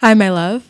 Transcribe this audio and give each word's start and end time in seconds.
Hi, 0.00 0.14
my 0.14 0.30
love. 0.30 0.69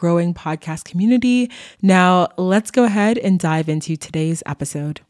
growing 0.00 0.32
podcast 0.32 0.84
community. 0.84 1.50
Now, 1.82 2.28
let's 2.38 2.70
go 2.70 2.84
ahead 2.84 3.18
and 3.18 3.38
dive 3.38 3.68
into 3.68 3.96
today's 3.96 4.42
episode. 4.46 5.02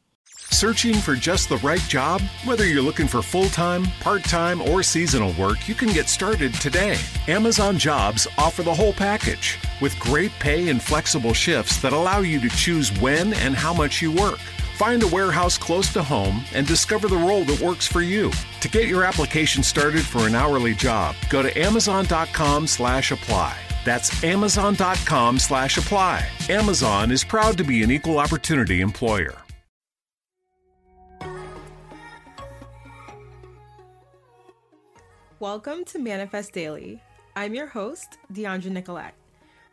Searching 0.51 0.97
for 0.97 1.15
just 1.15 1.49
the 1.49 1.59
right 1.59 1.81
job? 1.83 2.21
Whether 2.45 2.67
you're 2.67 2.83
looking 2.83 3.07
for 3.07 3.23
full 3.23 3.49
time, 3.51 3.85
part 4.01 4.25
time, 4.25 4.61
or 4.61 4.83
seasonal 4.83 5.33
work, 5.39 5.69
you 5.69 5.77
can 5.77 5.93
get 5.93 6.09
started 6.09 6.53
today. 6.55 6.99
Amazon 7.29 7.79
Jobs 7.79 8.27
offer 8.37 8.65
the 8.65 8.75
whole 8.75 8.93
package 8.93 9.59
with 9.81 9.97
great 10.01 10.33
pay 10.41 10.69
and 10.69 10.83
flexible 10.83 11.35
shifts 11.35 11.81
that 11.83 11.93
allow 11.93 12.19
you 12.19 12.41
to 12.41 12.49
choose 12.49 12.91
when 13.01 13.33
and 13.35 13.55
how 13.55 13.73
much 13.73 14.03
you 14.03 14.11
work. 14.11 14.41
Find 14.77 15.05
a 15.05 15.09
warehouse 15.09 15.57
close 15.57 15.93
to 15.93 16.03
home 16.03 16.43
and 16.53 16.67
discover 16.67 17.07
the 17.07 17.17
role 17.17 17.45
that 17.45 17.61
works 17.61 17.87
for 17.87 18.03
you. 18.03 18.33
To 18.61 18.69
get 18.69 18.89
your 18.89 19.05
application 19.05 19.63
started 19.63 20.03
for 20.03 20.27
an 20.27 20.35
hourly 20.35 20.75
job, 20.75 21.15
go 21.29 21.43
to 21.43 21.57
amazon.com/apply. 21.57 23.70
That's 23.85 24.23
amazon.com 24.23 25.39
slash 25.39 25.79
apply. 25.79 26.27
Amazon 26.49 27.11
is 27.11 27.25
proud 27.25 27.57
to 27.59 27.65
be 27.65 27.83
an 27.83 27.91
equal 27.91 28.19
opportunity 28.19 28.81
employer. 28.81 29.35
Welcome 35.39 35.87
to 35.87 35.99
Manifest 35.99 36.53
Daily. 36.53 37.03
I'm 37.35 37.55
your 37.55 37.69
host, 37.69 38.19
DeAndre 38.31 38.73
Nicolette. 38.73 39.15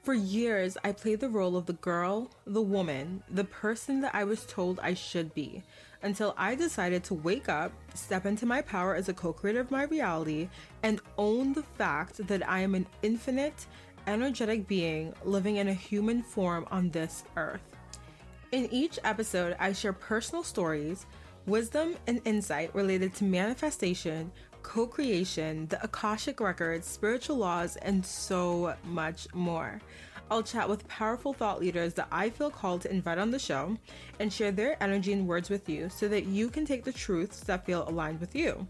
For 0.02 0.14
years, 0.14 0.77
I 0.86 0.94
played 0.94 1.19
the 1.19 1.27
role 1.27 1.58
of 1.58 1.66
the 1.66 1.73
girl, 1.73 2.31
the 2.45 2.61
woman, 2.61 3.21
the 3.30 3.44
person 3.44 3.99
that 3.99 4.16
I 4.16 4.23
was 4.23 4.45
told 4.45 4.80
I 4.80 4.94
should 4.94 5.33
be, 5.33 5.64
until 6.02 6.33
I 6.38 6.55
decided 6.55 7.03
to 7.03 7.14
wake 7.14 7.49
up, 7.49 7.73
step 7.94 8.25
into 8.25 8.45
my 8.45 8.61
power 8.61 8.95
as 8.95 9.09
a 9.09 9.14
co 9.14 9.33
creator 9.33 9.59
of 9.59 9.69
my 9.69 9.83
reality, 9.83 10.47
and 10.81 11.02
own 11.17 11.52
the 11.52 11.64
fact 11.64 12.25
that 12.25 12.47
I 12.47 12.59
am 12.59 12.73
an 12.73 12.88
infinite, 13.02 13.66
energetic 14.08 14.67
being 14.67 15.13
living 15.23 15.58
in 15.58 15.67
a 15.67 15.73
human 15.73 16.23
form 16.23 16.66
on 16.72 16.89
this 16.89 17.23
earth. 17.36 17.61
In 18.52 18.67
each 18.72 18.97
episode, 19.03 19.55
I 19.59 19.73
share 19.73 19.94
personal 19.94 20.44
stories, 20.44 21.05
wisdom, 21.45 21.95
and 22.08 22.22
insight 22.23 22.73
related 22.73 23.14
to 23.16 23.25
manifestation, 23.25 24.31
co 24.64 24.88
creation, 24.88 25.67
the 25.67 25.83
Akashic 25.83 26.39
Records, 26.39 26.88
spiritual 26.88 27.38
laws, 27.38 27.75
and 27.77 28.05
so 28.05 28.73
much 28.86 29.27
more. 29.33 29.80
I'll 30.30 30.44
chat 30.44 30.67
with 30.67 30.88
powerful 30.88 31.33
thought 31.33 31.61
leaders 31.61 31.94
that 31.94 32.08
I 32.11 32.30
feel 32.30 32.49
called 32.49 32.81
to 32.81 32.92
invite 32.92 33.17
on 33.17 33.31
the 33.31 33.39
show 33.39 33.77
and 34.19 34.31
share 34.31 34.52
their 34.52 34.81
energy 34.83 35.14
and 35.14 35.27
words 35.27 35.49
with 35.49 35.69
you 35.69 35.89
so 35.89 36.08
that 36.09 36.25
you 36.25 36.49
can 36.49 36.66
take 36.66 36.83
the 36.83 36.92
truths 36.92 37.42
that 37.42 37.66
feel 37.66 37.88
aligned 37.88 38.19
with 38.19 38.36
you. 38.36 38.67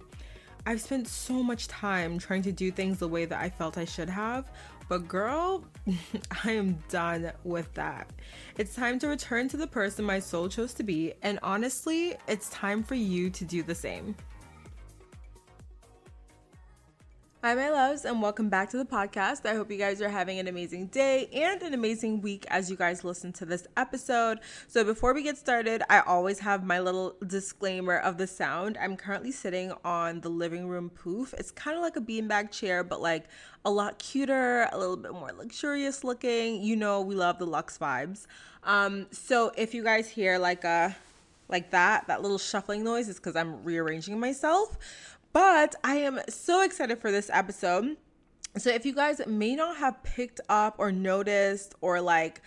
I've 0.67 0.81
spent 0.81 1.07
so 1.07 1.41
much 1.41 1.67
time 1.67 2.19
trying 2.19 2.41
to 2.43 2.51
do 2.51 2.71
things 2.71 2.99
the 2.99 3.07
way 3.07 3.25
that 3.25 3.41
I 3.41 3.49
felt 3.49 3.77
I 3.77 3.85
should 3.85 4.09
have, 4.09 4.51
but 4.87 5.07
girl, 5.07 5.63
I 6.43 6.51
am 6.51 6.81
done 6.89 7.31
with 7.43 7.73
that. 7.73 8.09
It's 8.57 8.75
time 8.75 8.99
to 8.99 9.07
return 9.07 9.47
to 9.49 9.57
the 9.57 9.67
person 9.67 10.05
my 10.05 10.19
soul 10.19 10.49
chose 10.49 10.73
to 10.75 10.83
be, 10.83 11.13
and 11.21 11.39
honestly, 11.43 12.15
it's 12.27 12.49
time 12.49 12.83
for 12.83 12.95
you 12.95 13.29
to 13.29 13.45
do 13.45 13.63
the 13.63 13.75
same. 13.75 14.15
Hi, 17.43 17.53
my 17.53 17.69
loves, 17.69 18.03
and 18.03 18.19
welcome 18.19 18.49
back 18.49 18.71
to 18.71 18.77
the 18.77 18.83
podcast. 18.83 19.45
I 19.45 19.53
hope 19.53 19.69
you 19.69 19.77
guys 19.77 20.01
are 20.01 20.09
having 20.09 20.39
an 20.39 20.47
amazing 20.47 20.87
day 20.87 21.27
and 21.31 21.61
an 21.61 21.75
amazing 21.75 22.19
week 22.21 22.47
as 22.49 22.71
you 22.71 22.75
guys 22.75 23.03
listen 23.03 23.31
to 23.33 23.45
this 23.45 23.67
episode. 23.77 24.39
So, 24.67 24.83
before 24.83 25.13
we 25.13 25.21
get 25.21 25.37
started, 25.37 25.83
I 25.87 25.99
always 25.99 26.39
have 26.39 26.63
my 26.63 26.79
little 26.79 27.15
disclaimer 27.27 27.97
of 27.97 28.17
the 28.17 28.25
sound. 28.25 28.75
I'm 28.81 28.97
currently 28.97 29.31
sitting 29.31 29.71
on 29.85 30.21
the 30.21 30.29
living 30.29 30.67
room 30.67 30.89
pouf. 30.89 31.35
It's 31.35 31.51
kind 31.51 31.77
of 31.77 31.83
like 31.83 31.95
a 31.95 32.01
beanbag 32.01 32.49
chair, 32.49 32.83
but 32.83 33.01
like 33.01 33.25
a 33.63 33.69
lot 33.69 33.99
cuter, 33.99 34.67
a 34.71 34.77
little 34.77 34.97
bit 34.97 35.13
more 35.13 35.31
luxurious 35.31 36.03
looking. 36.03 36.63
You 36.63 36.75
know, 36.75 37.01
we 37.01 37.13
love 37.13 37.37
the 37.37 37.45
luxe 37.45 37.77
vibes. 37.77 38.25
Um, 38.63 39.05
so, 39.11 39.51
if 39.55 39.75
you 39.75 39.83
guys 39.83 40.09
hear 40.09 40.39
like 40.39 40.63
a 40.63 40.95
like 41.49 41.69
that, 41.71 42.07
that 42.07 42.21
little 42.21 42.39
shuffling 42.39 42.83
noise 42.83 43.07
is 43.07 43.17
because 43.17 43.35
I'm 43.35 43.63
rearranging 43.63 44.19
myself. 44.19 44.77
But 45.33 45.75
I 45.83 45.97
am 45.97 46.19
so 46.29 46.61
excited 46.61 46.99
for 46.99 47.11
this 47.11 47.29
episode. 47.31 47.97
So, 48.57 48.71
if 48.71 48.85
you 48.85 48.93
guys 48.93 49.21
may 49.27 49.55
not 49.55 49.77
have 49.77 50.01
picked 50.03 50.41
up 50.49 50.75
or 50.79 50.91
noticed 50.91 51.75
or 51.81 52.01
like 52.01 52.41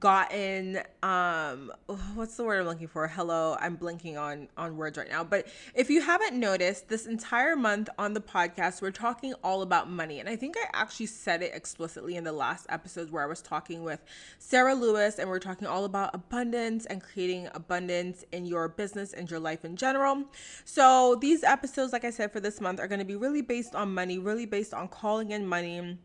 gotten 0.00 0.80
um 1.04 1.70
what's 2.14 2.36
the 2.36 2.42
word 2.42 2.60
I'm 2.60 2.66
looking 2.66 2.88
for? 2.88 3.06
Hello, 3.06 3.56
I'm 3.60 3.76
blinking 3.76 4.18
on 4.18 4.48
on 4.56 4.76
words 4.76 4.98
right 4.98 5.08
now. 5.08 5.22
But 5.22 5.46
if 5.74 5.90
you 5.90 6.02
haven't 6.02 6.38
noticed, 6.38 6.88
this 6.88 7.06
entire 7.06 7.54
month 7.54 7.88
on 7.98 8.12
the 8.12 8.20
podcast, 8.20 8.82
we're 8.82 8.90
talking 8.90 9.34
all 9.44 9.62
about 9.62 9.88
money. 9.88 10.18
And 10.18 10.28
I 10.28 10.34
think 10.34 10.56
I 10.58 10.66
actually 10.72 11.06
said 11.06 11.42
it 11.42 11.52
explicitly 11.54 12.16
in 12.16 12.24
the 12.24 12.32
last 12.32 12.66
episode 12.68 13.10
where 13.10 13.22
I 13.22 13.26
was 13.26 13.40
talking 13.40 13.84
with 13.84 14.00
Sarah 14.38 14.74
Lewis 14.74 15.18
and 15.18 15.28
we're 15.28 15.38
talking 15.38 15.68
all 15.68 15.84
about 15.84 16.14
abundance 16.14 16.86
and 16.86 17.00
creating 17.00 17.48
abundance 17.54 18.24
in 18.32 18.44
your 18.44 18.68
business 18.68 19.12
and 19.12 19.30
your 19.30 19.40
life 19.40 19.64
in 19.64 19.76
general. 19.76 20.24
So 20.64 21.16
these 21.20 21.44
episodes, 21.44 21.92
like 21.92 22.04
I 22.04 22.10
said, 22.10 22.32
for 22.32 22.40
this 22.40 22.60
month 22.60 22.80
are 22.80 22.88
going 22.88 22.98
to 22.98 23.04
be 23.04 23.16
really 23.16 23.42
based 23.42 23.74
on 23.76 23.94
money, 23.94 24.18
really 24.18 24.46
based 24.46 24.74
on 24.74 24.88
calling 24.88 25.30
in 25.30 25.46
money 25.46 25.98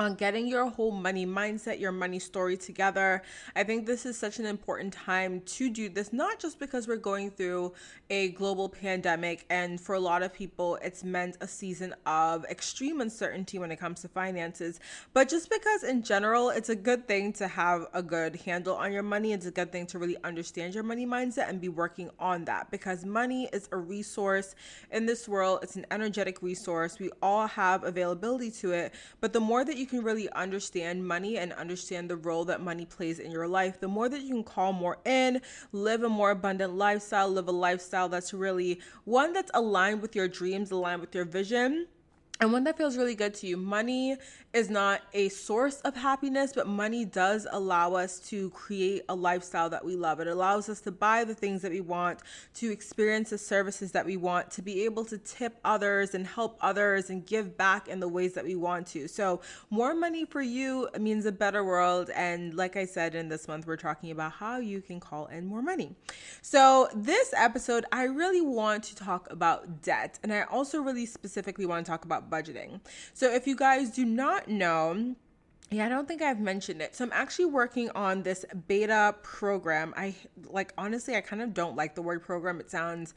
on 0.00 0.14
getting 0.14 0.48
your 0.48 0.66
whole 0.66 0.90
money 0.90 1.26
mindset, 1.26 1.78
your 1.78 1.92
money 1.92 2.18
story 2.18 2.56
together. 2.56 3.22
I 3.54 3.64
think 3.64 3.84
this 3.84 4.06
is 4.06 4.16
such 4.16 4.38
an 4.38 4.46
important 4.46 4.94
time 4.94 5.42
to 5.42 5.68
do 5.68 5.90
this, 5.90 6.10
not 6.10 6.38
just 6.38 6.58
because 6.58 6.88
we're 6.88 6.96
going 6.96 7.30
through 7.30 7.74
a 8.08 8.30
global 8.30 8.66
pandemic, 8.66 9.44
and 9.50 9.78
for 9.78 9.94
a 9.94 10.00
lot 10.00 10.22
of 10.22 10.32
people, 10.32 10.78
it's 10.82 11.04
meant 11.04 11.36
a 11.42 11.46
season 11.46 11.94
of 12.06 12.46
extreme 12.46 13.02
uncertainty 13.02 13.58
when 13.58 13.70
it 13.70 13.76
comes 13.76 14.00
to 14.00 14.08
finances, 14.08 14.80
but 15.12 15.28
just 15.28 15.50
because 15.50 15.82
in 15.82 16.02
general, 16.02 16.48
it's 16.48 16.70
a 16.70 16.76
good 16.76 17.06
thing 17.06 17.30
to 17.34 17.46
have 17.46 17.86
a 17.92 18.02
good 18.02 18.36
handle 18.36 18.76
on 18.76 18.92
your 18.92 19.02
money. 19.02 19.34
It's 19.34 19.44
a 19.44 19.50
good 19.50 19.70
thing 19.70 19.86
to 19.88 19.98
really 19.98 20.16
understand 20.24 20.74
your 20.74 20.82
money 20.82 21.04
mindset 21.04 21.50
and 21.50 21.60
be 21.60 21.68
working 21.68 22.08
on 22.18 22.46
that 22.46 22.70
because 22.70 23.04
money 23.04 23.50
is 23.52 23.68
a 23.70 23.76
resource 23.76 24.54
in 24.92 25.04
this 25.04 25.28
world, 25.28 25.58
it's 25.62 25.76
an 25.76 25.84
energetic 25.90 26.40
resource. 26.40 26.98
We 26.98 27.10
all 27.20 27.46
have 27.48 27.84
availability 27.84 28.50
to 28.62 28.72
it, 28.72 28.94
but 29.20 29.34
the 29.34 29.40
more 29.40 29.62
that 29.62 29.76
you 29.76 29.89
can 29.90 30.02
really 30.02 30.30
understand 30.30 31.06
money 31.06 31.36
and 31.36 31.52
understand 31.52 32.08
the 32.08 32.16
role 32.16 32.44
that 32.46 32.60
money 32.62 32.86
plays 32.86 33.18
in 33.18 33.30
your 33.30 33.48
life, 33.48 33.80
the 33.80 33.88
more 33.88 34.08
that 34.08 34.22
you 34.22 34.30
can 34.34 34.44
call 34.44 34.72
more 34.72 34.98
in, 35.04 35.40
live 35.72 36.02
a 36.02 36.08
more 36.08 36.30
abundant 36.30 36.74
lifestyle, 36.74 37.28
live 37.28 37.48
a 37.48 37.52
lifestyle 37.52 38.08
that's 38.08 38.32
really 38.32 38.80
one 39.04 39.32
that's 39.32 39.50
aligned 39.54 40.00
with 40.00 40.16
your 40.16 40.28
dreams, 40.28 40.70
aligned 40.70 41.00
with 41.00 41.14
your 41.14 41.24
vision 41.24 41.86
and 42.40 42.52
one 42.52 42.64
that 42.64 42.78
feels 42.78 42.96
really 42.96 43.14
good 43.14 43.34
to 43.34 43.46
you. 43.46 43.58
Money 43.58 44.16
is 44.54 44.70
not 44.70 45.02
a 45.12 45.28
source 45.28 45.80
of 45.82 45.94
happiness, 45.94 46.52
but 46.54 46.66
money 46.66 47.04
does 47.04 47.46
allow 47.52 47.92
us 47.94 48.18
to 48.18 48.48
create 48.50 49.02
a 49.10 49.14
lifestyle 49.14 49.68
that 49.68 49.84
we 49.84 49.94
love. 49.94 50.20
It 50.20 50.26
allows 50.26 50.70
us 50.70 50.80
to 50.82 50.90
buy 50.90 51.24
the 51.24 51.34
things 51.34 51.60
that 51.60 51.70
we 51.70 51.82
want, 51.82 52.20
to 52.54 52.72
experience 52.72 53.30
the 53.30 53.38
services 53.38 53.92
that 53.92 54.06
we 54.06 54.16
want, 54.16 54.50
to 54.52 54.62
be 54.62 54.84
able 54.86 55.04
to 55.04 55.18
tip 55.18 55.58
others 55.64 56.14
and 56.14 56.26
help 56.26 56.56
others 56.62 57.10
and 57.10 57.26
give 57.26 57.58
back 57.58 57.88
in 57.88 58.00
the 58.00 58.08
ways 58.08 58.32
that 58.32 58.44
we 58.44 58.56
want 58.56 58.86
to. 58.88 59.06
So, 59.06 59.42
more 59.68 59.94
money 59.94 60.24
for 60.24 60.40
you 60.40 60.88
means 60.98 61.26
a 61.26 61.32
better 61.32 61.62
world. 61.62 62.10
And 62.16 62.54
like 62.54 62.74
I 62.76 62.86
said, 62.86 63.14
in 63.14 63.28
this 63.28 63.48
month, 63.48 63.66
we're 63.66 63.76
talking 63.76 64.12
about 64.12 64.32
how 64.32 64.58
you 64.58 64.80
can 64.80 64.98
call 64.98 65.26
in 65.26 65.46
more 65.46 65.62
money. 65.62 65.94
So, 66.40 66.88
this 66.94 67.34
episode, 67.36 67.84
I 67.92 68.04
really 68.04 68.40
want 68.40 68.84
to 68.84 68.96
talk 68.96 69.30
about 69.30 69.82
debt. 69.82 70.18
And 70.22 70.32
I 70.32 70.42
also 70.42 70.80
really 70.80 71.04
specifically 71.04 71.66
want 71.66 71.84
to 71.84 71.90
talk 71.90 72.06
about 72.06 72.29
budgeting. 72.30 72.80
So, 73.12 73.32
if 73.32 73.46
you 73.46 73.56
guys 73.56 73.90
do 73.90 74.04
not 74.04 74.48
know, 74.48 75.16
yeah, 75.70 75.86
I 75.86 75.88
don't 75.88 76.08
think 76.08 76.20
I've 76.20 76.40
mentioned 76.40 76.82
it. 76.82 76.96
So 76.96 77.04
I'm 77.04 77.12
actually 77.12 77.44
working 77.44 77.90
on 77.90 78.24
this 78.24 78.44
beta 78.66 79.14
program. 79.22 79.94
I 79.96 80.16
like 80.48 80.74
honestly, 80.76 81.14
I 81.14 81.20
kind 81.20 81.40
of 81.40 81.54
don't 81.54 81.76
like 81.76 81.94
the 81.94 82.02
word 82.02 82.22
program. 82.22 82.58
It 82.58 82.70
sounds 82.70 83.14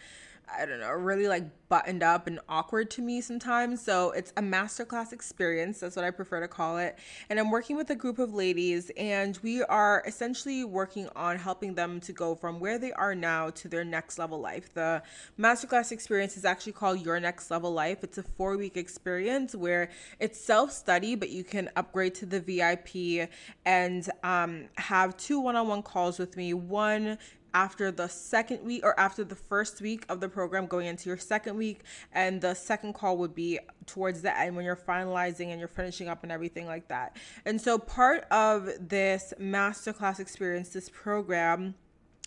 I 0.51 0.65
don't 0.65 0.79
know, 0.79 0.91
really 0.91 1.27
like 1.27 1.45
buttoned 1.69 2.03
up 2.03 2.27
and 2.27 2.39
awkward 2.47 2.91
to 2.91 3.01
me 3.01 3.21
sometimes. 3.21 3.81
So 3.81 4.11
it's 4.11 4.31
a 4.37 4.41
masterclass 4.41 5.11
experience. 5.11 5.79
That's 5.79 5.95
what 5.95 6.05
I 6.05 6.11
prefer 6.11 6.41
to 6.41 6.47
call 6.47 6.77
it. 6.77 6.99
And 7.29 7.39
I'm 7.39 7.49
working 7.49 7.75
with 7.75 7.89
a 7.89 7.95
group 7.95 8.19
of 8.19 8.33
ladies, 8.33 8.91
and 8.95 9.39
we 9.41 9.63
are 9.63 10.03
essentially 10.05 10.63
working 10.63 11.09
on 11.15 11.37
helping 11.37 11.73
them 11.73 11.99
to 12.01 12.13
go 12.13 12.35
from 12.35 12.59
where 12.59 12.77
they 12.77 12.91
are 12.93 13.15
now 13.15 13.49
to 13.51 13.67
their 13.67 13.83
next 13.83 14.19
level 14.19 14.39
life. 14.39 14.73
The 14.73 15.01
masterclass 15.39 15.91
experience 15.91 16.37
is 16.37 16.45
actually 16.45 16.73
called 16.73 17.03
Your 17.03 17.19
Next 17.19 17.49
Level 17.49 17.71
Life. 17.71 18.03
It's 18.03 18.17
a 18.17 18.23
four 18.23 18.57
week 18.57 18.77
experience 18.77 19.55
where 19.55 19.89
it's 20.19 20.39
self 20.39 20.71
study, 20.71 21.15
but 21.15 21.29
you 21.29 21.43
can 21.43 21.69
upgrade 21.75 22.15
to 22.15 22.25
the 22.25 22.39
VIP 22.39 23.29
and 23.65 24.09
um, 24.23 24.65
have 24.77 25.17
two 25.17 25.39
one 25.39 25.55
on 25.55 25.67
one 25.67 25.81
calls 25.81 26.19
with 26.19 26.37
me. 26.37 26.53
One 26.53 27.17
after 27.53 27.91
the 27.91 28.07
second 28.07 28.63
week 28.63 28.81
or 28.83 28.99
after 28.99 29.23
the 29.23 29.35
first 29.35 29.81
week 29.81 30.05
of 30.09 30.19
the 30.19 30.29
program 30.29 30.65
going 30.65 30.87
into 30.87 31.09
your 31.09 31.17
second 31.17 31.55
week 31.55 31.81
and 32.11 32.41
the 32.41 32.53
second 32.53 32.93
call 32.93 33.17
would 33.17 33.35
be 33.35 33.59
towards 33.85 34.21
the 34.21 34.37
end 34.37 34.55
when 34.55 34.65
you're 34.65 34.75
finalizing 34.75 35.47
and 35.47 35.59
you're 35.59 35.67
finishing 35.67 36.07
up 36.07 36.23
and 36.23 36.31
everything 36.31 36.65
like 36.65 36.87
that. 36.87 37.17
And 37.45 37.59
so 37.59 37.77
part 37.77 38.25
of 38.31 38.69
this 38.79 39.33
masterclass 39.39 40.19
experience 40.19 40.69
this 40.69 40.89
program 40.89 41.75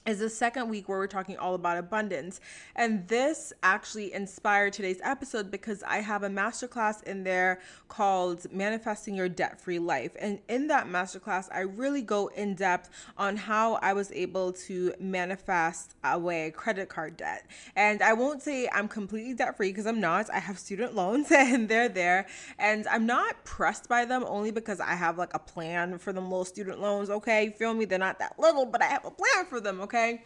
is 0.07 0.21
the 0.21 0.31
second 0.31 0.69
week 0.69 0.89
where 0.89 0.99
we're 0.99 1.07
talking 1.09 1.37
all 1.37 1.55
about 1.55 1.77
abundance. 1.77 2.41
And 2.77 3.07
this 3.09 3.53
actually 3.63 4.13
inspired 4.13 4.73
today's 4.73 5.01
episode 5.03 5.51
because 5.51 5.83
I 5.83 5.99
have 5.99 6.23
a 6.23 6.29
masterclass 6.29 7.03
in 7.03 7.25
there 7.25 7.61
called 7.89 8.51
Manifesting 8.53 9.17
Your 9.17 9.29
Debt 9.29 9.61
Free 9.61 9.81
Life. 9.81 10.13
And 10.21 10.39
in 10.49 10.69
that 10.69 10.87
masterclass, 10.87 11.49
I 11.53 11.61
really 11.61 12.03
go 12.03 12.29
in 12.29 12.55
depth 12.55 12.89
on 13.19 13.37
how 13.37 13.75
I 13.83 13.93
was 13.95 14.13
able 14.13 14.53
to 14.53 14.95
manifest 15.01 15.97
away 16.05 16.53
credit 16.53 16.89
card 16.89 17.17
debt. 17.17 17.47
And 17.75 18.01
I 18.01 18.13
won't 18.13 18.43
say 18.43 18.69
I'm 18.73 18.87
completely 18.87 19.35
debt 19.35 19.57
free 19.57 19.71
because 19.71 19.87
I'm 19.87 20.01
not. 20.01 20.31
I 20.31 20.39
have 20.39 20.59
student 20.59 20.95
loans 20.95 21.29
and 21.33 21.69
they're 21.69 21.89
there. 21.89 22.27
And 22.59 22.87
I'm 22.87 23.07
not 23.07 23.45
pressed 23.45 23.89
by 23.89 24.05
them 24.05 24.25
only 24.29 24.53
because 24.53 24.79
I 24.79 24.95
have 24.95 25.19
like 25.19 25.35
a 25.35 25.41
plan 25.41 25.99
for 25.99 26.13
them 26.13 26.31
little 26.31 26.45
student 26.45 26.81
loans. 26.81 27.11
Okay, 27.11 27.53
feel 27.59 27.75
me? 27.75 27.87
They're 27.87 27.99
not 27.99 28.21
that 28.21 28.39
little, 28.39 28.67
but 28.67 28.83
I 28.83 28.87
have 28.87 29.05
a 29.05 29.11
plan 29.11 29.47
for 29.49 29.61
them. 29.61 29.81
Okay 29.81 29.96
okay? 29.97 30.23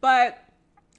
But 0.00 0.38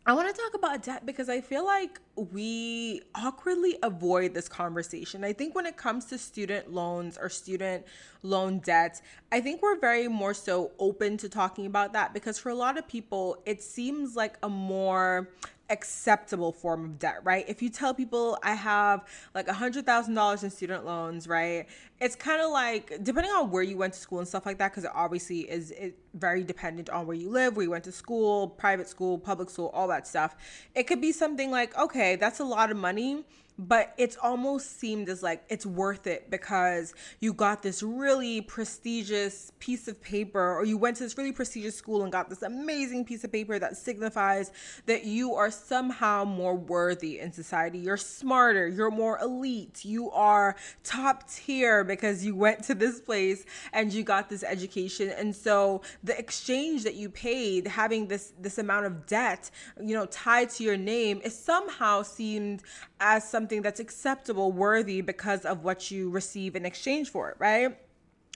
I 0.05 0.13
want 0.13 0.33
to 0.33 0.41
talk 0.41 0.53
about 0.53 0.83
debt 0.83 1.05
because 1.05 1.29
I 1.29 1.39
feel 1.39 1.63
like 1.63 1.99
we 2.15 3.01
awkwardly 3.15 3.77
avoid 3.83 4.33
this 4.33 4.49
conversation. 4.49 5.23
I 5.23 5.31
think 5.31 5.55
when 5.55 5.65
it 5.65 5.77
comes 5.77 6.05
to 6.05 6.17
student 6.17 6.73
loans 6.73 7.17
or 7.17 7.29
student 7.29 7.85
loan 8.21 8.59
debt, 8.59 9.01
I 9.31 9.39
think 9.39 9.61
we're 9.61 9.79
very 9.79 10.09
more 10.09 10.33
so 10.33 10.71
open 10.77 11.15
to 11.17 11.29
talking 11.29 11.65
about 11.65 11.93
that 11.93 12.13
because 12.13 12.37
for 12.37 12.49
a 12.49 12.55
lot 12.55 12.77
of 12.77 12.87
people, 12.87 13.37
it 13.45 13.63
seems 13.63 14.15
like 14.15 14.37
a 14.43 14.49
more 14.49 15.29
acceptable 15.73 16.51
form 16.53 16.85
of 16.85 16.99
debt, 16.99 17.19
right? 17.23 17.43
If 17.49 17.61
you 17.61 17.69
tell 17.69 17.93
people 17.93 18.37
I 18.43 18.53
have 18.53 19.05
like 19.35 19.47
a 19.49 19.53
hundred 19.53 19.85
thousand 19.85 20.13
dollars 20.13 20.43
in 20.43 20.49
student 20.49 20.85
loans, 20.85 21.27
right? 21.27 21.65
It's 21.99 22.15
kind 22.15 22.41
of 22.41 22.51
like 22.51 23.03
depending 23.03 23.31
on 23.31 23.51
where 23.51 23.63
you 23.63 23.75
went 23.75 23.93
to 23.93 23.99
school 23.99 24.19
and 24.19 24.27
stuff 24.27 24.45
like 24.45 24.57
that, 24.59 24.71
because 24.71 24.85
it 24.85 24.91
obviously 24.93 25.39
is 25.57 25.71
it 25.71 25.97
very 26.13 26.43
dependent 26.43 26.89
on 26.89 27.07
where 27.07 27.17
you 27.17 27.29
live, 27.29 27.55
where 27.55 27.63
you 27.65 27.71
went 27.71 27.83
to 27.85 27.91
school, 27.91 28.47
private 28.47 28.87
school, 28.87 29.17
public 29.17 29.49
school, 29.49 29.69
all 29.73 29.87
that 29.87 30.07
stuff. 30.07 30.35
It 30.75 30.83
could 30.83 31.01
be 31.01 31.11
something 31.11 31.49
like, 31.51 31.77
okay, 31.77 32.15
that's 32.15 32.39
a 32.39 32.45
lot 32.45 32.71
of 32.71 32.77
money 32.77 33.25
but 33.57 33.93
it's 33.97 34.17
almost 34.17 34.79
seemed 34.79 35.09
as 35.09 35.21
like 35.21 35.43
it's 35.49 35.65
worth 35.65 36.07
it 36.07 36.29
because 36.29 36.93
you 37.19 37.33
got 37.33 37.61
this 37.61 37.83
really 37.83 38.41
prestigious 38.41 39.51
piece 39.59 39.87
of 39.87 40.01
paper 40.01 40.55
or 40.55 40.65
you 40.65 40.77
went 40.77 40.97
to 40.97 41.03
this 41.03 41.17
really 41.17 41.31
prestigious 41.31 41.75
school 41.75 42.03
and 42.03 42.11
got 42.11 42.29
this 42.29 42.41
amazing 42.41 43.05
piece 43.05 43.23
of 43.23 43.31
paper 43.31 43.59
that 43.59 43.77
signifies 43.77 44.51
that 44.85 45.05
you 45.05 45.35
are 45.35 45.51
somehow 45.51 46.23
more 46.23 46.55
worthy 46.55 47.19
in 47.19 47.31
society. 47.31 47.77
You're 47.77 47.97
smarter. 47.97 48.67
You're 48.67 48.91
more 48.91 49.19
elite. 49.19 49.85
You 49.85 50.09
are 50.11 50.55
top 50.83 51.29
tier 51.29 51.83
because 51.83 52.25
you 52.25 52.35
went 52.35 52.63
to 52.65 52.75
this 52.75 52.99
place 52.99 53.45
and 53.71 53.93
you 53.93 54.03
got 54.03 54.29
this 54.29 54.43
education. 54.43 55.09
And 55.09 55.35
so 55.35 55.81
the 56.03 56.17
exchange 56.17 56.83
that 56.83 56.95
you 56.95 57.09
paid 57.09 57.67
having 57.67 58.07
this 58.07 58.33
this 58.39 58.57
amount 58.57 58.85
of 58.85 59.05
debt 59.05 59.49
you 59.81 59.95
know 59.95 60.05
tied 60.07 60.49
to 60.49 60.63
your 60.63 60.77
name 60.77 61.21
is 61.23 61.37
somehow 61.37 62.01
seemed 62.01 62.63
as 62.99 63.29
some 63.29 63.42
something 63.43 63.61
that's 63.61 63.81
acceptable, 63.81 64.53
worthy 64.53 65.01
because 65.01 65.43
of 65.43 65.65
what 65.65 65.91
you 65.91 66.09
receive 66.09 66.55
in 66.55 66.65
exchange 66.65 67.09
for 67.09 67.29
it, 67.29 67.35
right? 67.39 67.77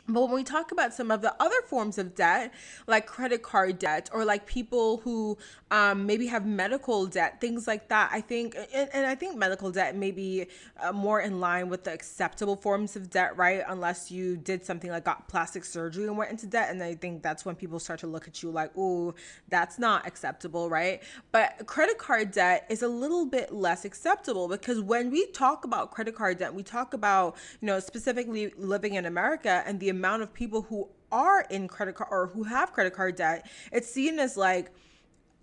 But 0.10 0.22
when 0.24 0.36
we 0.36 0.44
talk 0.44 0.72
about 0.72 0.94
some 0.94 1.12
of 1.12 1.22
the 1.22 1.36
other 1.42 1.62
forms 1.66 1.98
of 1.98 2.16
debt, 2.16 2.54
like 2.88 3.06
credit 3.06 3.42
card 3.42 3.78
debt, 3.78 4.10
or 4.14 4.24
like 4.24 4.46
people 4.46 4.98
who 4.98 5.38
um, 5.70 6.06
maybe 6.06 6.28
have 6.28 6.46
medical 6.46 7.06
debt, 7.08 7.42
things 7.42 7.68
like 7.68 7.90
that, 7.90 8.10
I 8.14 8.22
think, 8.22 8.56
and, 8.74 8.90
and 8.94 9.06
I 9.06 9.16
think 9.16 9.36
medical 9.38 9.70
debt 9.70 9.98
may 9.98 10.12
be 10.12 10.48
uh, 10.82 10.94
more 10.94 11.20
in 11.20 11.42
line 11.42 11.68
with 11.68 11.84
the 11.84 11.92
acceptable 11.92 12.56
forms 12.56 12.96
of 12.96 13.10
debt, 13.10 13.36
right? 13.36 13.64
Unless 13.68 14.10
you 14.10 14.38
did 14.38 14.66
something 14.66 14.90
like 14.90 15.04
got 15.04 15.28
plastic 15.28 15.66
surgery 15.66 16.06
and 16.06 16.18
went 16.18 16.32
into 16.32 16.48
debt. 16.48 16.70
And 16.70 16.82
I 16.82 16.96
think 16.96 17.22
that's 17.22 17.44
when 17.44 17.56
people 17.56 17.78
start 17.78 18.00
to 18.00 18.08
look 18.08 18.30
at 18.30 18.42
you 18.42 18.50
like, 18.50 18.72
oh, 18.78 19.14
that's 19.50 19.78
not 19.78 20.08
acceptable, 20.08 20.70
right? 20.70 21.04
But 21.34 21.66
credit 21.66 21.98
card 21.98 22.32
debt 22.32 22.66
is 22.70 22.82
a 22.82 22.88
little 22.88 23.26
bit 23.26 23.52
less 23.52 23.84
acceptable 23.84 24.48
because 24.48 24.80
when 24.80 25.12
we 25.12 25.26
talk 25.32 25.66
about 25.66 25.92
credit 25.92 26.16
card 26.16 26.38
debt, 26.38 26.54
we 26.54 26.64
talk 26.64 26.94
about, 26.94 27.36
you 27.60 27.66
know, 27.66 27.82
specifically 27.82 28.54
living 28.58 28.94
in 28.94 29.06
America 29.06 29.64
and 29.66 29.82
the 29.82 29.90
amount 29.98 30.24
of 30.24 30.34
people 30.34 30.62
who 30.64 30.88
are 31.12 31.42
in 31.50 31.68
credit 31.68 31.96
card 31.96 32.10
or 32.12 32.28
who 32.28 32.44
have 32.44 32.74
credit 32.74 32.94
card 32.94 33.16
debt, 33.16 33.50
it's 33.72 33.90
seen 33.90 34.20
as 34.20 34.38
like 34.38 34.72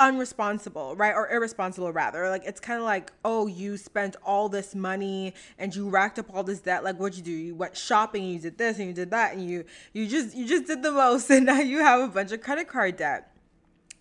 unresponsible, 0.01 0.99
right? 0.99 1.15
Or 1.15 1.31
irresponsible 1.31 1.93
rather. 1.93 2.29
Like 2.29 2.45
it's 2.45 2.61
kind 2.61 2.79
of 2.79 2.85
like, 2.85 3.13
oh, 3.25 3.47
you 3.47 3.77
spent 3.77 4.17
all 4.25 4.49
this 4.49 4.75
money 4.75 5.35
and 5.59 5.75
you 5.75 5.89
racked 5.89 6.19
up 6.19 6.27
all 6.35 6.43
this 6.43 6.61
debt. 6.61 6.85
Like 6.85 6.99
what'd 6.99 7.17
you 7.17 7.25
do? 7.25 7.31
You 7.31 7.55
went 7.55 7.77
shopping 7.77 8.25
you 8.25 8.39
did 8.39 8.59
this 8.59 8.79
and 8.79 8.89
you 8.89 8.95
did 8.95 9.11
that 9.11 9.35
and 9.35 9.49
you 9.49 9.65
you 9.93 10.07
just 10.07 10.35
you 10.35 10.47
just 10.47 10.67
did 10.67 10.83
the 10.83 10.93
most 10.93 11.31
and 11.35 11.47
now 11.47 11.61
you 11.61 11.79
have 11.79 12.01
a 12.01 12.09
bunch 12.09 12.33
of 12.33 12.41
credit 12.41 12.69
card 12.69 12.97
debt. 12.97 13.31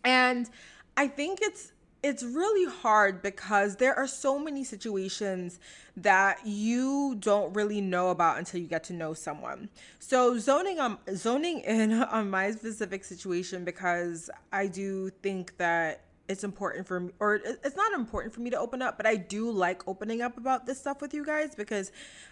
And 0.04 0.50
I 0.98 1.08
think 1.08 1.40
it's 1.42 1.72
it's 2.04 2.22
really 2.22 2.70
hard 2.70 3.22
because 3.22 3.78
there 3.78 3.98
are 3.98 4.08
so 4.08 4.38
many 4.38 4.66
situations 4.66 5.58
that 5.96 6.46
you 6.46 7.16
don't 7.20 7.54
really 7.54 7.80
know 7.80 8.10
about 8.10 8.38
until 8.38 8.60
you 8.60 8.68
get 8.68 8.84
to 8.86 8.94
know 8.94 9.14
someone. 9.14 9.70
So 10.00 10.38
zoning 10.38 10.80
on 10.80 10.98
zoning 11.16 11.62
in 11.62 11.94
on 12.04 12.30
my 12.30 12.52
specific 12.52 13.06
situation 13.06 13.64
because 13.64 14.30
I 14.52 14.68
do 14.68 15.10
think 15.22 15.58
that 15.58 16.02
it's 16.34 16.44
important 16.44 16.86
for 16.86 17.00
me 17.00 17.12
or 17.20 17.36
it's 17.36 17.76
not 17.76 17.94
important 17.94 18.34
for 18.34 18.42
me 18.42 18.50
to 18.50 18.58
open 18.58 18.82
up 18.82 18.98
but 18.98 19.06
i 19.06 19.16
do 19.16 19.50
like 19.52 19.88
opening 19.88 20.22
up 20.22 20.38
about 20.38 20.66
this 20.66 20.80
stuff 20.80 21.00
with 21.00 21.14
you 21.14 21.24
guys 21.24 21.54
because 21.56 21.92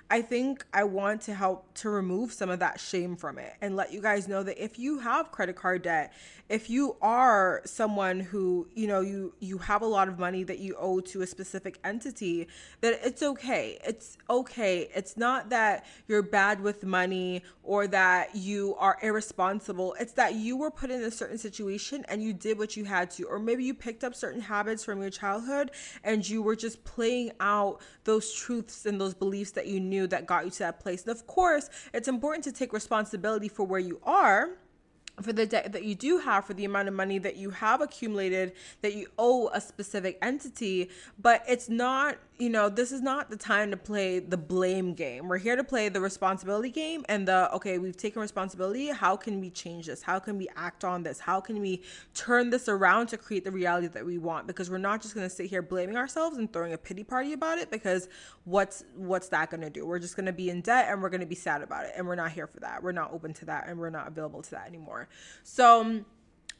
i 0.09 0.21
think 0.21 0.65
i 0.73 0.83
want 0.83 1.21
to 1.21 1.33
help 1.33 1.71
to 1.75 1.89
remove 1.89 2.33
some 2.33 2.49
of 2.49 2.59
that 2.59 2.79
shame 2.79 3.15
from 3.15 3.37
it 3.37 3.53
and 3.61 3.75
let 3.75 3.93
you 3.93 4.01
guys 4.01 4.27
know 4.27 4.41
that 4.43 4.61
if 4.61 4.79
you 4.79 4.99
have 4.99 5.31
credit 5.31 5.55
card 5.55 5.83
debt 5.83 6.11
if 6.49 6.69
you 6.69 6.97
are 7.01 7.61
someone 7.63 8.19
who 8.19 8.67
you 8.73 8.87
know 8.87 9.01
you 9.01 9.33
you 9.39 9.57
have 9.59 9.81
a 9.81 9.85
lot 9.85 10.07
of 10.07 10.19
money 10.19 10.43
that 10.43 10.59
you 10.59 10.75
owe 10.77 10.99
to 10.99 11.21
a 11.21 11.27
specific 11.27 11.79
entity 11.83 12.47
that 12.81 12.99
it's 13.03 13.21
okay. 13.21 13.77
It's 13.85 14.17
okay. 14.29 14.89
It's 14.93 15.17
not 15.17 15.49
that 15.49 15.85
you're 16.07 16.21
bad 16.21 16.61
with 16.61 16.83
money 16.83 17.43
or 17.63 17.87
that 17.87 18.35
you 18.35 18.75
are 18.79 18.97
irresponsible. 19.01 19.95
It's 19.99 20.13
that 20.13 20.35
you 20.35 20.57
were 20.57 20.71
put 20.71 20.91
in 20.91 21.01
a 21.03 21.11
certain 21.11 21.37
situation 21.37 22.05
and 22.09 22.23
you 22.23 22.33
did 22.33 22.57
what 22.57 22.75
you 22.75 22.85
had 22.85 23.11
to 23.11 23.23
or 23.25 23.39
maybe 23.39 23.63
you 23.63 23.73
picked 23.73 23.90
up 24.03 24.15
certain 24.15 24.41
habits 24.41 24.83
from 24.83 25.01
your 25.01 25.09
childhood 25.09 25.71
and 26.03 26.27
you 26.27 26.41
were 26.41 26.55
just 26.55 26.83
playing 26.83 27.31
out 27.39 27.81
those 28.03 28.33
truths 28.33 28.85
and 28.85 28.99
those 28.99 29.13
beliefs 29.13 29.51
that 29.51 29.67
you 29.67 29.79
knew 29.79 30.07
that 30.07 30.25
got 30.25 30.45
you 30.45 30.51
to 30.51 30.59
that 30.59 30.79
place. 30.79 31.03
And 31.03 31.11
of 31.11 31.27
course 31.27 31.69
it's 31.93 32.07
important 32.07 32.43
to 32.45 32.51
take 32.51 32.73
responsibility 32.73 33.47
for 33.47 33.65
where 33.65 33.79
you 33.79 33.99
are 34.03 34.57
for 35.21 35.33
the 35.33 35.45
debt 35.45 35.71
that 35.73 35.83
you 35.83 35.95
do 35.95 36.19
have 36.19 36.45
for 36.45 36.53
the 36.53 36.65
amount 36.65 36.87
of 36.87 36.93
money 36.93 37.19
that 37.19 37.35
you 37.35 37.49
have 37.49 37.81
accumulated 37.81 38.53
that 38.81 38.95
you 38.95 39.07
owe 39.17 39.49
a 39.53 39.61
specific 39.61 40.17
entity. 40.21 40.89
But 41.19 41.43
it's 41.47 41.69
not 41.69 42.17
you 42.41 42.49
know 42.49 42.69
this 42.69 42.91
is 42.91 43.01
not 43.01 43.29
the 43.29 43.37
time 43.37 43.69
to 43.69 43.77
play 43.77 44.17
the 44.17 44.35
blame 44.35 44.95
game. 44.95 45.27
We're 45.27 45.37
here 45.37 45.55
to 45.55 45.63
play 45.63 45.89
the 45.89 46.01
responsibility 46.01 46.71
game 46.71 47.05
and 47.07 47.27
the 47.27 47.53
okay 47.53 47.77
we've 47.77 47.95
taken 47.95 48.19
responsibility. 48.19 48.87
How 48.87 49.15
can 49.15 49.39
we 49.39 49.51
change 49.51 49.85
this? 49.85 50.01
How 50.01 50.17
can 50.17 50.39
we 50.39 50.49
act 50.55 50.83
on 50.83 51.03
this? 51.03 51.19
How 51.19 51.39
can 51.39 51.61
we 51.61 51.83
turn 52.15 52.49
this 52.49 52.67
around 52.67 53.07
to 53.07 53.17
create 53.17 53.43
the 53.43 53.51
reality 53.51 53.85
that 53.89 54.03
we 54.03 54.17
want? 54.17 54.47
Because 54.47 54.71
we're 54.71 54.79
not 54.79 55.03
just 55.03 55.13
going 55.13 55.27
to 55.29 55.33
sit 55.33 55.51
here 55.51 55.61
blaming 55.61 55.97
ourselves 55.97 56.39
and 56.39 56.51
throwing 56.51 56.73
a 56.73 56.79
pity 56.79 57.03
party 57.03 57.33
about 57.33 57.59
it 57.59 57.69
because 57.69 58.09
what's 58.45 58.83
what's 58.95 59.27
that 59.27 59.51
going 59.51 59.61
to 59.61 59.69
do? 59.69 59.85
We're 59.85 59.99
just 59.99 60.15
going 60.15 60.25
to 60.25 60.33
be 60.33 60.49
in 60.49 60.61
debt 60.61 60.87
and 60.89 60.99
we're 60.99 61.09
going 61.09 61.21
to 61.21 61.27
be 61.27 61.35
sad 61.35 61.61
about 61.61 61.85
it 61.85 61.91
and 61.95 62.07
we're 62.07 62.15
not 62.15 62.31
here 62.31 62.47
for 62.47 62.59
that. 62.61 62.81
We're 62.81 62.91
not 62.91 63.13
open 63.13 63.35
to 63.35 63.45
that 63.45 63.67
and 63.67 63.79
we're 63.79 63.91
not 63.91 64.07
available 64.07 64.41
to 64.41 64.51
that 64.51 64.67
anymore. 64.67 65.09
So, 65.43 66.03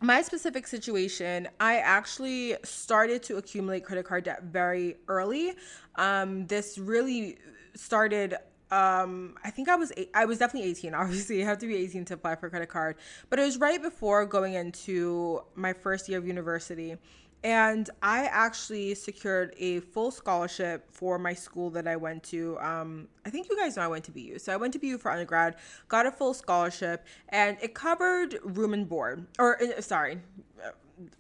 my 0.02 0.22
specific 0.24 0.66
situation, 0.68 1.48
I 1.60 1.78
actually 1.78 2.56
started 2.64 3.22
to 3.24 3.38
accumulate 3.38 3.86
credit 3.86 4.06
card 4.06 4.24
debt 4.24 4.44
very 4.44 4.98
early. 5.08 5.54
Um, 5.96 6.48
this 6.48 6.78
really 6.78 7.38
started 7.76 8.36
um 8.72 9.36
i 9.44 9.50
think 9.50 9.68
i 9.68 9.76
was 9.76 9.92
eight, 9.98 10.10
i 10.14 10.24
was 10.24 10.38
definitely 10.38 10.70
18 10.70 10.94
obviously. 10.96 11.38
You 11.40 11.46
have 11.46 11.58
to 11.60 11.68
be 11.68 11.76
18 11.76 12.06
to 12.06 12.14
apply 12.14 12.36
for 12.36 12.48
a 12.48 12.50
credit 12.50 12.70
card. 12.70 12.96
But 13.30 13.40
it 13.40 13.44
was 13.44 13.58
right 13.58 13.82
before 13.82 14.26
going 14.26 14.54
into 14.54 15.42
my 15.56 15.74
first 15.74 16.08
year 16.08 16.18
of 16.18 16.26
university 16.26 16.98
and 17.44 17.90
I 18.04 18.26
actually 18.26 18.94
secured 18.96 19.56
a 19.58 19.80
full 19.80 20.12
scholarship 20.12 20.86
for 20.92 21.18
my 21.18 21.34
school 21.34 21.72
that 21.72 21.88
I 21.88 21.96
went 21.96 22.24
to. 22.26 22.60
Um, 22.60 23.08
I 23.26 23.30
think 23.30 23.50
you 23.50 23.58
guys 23.58 23.76
know 23.76 23.84
I 23.84 23.88
went 23.88 24.06
to 24.06 24.12
BU. 24.12 24.38
So 24.40 24.54
I 24.54 24.58
went 24.58 24.74
to 24.74 24.80
BU 24.80 25.00
for 25.00 25.12
undergrad, 25.12 25.56
got 25.88 26.06
a 26.06 26.12
full 26.12 26.34
scholarship, 26.34 27.06
and 27.30 27.58
it 27.62 27.74
covered 27.74 28.40
room 28.44 28.74
and 28.74 28.88
board. 28.88 29.26
Or, 29.40 29.62
uh, 29.62 29.82
sorry, 29.82 30.20
uh, 30.64 30.70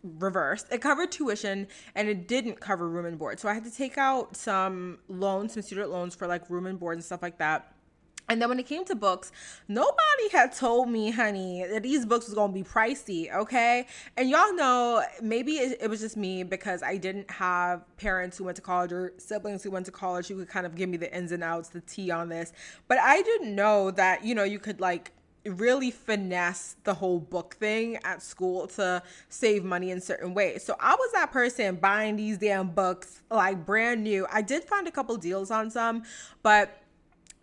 reversed. 0.03 0.67
It 0.71 0.79
covered 0.79 1.11
tuition 1.11 1.67
and 1.95 2.07
it 2.07 2.27
didn't 2.27 2.59
cover 2.59 2.87
room 2.87 3.05
and 3.05 3.17
board. 3.17 3.39
So 3.39 3.49
I 3.49 3.53
had 3.55 3.63
to 3.63 3.71
take 3.71 3.97
out 3.97 4.35
some 4.35 4.99
loans, 5.07 5.53
some 5.53 5.63
student 5.63 5.89
loans 5.89 6.13
for 6.13 6.27
like 6.27 6.49
room 6.49 6.67
and 6.67 6.79
board 6.79 6.97
and 6.97 7.03
stuff 7.03 7.23
like 7.23 7.39
that. 7.39 7.73
And 8.29 8.41
then 8.41 8.47
when 8.47 8.59
it 8.59 8.65
came 8.65 8.85
to 8.85 8.95
books, 8.95 9.31
nobody 9.67 10.29
had 10.31 10.53
told 10.53 10.89
me, 10.89 11.11
honey, 11.11 11.65
that 11.69 11.83
these 11.83 12.05
books 12.05 12.27
was 12.27 12.35
gonna 12.35 12.53
be 12.53 12.63
pricey, 12.63 13.33
okay? 13.35 13.87
And 14.15 14.29
y'all 14.29 14.53
know, 14.53 15.03
maybe 15.21 15.53
it, 15.53 15.77
it, 15.81 15.89
was 15.89 15.99
just 15.99 16.15
me 16.15 16.43
because 16.43 16.81
I 16.81 16.95
didn't 16.95 17.29
have 17.29 17.83
parents 17.97 18.37
who 18.37 18.45
went 18.45 18.55
to 18.55 18.61
college 18.61 18.93
or 18.93 19.13
siblings 19.17 19.63
who 19.63 19.71
went 19.71 19.85
to 19.87 19.91
college 19.91 20.27
who 20.27 20.37
could 20.37 20.47
kind 20.47 20.65
of 20.65 20.75
give 20.75 20.89
me 20.89 20.97
the 20.97 21.13
ins 21.13 21.33
and 21.33 21.43
outs, 21.43 21.69
the 21.69 21.81
tea 21.81 22.09
on 22.09 22.29
this. 22.29 22.53
But 22.87 22.99
I 22.99 23.21
didn't 23.21 23.53
know 23.53 23.91
that, 23.91 24.23
you 24.23 24.33
know, 24.33 24.45
you 24.45 24.59
could 24.59 24.79
like 24.79 25.11
really 25.45 25.91
finesse 25.91 26.75
the 26.83 26.93
whole 26.93 27.19
book 27.19 27.55
thing 27.55 27.97
at 28.03 28.21
school 28.21 28.67
to 28.67 29.01
save 29.29 29.63
money 29.63 29.91
in 29.91 29.99
certain 29.99 30.33
ways. 30.33 30.63
So 30.63 30.75
I 30.79 30.93
was 30.93 31.11
that 31.13 31.31
person 31.31 31.75
buying 31.75 32.15
these 32.15 32.37
damn 32.37 32.69
books 32.69 33.21
like 33.29 33.65
brand 33.65 34.03
new. 34.03 34.27
I 34.31 34.41
did 34.41 34.63
find 34.63 34.87
a 34.87 34.91
couple 34.91 35.17
deals 35.17 35.49
on 35.51 35.71
some, 35.71 36.03
but 36.43 36.80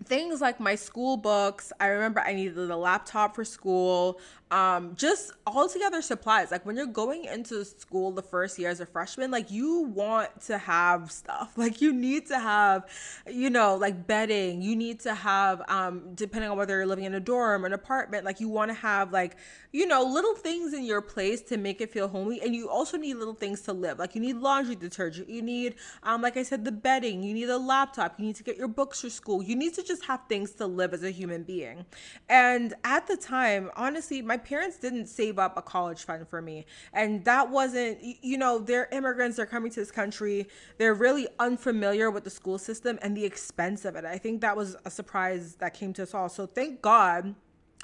things 0.05 0.41
like 0.41 0.61
my 0.61 0.75
school 0.75 1.17
books 1.17 1.73
i 1.81 1.87
remember 1.87 2.21
i 2.21 2.33
needed 2.33 2.71
a 2.71 2.77
laptop 2.77 3.35
for 3.35 3.45
school 3.45 4.21
um, 4.51 4.95
just 4.95 5.33
altogether 5.47 6.01
supplies. 6.03 6.51
Like 6.51 6.65
when 6.65 6.77
you're 6.77 6.87
going 6.87 7.25
into 7.25 7.65
school 7.65 8.13
the 8.13 8.23
first 8.23 8.59
year 8.59 8.71
as 8.71 8.81
a 8.81 8.87
freshman, 8.87 9.31
like 9.31 9.51
you 9.51 9.83
want 9.83 10.41
to 10.43 10.59
have 10.59 11.11
stuff. 11.11 11.53
Like 11.69 11.83
you 11.83 11.93
need 11.93 12.27
to 12.29 12.39
have, 12.39 12.89
you 13.27 13.51
know, 13.51 13.75
like 13.75 14.07
bedding. 14.07 14.63
You 14.63 14.77
need 14.77 15.01
to 15.01 15.15
have, 15.15 15.61
um, 15.69 16.15
depending 16.15 16.51
on 16.51 16.57
whether 16.57 16.77
you're 16.77 16.87
living 16.87 17.05
in 17.05 17.15
a 17.15 17.21
dorm 17.21 17.65
or 17.65 17.67
an 17.67 17.73
apartment, 17.73 18.25
like 18.25 18.41
you 18.41 18.49
want 18.49 18.71
to 18.71 18.75
have 18.75 19.13
like, 19.13 19.37
you 19.73 19.87
know, 19.87 20.03
little 20.03 20.35
things 20.35 20.73
in 20.73 20.85
your 20.85 21.03
place 21.03 21.43
to 21.43 21.57
make 21.57 21.81
it 21.81 21.93
feel 21.93 22.09
homey. 22.09 22.41
And 22.41 22.55
you 22.55 22.71
also 22.71 22.97
need 22.97 23.15
little 23.15 23.35
things 23.35 23.61
to 23.63 23.73
live. 23.73 23.99
Like 23.99 24.15
you 24.15 24.21
need 24.21 24.37
laundry 24.37 24.77
detergent. 24.77 25.29
You 25.29 25.43
need, 25.43 25.75
um, 26.05 26.23
like 26.23 26.37
I 26.37 26.43
said, 26.43 26.65
the 26.65 26.73
bedding. 26.73 27.23
You 27.23 27.35
need 27.35 27.51
a 27.51 27.59
laptop. 27.59 28.19
You 28.19 28.27
need 28.27 28.37
to 28.37 28.45
get 28.45 28.57
your 28.57 28.69
books 28.69 29.01
for 29.01 29.11
school. 29.11 29.43
You 29.43 29.57
need 29.57 29.75
to 29.75 29.83
just 29.83 30.05
have 30.07 30.21
things 30.29 30.53
to 30.53 30.67
live 30.67 30.95
as 30.95 31.03
a 31.03 31.11
human 31.11 31.43
being. 31.43 31.85
And 32.29 32.75
at 32.85 33.07
the 33.09 33.17
time, 33.17 33.71
honestly, 33.77 34.23
my 34.23 34.38
parents 34.39 34.79
didn't 34.79 35.07
save 35.07 35.39
up 35.39 35.57
a 35.57 35.63
college 35.63 36.05
fund 36.05 36.27
for 36.29 36.41
me. 36.41 36.67
And 36.93 37.25
that 37.25 37.51
wasn't, 37.51 37.99
you 38.03 38.39
know, 38.39 38.59
they're 38.59 38.89
immigrants, 38.93 39.37
they're 39.37 39.47
coming 39.47 39.71
to 39.73 39.81
this 39.81 39.91
country, 39.91 40.49
they're 40.79 40.95
really 40.95 41.29
unfamiliar 41.39 42.11
with 42.11 42.25
the 42.25 42.31
school 42.31 42.59
system 42.59 42.99
and 43.03 43.17
the 43.17 43.25
expense 43.25 43.85
of 43.85 43.97
it. 43.97 44.05
I 44.05 44.19
think 44.19 44.41
that 44.41 44.57
was 44.57 44.77
a 44.85 44.91
surprise 44.91 45.57
that 45.57 45.75
came 45.75 45.93
to 45.95 46.03
us 46.03 46.15
all. 46.15 46.29
So 46.29 46.47
thank 46.47 46.81
God 46.81 47.35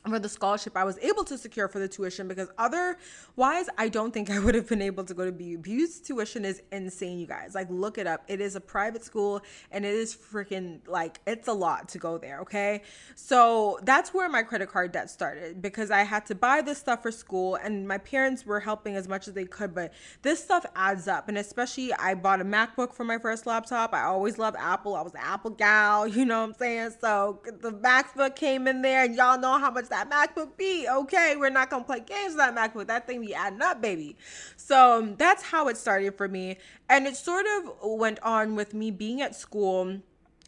for 0.09 0.19
the 0.19 0.29
scholarship 0.29 0.77
I 0.77 0.85
was 0.85 0.99
able 0.99 1.25
to 1.25 1.39
secure 1.39 1.67
for 1.69 1.79
the 1.79 1.89
tuition 1.89 2.29
because 2.29 2.49
otherwise 2.59 3.69
I 3.79 3.89
don't 3.89 4.13
think 4.13 4.31
I 4.31 4.39
would 4.39 4.55
have 4.55 4.69
been 4.69 4.83
able 4.83 5.05
to 5.05 5.15
go 5.15 5.25
to 5.25 5.33
BU. 5.33 5.59
BU's 5.59 6.01
tuition 6.01 6.45
is 6.45 6.63
insane, 6.73 7.19
you 7.19 7.27
guys. 7.27 7.55
Like 7.55 7.69
look 7.71 7.97
it 7.99 8.07
up. 8.07 8.23
It 8.29 8.41
is 8.41 8.55
a 8.55 8.61
private 8.61 9.05
school 9.05 9.41
and 9.71 9.85
it 9.85 9.95
is 9.95 10.15
freaking 10.15 10.81
like 10.87 11.21
it's 11.27 11.49
a 11.49 11.53
lot 11.53 11.89
to 11.91 11.99
go 11.99 12.19
there, 12.19 12.41
okay? 12.41 12.83
So 13.15 13.79
that's 13.83 14.13
where 14.13 14.29
my 14.29 14.43
credit 14.43 14.69
card 14.69 14.93
debt 14.93 15.11
started 15.11 15.63
because 15.63 15.91
I 15.91 16.03
had 16.03 16.27
to 16.27 16.35
buy 16.35 16.61
this 16.61 16.79
stuff 16.79 17.03
for 17.03 17.11
school 17.11 17.55
and 17.57 17.89
my 17.89 17.99
parents 17.99 18.45
were 18.45 18.61
helping 18.61 18.97
as 18.97 19.09
much 19.09 19.27
as 19.27 19.35
they 19.35 19.45
could, 19.45 19.75
but 19.75 19.93
this 20.23 20.43
stuff 20.43 20.67
adds 20.77 21.09
up. 21.09 21.29
And 21.29 21.39
especially 21.39 21.93
I 21.95 22.15
bought 22.15 22.41
a 22.41 22.45
MacBook 22.45 22.93
for 22.93 23.05
my 23.05 23.19
first 23.19 23.47
laptop. 23.47 23.95
I 23.95 24.03
always 24.03 24.39
loved 24.39 24.57
Apple. 24.61 24.95
I 24.97 25.03
was 25.03 25.15
an 25.15 25.21
Apple 25.23 25.51
gal, 25.51 26.07
you 26.15 26.27
know 26.27 26.41
what 26.41 26.49
I'm 26.51 26.55
saying? 26.55 26.91
So 27.01 27.41
the 27.61 27.73
MacBook 27.73 28.37
came 28.37 28.69
in 28.69 28.83
there 28.83 29.05
and 29.05 29.15
y'all 29.15 29.39
know 29.39 29.59
how 29.59 29.71
much 29.71 29.89
that 29.95 30.11
MacBook 30.11 30.57
be. 30.57 30.89
Okay, 30.89 31.37
we're 31.37 31.51
not 31.51 31.71
gonna 31.71 31.85
play 31.85 32.01
games 32.01 32.35
with 32.35 32.39
that 32.39 32.55
MacBook. 32.55 32.89
That 32.89 33.07
thing 33.07 33.21
be 33.21 33.35
adding 33.35 33.63
up, 33.63 33.81
baby. 33.81 34.17
So 34.57 34.99
um, 34.99 35.17
that's 35.17 35.43
how 35.43 35.69
it 35.69 35.77
started 35.77 36.17
for 36.17 36.27
me, 36.27 36.59
and 36.89 37.07
it 37.07 37.17
sort 37.17 37.47
of 37.47 37.73
went 37.83 38.21
on 38.23 38.57
with 38.57 38.75
me 38.75 38.91
being 38.91 39.23
at 39.23 39.37
school 39.37 40.01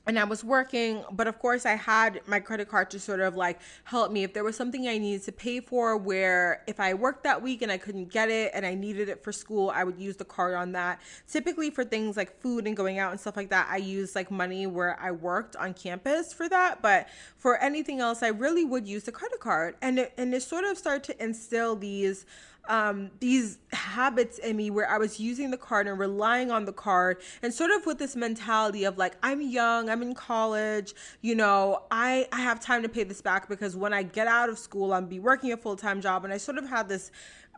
and 0.07 0.19
I 0.19 0.25
was 0.25 0.45
working, 0.45 1.05
but 1.11 1.27
of 1.27 1.39
course 1.41 1.67
I 1.67 1.75
had 1.75 2.21
my 2.27 2.39
credit 2.39 2.69
card 2.69 2.91
to 2.91 3.01
sort 3.01 3.21
of 3.21 3.35
like 3.35 3.61
help 3.85 4.13
me 4.13 4.23
if 4.23 4.33
there 4.33 4.45
was 4.45 4.57
something 4.57 4.87
I 4.87 4.99
needed 4.99 5.25
to 5.25 5.33
pay 5.33 5.61
for 5.61 5.97
where 5.97 6.63
if 6.69 6.79
I 6.79 6.95
worked 6.95 7.25
that 7.25 7.43
week 7.43 7.63
and 7.63 7.73
I 7.73 7.79
couldn't 7.79 8.11
get 8.11 8.31
it 8.31 8.53
and 8.55 8.65
I 8.65 8.75
needed 8.75 9.09
it 9.09 9.25
for 9.25 9.33
school, 9.33 9.71
I 9.75 9.83
would 9.83 9.99
use 9.99 10.17
the 10.17 10.25
card 10.25 10.55
on 10.55 10.73
that. 10.73 11.01
Typically 11.29 11.71
for 11.71 11.85
things 11.85 12.17
like 12.17 12.41
food 12.41 12.67
and 12.67 12.77
going 12.77 12.99
out 12.99 13.11
and 13.11 13.21
stuff 13.21 13.37
like 13.37 13.51
that, 13.51 13.69
I 13.69 13.79
use 13.79 14.15
like 14.15 14.31
money 14.31 14.67
where 14.67 14.99
I 15.01 15.11
worked 15.11 15.57
on 15.57 15.75
campus 15.75 16.33
for 16.33 16.49
that, 16.49 16.83
but 16.83 17.09
for 17.37 17.59
anything 17.59 18.01
else, 18.01 18.23
I 18.23 18.29
really 18.29 18.65
would 18.65 18.87
use 18.87 19.05
the 19.05 19.13
credit 19.13 19.41
card. 19.41 19.75
And 19.83 19.99
it, 19.99 20.13
and 20.17 20.33
it 20.33 20.43
sort 20.43 20.65
of 20.65 20.79
started 20.79 21.03
to 21.05 21.25
instill 21.25 21.75
these 21.75 22.27
um, 22.69 23.11
these 23.21 23.59
habits 23.73 24.39
in 24.39 24.57
me 24.57 24.71
where 24.71 24.89
I 24.89 24.99
was 24.99 25.19
using 25.19 25.51
the 25.51 25.57
card 25.57 25.87
and 25.87 25.99
relying 25.99 26.51
on 26.51 26.65
the 26.65 26.73
card 26.73 27.19
and 27.43 27.53
sort 27.53 27.71
of 27.71 27.87
with 27.87 27.99
this 27.99 28.17
mentality 28.17 28.85
of 28.85 28.99
like, 28.99 29.17
I'm 29.23 29.41
young, 29.41 29.89
I'm 29.89 30.03
in 30.03 30.15
college, 30.15 30.95
you 31.23 31.35
know, 31.35 31.83
I, 31.91 32.29
I 32.33 32.41
have 32.41 32.61
time 32.61 32.83
to 32.83 32.89
pay 32.89 33.05
this 33.05 33.21
back 33.21 33.49
because 33.49 33.77
when 33.77 33.93
I 33.93 34.03
get 34.03 34.27
out 34.27 34.49
of 34.49 34.59
school, 34.59 34.93
I'm 34.93 35.07
be 35.07 35.21
working 35.21 35.53
a 35.53 35.57
full 35.57 35.77
time 35.77 36.01
job. 36.01 36.25
And 36.25 36.33
I 36.33 36.37
sort 36.37 36.59
of 36.59 36.69
had 36.69 36.89
this 36.89 37.11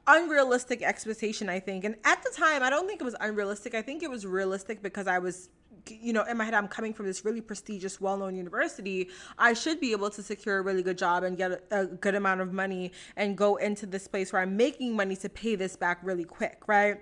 unrealistic 0.06 0.82
expectation, 0.82 1.48
I 1.48 1.60
think. 1.60 1.84
And 1.84 1.96
at 2.04 2.22
the 2.22 2.30
time, 2.30 2.62
I 2.62 2.70
don't 2.70 2.86
think 2.86 3.00
it 3.00 3.04
was 3.04 3.16
unrealistic. 3.20 3.74
I 3.74 3.82
think 3.82 4.02
it 4.02 4.10
was 4.10 4.26
realistic 4.26 4.82
because 4.82 5.06
I 5.06 5.18
was 5.18 5.50
you 5.88 6.12
know, 6.12 6.24
in 6.24 6.36
my 6.36 6.44
head, 6.44 6.54
I'm 6.54 6.68
coming 6.68 6.92
from 6.92 7.06
this 7.06 7.24
really 7.24 7.40
prestigious, 7.40 8.00
well 8.00 8.16
known 8.16 8.34
university. 8.34 9.08
I 9.38 9.52
should 9.54 9.80
be 9.80 9.92
able 9.92 10.10
to 10.10 10.22
secure 10.22 10.58
a 10.58 10.62
really 10.62 10.82
good 10.82 10.98
job 10.98 11.24
and 11.24 11.36
get 11.36 11.52
a, 11.52 11.60
a, 11.70 11.86
good 11.86 12.14
amount 12.14 12.40
of 12.40 12.52
money 12.52 12.92
and 13.16 13.36
go 13.36 13.56
into 13.56 13.86
this 13.86 14.06
place 14.06 14.32
where 14.32 14.42
I'm 14.42 14.56
making 14.56 14.96
money 14.96 15.16
to 15.16 15.28
pay 15.28 15.54
this 15.54 15.76
back 15.76 15.98
really 16.02 16.24
quick, 16.24 16.62
right? 16.66 17.00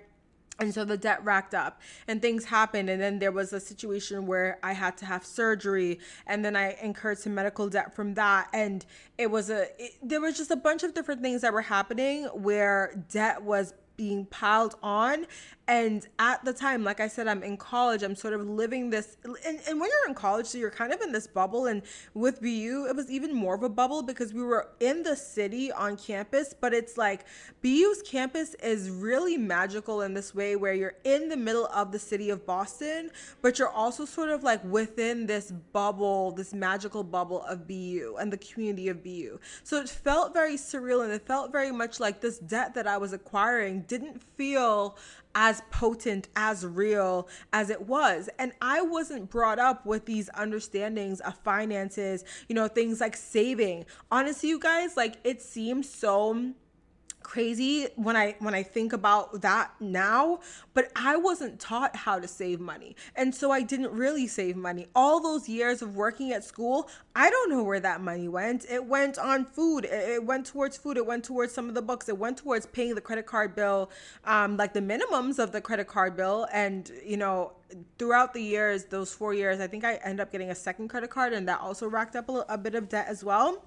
And 0.59 0.73
so 0.73 0.85
the 0.85 0.97
debt 0.97 1.23
racked 1.23 1.53
up 1.53 1.81
and 2.07 2.21
things 2.21 2.45
happened. 2.45 2.89
And 2.89 3.01
then 3.01 3.19
there 3.19 3.31
was 3.31 3.53
a 3.53 3.59
situation 3.59 4.25
where 4.25 4.59
I 4.63 4.73
had 4.73 4.97
to 4.97 5.05
have 5.05 5.25
surgery 5.25 5.99
and 6.25 6.43
then 6.43 6.55
I 6.55 6.75
incurred 6.81 7.19
some 7.19 7.35
medical 7.35 7.69
debt 7.69 7.95
from 7.95 8.15
that. 8.15 8.49
And 8.53 8.85
it 9.17 9.29
was 9.29 9.49
a, 9.49 9.67
it, 9.77 9.93
there 10.01 10.21
was 10.21 10.37
just 10.37 10.51
a 10.51 10.55
bunch 10.55 10.83
of 10.83 10.93
different 10.93 11.21
things 11.21 11.41
that 11.41 11.53
were 11.53 11.61
happening 11.61 12.25
where 12.25 13.03
debt 13.09 13.43
was 13.43 13.73
being 13.97 14.25
piled 14.27 14.75
on 14.81 15.25
and 15.67 16.07
at 16.19 16.43
the 16.45 16.53
time 16.53 16.83
like 16.83 16.99
i 16.99 17.07
said 17.07 17.27
i'm 17.27 17.43
in 17.43 17.57
college. 17.57 18.03
I'm 18.03 18.15
sort 18.15 18.33
of 18.33 18.47
living 18.47 18.89
this 18.89 19.17
and, 19.23 19.59
and 19.67 19.79
when 19.79 19.89
you're 19.89 20.07
in 20.07 20.13
college 20.15 20.45
so 20.45 20.57
you're 20.57 20.69
kind 20.69 20.93
of 20.93 21.01
in 21.01 21.11
this 21.11 21.27
bubble. 21.27 21.65
And 21.67 21.81
with 22.13 22.41
bu 22.41 22.87
it 22.89 22.95
was 22.95 23.09
even 23.09 23.33
more 23.33 23.55
of 23.55 23.63
a 23.63 23.69
bubble 23.69 24.03
because 24.03 24.33
we 24.33 24.43
were 24.43 24.69
in 24.79 25.03
the 25.03 25.15
city 25.15 25.71
on 25.71 25.97
campus 25.97 26.53
but 26.59 26.73
it's 26.73 26.97
like 26.97 27.25
bu's 27.61 28.01
campus 28.05 28.53
is 28.55 28.89
really 28.89 29.37
magical 29.37 30.01
in 30.01 30.13
this 30.13 30.33
way 30.33 30.55
where 30.55 30.73
you're 30.73 30.95
in 31.03 31.29
the 31.29 31.37
middle 31.37 31.67
of 31.67 31.91
the 31.91 31.99
city 31.99 32.29
of 32.29 32.45
boston 32.45 33.09
but 33.41 33.59
you're 33.59 33.69
also 33.69 34.05
sort 34.05 34.29
of 34.29 34.43
like 34.43 34.63
within 34.63 35.25
this 35.25 35.51
bubble 35.73 36.31
this 36.31 36.53
magical 36.53 37.03
bubble 37.03 37.43
of 37.43 37.67
bu 37.67 38.15
and 38.19 38.31
the 38.31 38.37
community 38.37 38.87
of 38.89 39.03
bu 39.03 39.37
so 39.63 39.79
it 39.79 39.89
felt 39.89 40.33
very 40.33 40.55
surreal 40.55 41.03
and 41.03 41.11
it 41.11 41.25
felt 41.25 41.51
very 41.51 41.71
much 41.71 41.99
like 41.99 42.21
this 42.21 42.39
debt 42.39 42.73
that 42.73 42.87
i 42.87 42.97
was 42.97 43.13
acquiring 43.13 43.81
didn't 43.81 44.21
feel 44.37 44.97
as 45.39 45.61
potent, 45.69 46.27
as 46.35 46.65
real 46.65 47.29
as 47.53 47.69
it 47.69 47.79
was. 47.83 48.27
And 48.39 48.53
I 48.59 48.81
wasn't 48.81 49.29
brought 49.29 49.59
up 49.59 49.85
with 49.85 50.05
these 50.05 50.31
understandings 50.33 51.19
of 51.19 51.37
finances, 51.37 52.25
you 52.49 52.55
know, 52.55 52.67
things 52.67 52.99
like 52.99 53.15
saving. 53.15 53.85
Honestly, 54.11 54.49
you 54.49 54.59
guys, 54.59 54.97
like 54.97 55.17
it 55.23 55.39
seems 55.43 55.87
so 55.87 56.53
crazy 57.27 57.87
when 57.97 58.15
I 58.15 58.35
when 58.39 58.55
I 58.55 58.63
think 58.63 58.93
about 58.93 59.41
that 59.41 59.71
now, 59.81 60.39
but 60.73 60.89
I 60.95 61.17
wasn't 61.17 61.59
taught 61.59 61.93
how 61.95 62.19
to 62.19 62.27
save 62.27 62.61
money. 62.61 62.95
And 63.15 63.35
so 63.35 63.51
I 63.51 63.61
didn't 63.61 63.91
really 63.91 64.27
save 64.27 64.55
money. 64.55 64.87
All 64.95 65.19
those 65.19 65.49
years 65.49 65.81
of 65.81 65.95
working 65.95 66.31
at 66.31 66.45
school, 66.45 66.89
I 67.15 67.29
don't 67.29 67.49
know 67.49 67.63
where 67.63 67.81
that 67.81 67.99
money 67.99 68.29
went. 68.29 68.65
It 68.69 68.85
went 68.85 69.19
on 69.19 69.43
food. 69.43 69.85
It 69.85 70.23
went 70.23 70.45
towards 70.45 70.77
food. 70.77 70.95
It 70.95 71.05
went 71.05 71.25
towards 71.25 71.53
some 71.53 71.67
of 71.67 71.75
the 71.75 71.81
books. 71.81 72.07
It 72.07 72.17
went 72.17 72.37
towards 72.37 72.65
paying 72.65 72.95
the 72.95 73.01
credit 73.01 73.25
card 73.25 73.55
bill, 73.55 73.91
um, 74.23 74.55
like 74.55 74.73
the 74.73 74.81
minimums 74.81 75.37
of 75.37 75.51
the 75.51 75.59
credit 75.59 75.87
card 75.87 76.15
bill. 76.15 76.47
And, 76.53 76.89
you 77.05 77.17
know, 77.17 77.51
throughout 77.99 78.33
the 78.33 78.41
years, 78.41 78.85
those 78.85 79.13
four 79.13 79.33
years, 79.33 79.59
I 79.59 79.67
think 79.67 79.83
I 79.83 79.95
ended 79.95 80.21
up 80.21 80.31
getting 80.31 80.49
a 80.49 80.55
second 80.55 80.87
credit 80.87 81.09
card 81.09 81.33
and 81.33 81.45
that 81.49 81.59
also 81.59 81.89
racked 81.89 82.15
up 82.15 82.29
a, 82.29 82.45
a 82.47 82.57
bit 82.57 82.73
of 82.73 82.87
debt 82.87 83.07
as 83.09 83.21
well. 83.21 83.61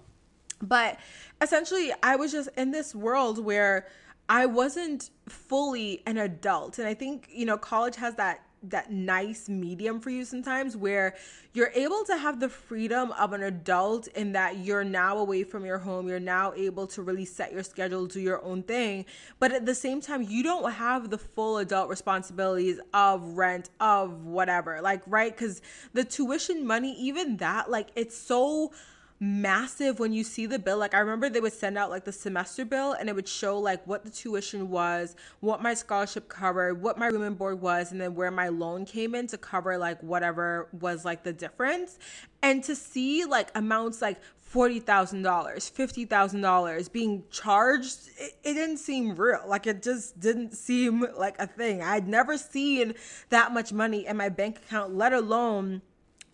But 0.62 0.98
essentially, 1.40 1.92
I 2.02 2.16
was 2.16 2.32
just 2.32 2.48
in 2.56 2.70
this 2.70 2.94
world 2.94 3.42
where 3.44 3.86
I 4.28 4.46
wasn't 4.46 5.10
fully 5.28 6.02
an 6.06 6.18
adult. 6.18 6.78
And 6.78 6.86
I 6.86 6.94
think, 6.94 7.28
you 7.32 7.46
know, 7.46 7.58
college 7.58 7.96
has 7.96 8.14
that 8.16 8.42
that 8.62 8.92
nice 8.92 9.48
medium 9.48 10.00
for 10.00 10.10
you 10.10 10.22
sometimes 10.22 10.76
where 10.76 11.14
you're 11.54 11.72
able 11.74 12.04
to 12.04 12.16
have 12.16 12.40
the 12.40 12.48
freedom 12.48 13.10
of 13.12 13.32
an 13.32 13.42
adult 13.42 14.06
in 14.08 14.32
that 14.32 14.58
you're 14.58 14.84
now 14.84 15.16
away 15.16 15.44
from 15.44 15.64
your 15.64 15.78
home. 15.78 16.06
You're 16.08 16.20
now 16.20 16.52
able 16.54 16.86
to 16.88 17.02
really 17.02 17.24
set 17.24 17.52
your 17.52 17.62
schedule 17.62 18.06
do 18.06 18.20
your 18.20 18.44
own 18.44 18.62
thing. 18.62 19.06
But 19.38 19.52
at 19.52 19.64
the 19.64 19.74
same 19.74 20.00
time 20.00 20.22
you 20.22 20.42
don't 20.42 20.72
have 20.72 21.10
the 21.10 21.18
full 21.18 21.58
adult 21.58 21.88
responsibilities 21.88 22.78
of 22.92 23.38
rent 23.38 23.70
of 23.80 24.26
whatever 24.26 24.80
like 24.82 25.02
right? 25.06 25.34
Cuz 25.34 25.62
the 25.94 26.04
tuition 26.04 26.66
money 26.66 26.92
even 27.00 27.38
that 27.38 27.70
like 27.70 27.88
it's 27.96 28.16
so 28.16 28.72
massive 29.20 30.00
when 30.00 30.14
you 30.14 30.24
see 30.24 30.46
the 30.46 30.58
bill. 30.58 30.78
Like 30.78 30.94
I 30.94 30.98
remember 30.98 31.28
they 31.28 31.40
would 31.40 31.52
send 31.52 31.76
out 31.76 31.90
like 31.90 32.04
the 32.04 32.12
semester 32.12 32.64
bill 32.64 32.94
and 32.94 33.08
it 33.08 33.14
would 33.14 33.28
show 33.28 33.58
like 33.58 33.86
what 33.86 34.02
the 34.02 34.10
tuition 34.10 34.70
was, 34.70 35.14
what 35.40 35.62
my 35.62 35.74
scholarship 35.74 36.28
covered, 36.28 36.80
what 36.80 36.98
my 36.98 37.08
room 37.08 37.22
and 37.22 37.36
board 37.36 37.60
was, 37.60 37.92
and 37.92 38.00
then 38.00 38.14
where 38.14 38.30
my 38.30 38.48
loan 38.48 38.86
came 38.86 39.14
in 39.14 39.26
to 39.28 39.38
cover 39.38 39.76
like 39.76 40.02
whatever 40.02 40.68
was 40.72 41.04
like 41.04 41.22
the 41.22 41.34
difference. 41.34 41.98
And 42.42 42.64
to 42.64 42.74
see 42.74 43.26
like 43.26 43.50
amounts 43.54 44.00
like 44.00 44.18
$40,000, 44.52 45.22
$50,000 45.22 46.92
being 46.92 47.22
charged, 47.30 48.08
it, 48.18 48.32
it, 48.42 48.54
didn't 48.54 48.78
seem 48.78 49.14
real. 49.14 49.42
Like 49.46 49.66
it 49.66 49.82
just 49.82 50.18
didn't 50.18 50.54
seem 50.54 51.06
like 51.16 51.36
a 51.38 51.46
thing. 51.46 51.82
I'd 51.82 52.08
never 52.08 52.36
seen 52.36 52.94
that 53.28 53.52
much 53.52 53.72
money 53.72 54.06
in 54.06 54.16
my 54.16 54.30
bank 54.30 54.58
account, 54.58 54.96
let 54.96 55.12
alone 55.12 55.82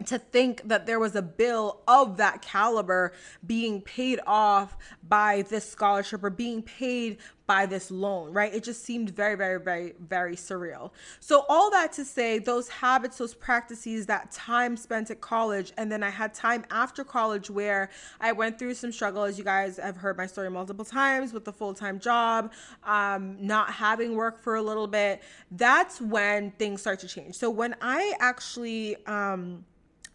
to 0.04 0.18
think 0.18 0.62
that 0.68 0.86
there 0.86 1.00
was 1.00 1.16
a 1.16 1.22
bill 1.22 1.80
of 1.88 2.18
that 2.18 2.42
caliber 2.42 3.12
being 3.46 3.80
paid 3.80 4.20
off 4.26 4.76
by 5.08 5.42
this 5.48 5.68
scholarship 5.68 6.22
or 6.22 6.30
being 6.30 6.62
paid 6.62 7.18
by 7.46 7.64
this 7.64 7.90
loan, 7.90 8.32
right? 8.32 8.52
It 8.52 8.64
just 8.64 8.84
seemed 8.84 9.10
very, 9.10 9.36
very, 9.36 9.60
very, 9.60 9.94
very 10.00 10.34
surreal. 10.34 10.90
So, 11.20 11.44
all 11.48 11.70
that 11.70 11.92
to 11.92 12.04
say, 12.04 12.38
those 12.38 12.68
habits, 12.68 13.18
those 13.18 13.34
practices, 13.34 14.06
that 14.06 14.32
time 14.32 14.76
spent 14.76 15.10
at 15.10 15.20
college, 15.20 15.72
and 15.76 15.90
then 15.90 16.02
I 16.02 16.10
had 16.10 16.34
time 16.34 16.64
after 16.70 17.04
college 17.04 17.48
where 17.48 17.90
I 18.20 18.32
went 18.32 18.58
through 18.58 18.74
some 18.74 18.90
struggle, 18.90 19.22
as 19.22 19.38
you 19.38 19.44
guys 19.44 19.76
have 19.76 19.96
heard 19.96 20.16
my 20.16 20.26
story 20.26 20.50
multiple 20.50 20.84
times 20.84 21.32
with 21.32 21.44
the 21.44 21.52
full 21.52 21.72
time 21.72 22.00
job, 22.00 22.52
um, 22.84 23.36
not 23.40 23.70
having 23.70 24.16
work 24.16 24.40
for 24.40 24.56
a 24.56 24.62
little 24.62 24.88
bit. 24.88 25.22
That's 25.52 26.00
when 26.00 26.50
things 26.52 26.80
start 26.80 26.98
to 27.00 27.08
change. 27.08 27.36
So, 27.36 27.48
when 27.48 27.76
I 27.80 28.14
actually, 28.18 28.96
um, 29.06 29.64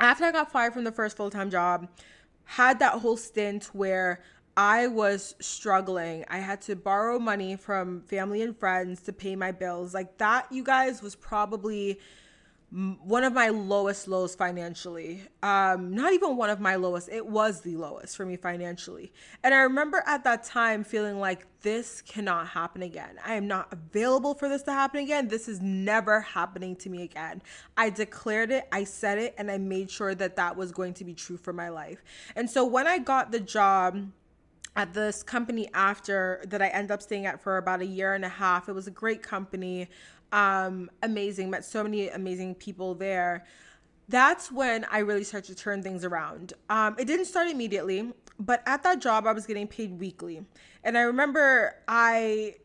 after 0.02 0.26
I 0.26 0.32
got 0.32 0.52
fired 0.52 0.74
from 0.74 0.84
the 0.84 0.92
first 0.92 1.16
full 1.16 1.30
time 1.30 1.50
job, 1.50 1.88
had 2.44 2.80
that 2.80 2.96
whole 2.96 3.16
stint 3.16 3.70
where 3.72 4.22
I 4.58 4.88
was 4.88 5.36
struggling. 5.40 6.26
I 6.28 6.40
had 6.40 6.62
to 6.64 6.76
borrow 6.76 7.20
money 7.20 7.56
from 7.56 8.02
family 8.02 8.42
and 8.42 8.58
friends 8.58 9.02
to 9.04 9.14
pay 9.14 9.36
my 9.38 9.52
bills. 9.52 9.94
Like 9.94 10.18
that, 10.18 10.52
you 10.52 10.64
guys, 10.64 11.02
was 11.02 11.16
probably 11.16 12.00
one 12.72 13.26
of 13.26 13.34
my 13.34 13.50
lowest 13.50 14.08
lows 14.08 14.34
financially. 14.34 15.24
Um, 15.44 15.94
not 15.94 16.14
even 16.14 16.38
one 16.38 16.50
of 16.50 16.62
my 16.62 16.76
lowest, 16.78 17.10
it 17.10 17.26
was 17.26 17.60
the 17.62 17.76
lowest 17.76 18.16
for 18.16 18.26
me 18.26 18.38
financially. 18.38 19.12
And 19.44 19.54
I 19.54 19.60
remember 19.64 20.02
at 20.08 20.24
that 20.24 20.46
time 20.46 20.86
feeling 20.86 21.20
like 21.20 21.46
this 21.62 22.02
cannot 22.02 22.48
happen 22.48 22.82
again. 22.82 23.20
I 23.26 23.34
am 23.34 23.46
not 23.46 23.74
available 23.74 24.34
for 24.34 24.48
this 24.48 24.64
to 24.64 24.72
happen 24.72 25.02
again. 25.02 25.28
This 25.28 25.50
is 25.50 25.62
never 25.62 26.22
happening 26.22 26.78
to 26.78 26.90
me 26.90 27.04
again. 27.04 27.42
I 27.76 27.90
declared 27.90 28.52
it, 28.52 28.70
I 28.72 28.86
said 28.86 29.18
it, 29.18 29.36
and 29.38 29.52
I 29.52 29.58
made 29.58 29.92
sure 29.92 30.16
that 30.16 30.38
that 30.38 30.56
was 30.56 30.72
going 30.72 30.94
to 30.96 31.04
be 31.04 31.14
true 31.14 31.38
for 31.38 31.52
my 31.52 31.68
life. 31.68 32.02
And 32.38 32.50
so 32.50 32.66
when 32.66 32.88
I 32.88 33.00
got 33.00 33.34
the 33.34 33.42
job, 33.42 34.12
at 34.76 34.94
this 34.94 35.22
company 35.22 35.68
after 35.74 36.42
that 36.48 36.62
I 36.62 36.68
ended 36.68 36.92
up 36.92 37.02
staying 37.02 37.26
at 37.26 37.42
for 37.42 37.58
about 37.58 37.82
a 37.82 37.86
year 37.86 38.14
and 38.14 38.24
a 38.24 38.30
half. 38.30 38.70
It 38.70 38.72
was 38.72 38.88
a 38.88 38.92
great 38.92 39.22
company 39.22 39.90
um, 40.32 40.90
amazing, 41.04 41.50
met 41.50 41.66
so 41.66 41.84
many 41.84 42.10
amazing 42.10 42.56
people 42.56 42.96
there. 42.96 43.46
That's 44.08 44.52
when 44.52 44.86
I 44.92 45.00
really 45.00 45.24
started 45.24 45.56
to 45.56 45.56
turn 45.56 45.84
things 45.84 46.04
around. 46.04 46.54
Um, 46.70 46.96
it 47.00 47.06
didn't 47.06 47.26
start 47.26 47.48
immediately, 47.48 48.12
but 48.40 48.62
at 48.66 48.84
that 48.84 49.00
job, 49.00 49.26
I 49.28 49.32
was 49.32 49.46
getting 49.46 49.68
paid 49.68 50.00
weekly. 50.00 50.46
And 50.84 50.98
I 50.98 51.02
remember 51.02 51.76
I 51.88 52.56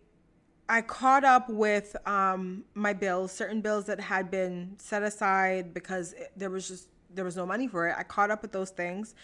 I 0.68 0.82
caught 0.82 1.24
up 1.24 1.48
with 1.48 1.94
um, 2.08 2.64
my 2.74 2.92
bills, 2.92 3.30
certain 3.30 3.60
bills 3.60 3.84
that 3.84 4.00
had 4.00 4.30
been 4.30 4.74
set 4.78 5.02
aside 5.02 5.72
because 5.72 6.12
it, 6.14 6.32
there 6.36 6.50
was 6.50 6.66
just 6.66 6.88
there 7.14 7.24
was 7.24 7.36
no 7.36 7.46
money 7.46 7.68
for 7.68 7.88
it. 7.88 7.94
I 7.96 8.02
caught 8.02 8.30
up 8.30 8.42
with 8.42 8.52
those 8.52 8.70
things, 8.70 9.14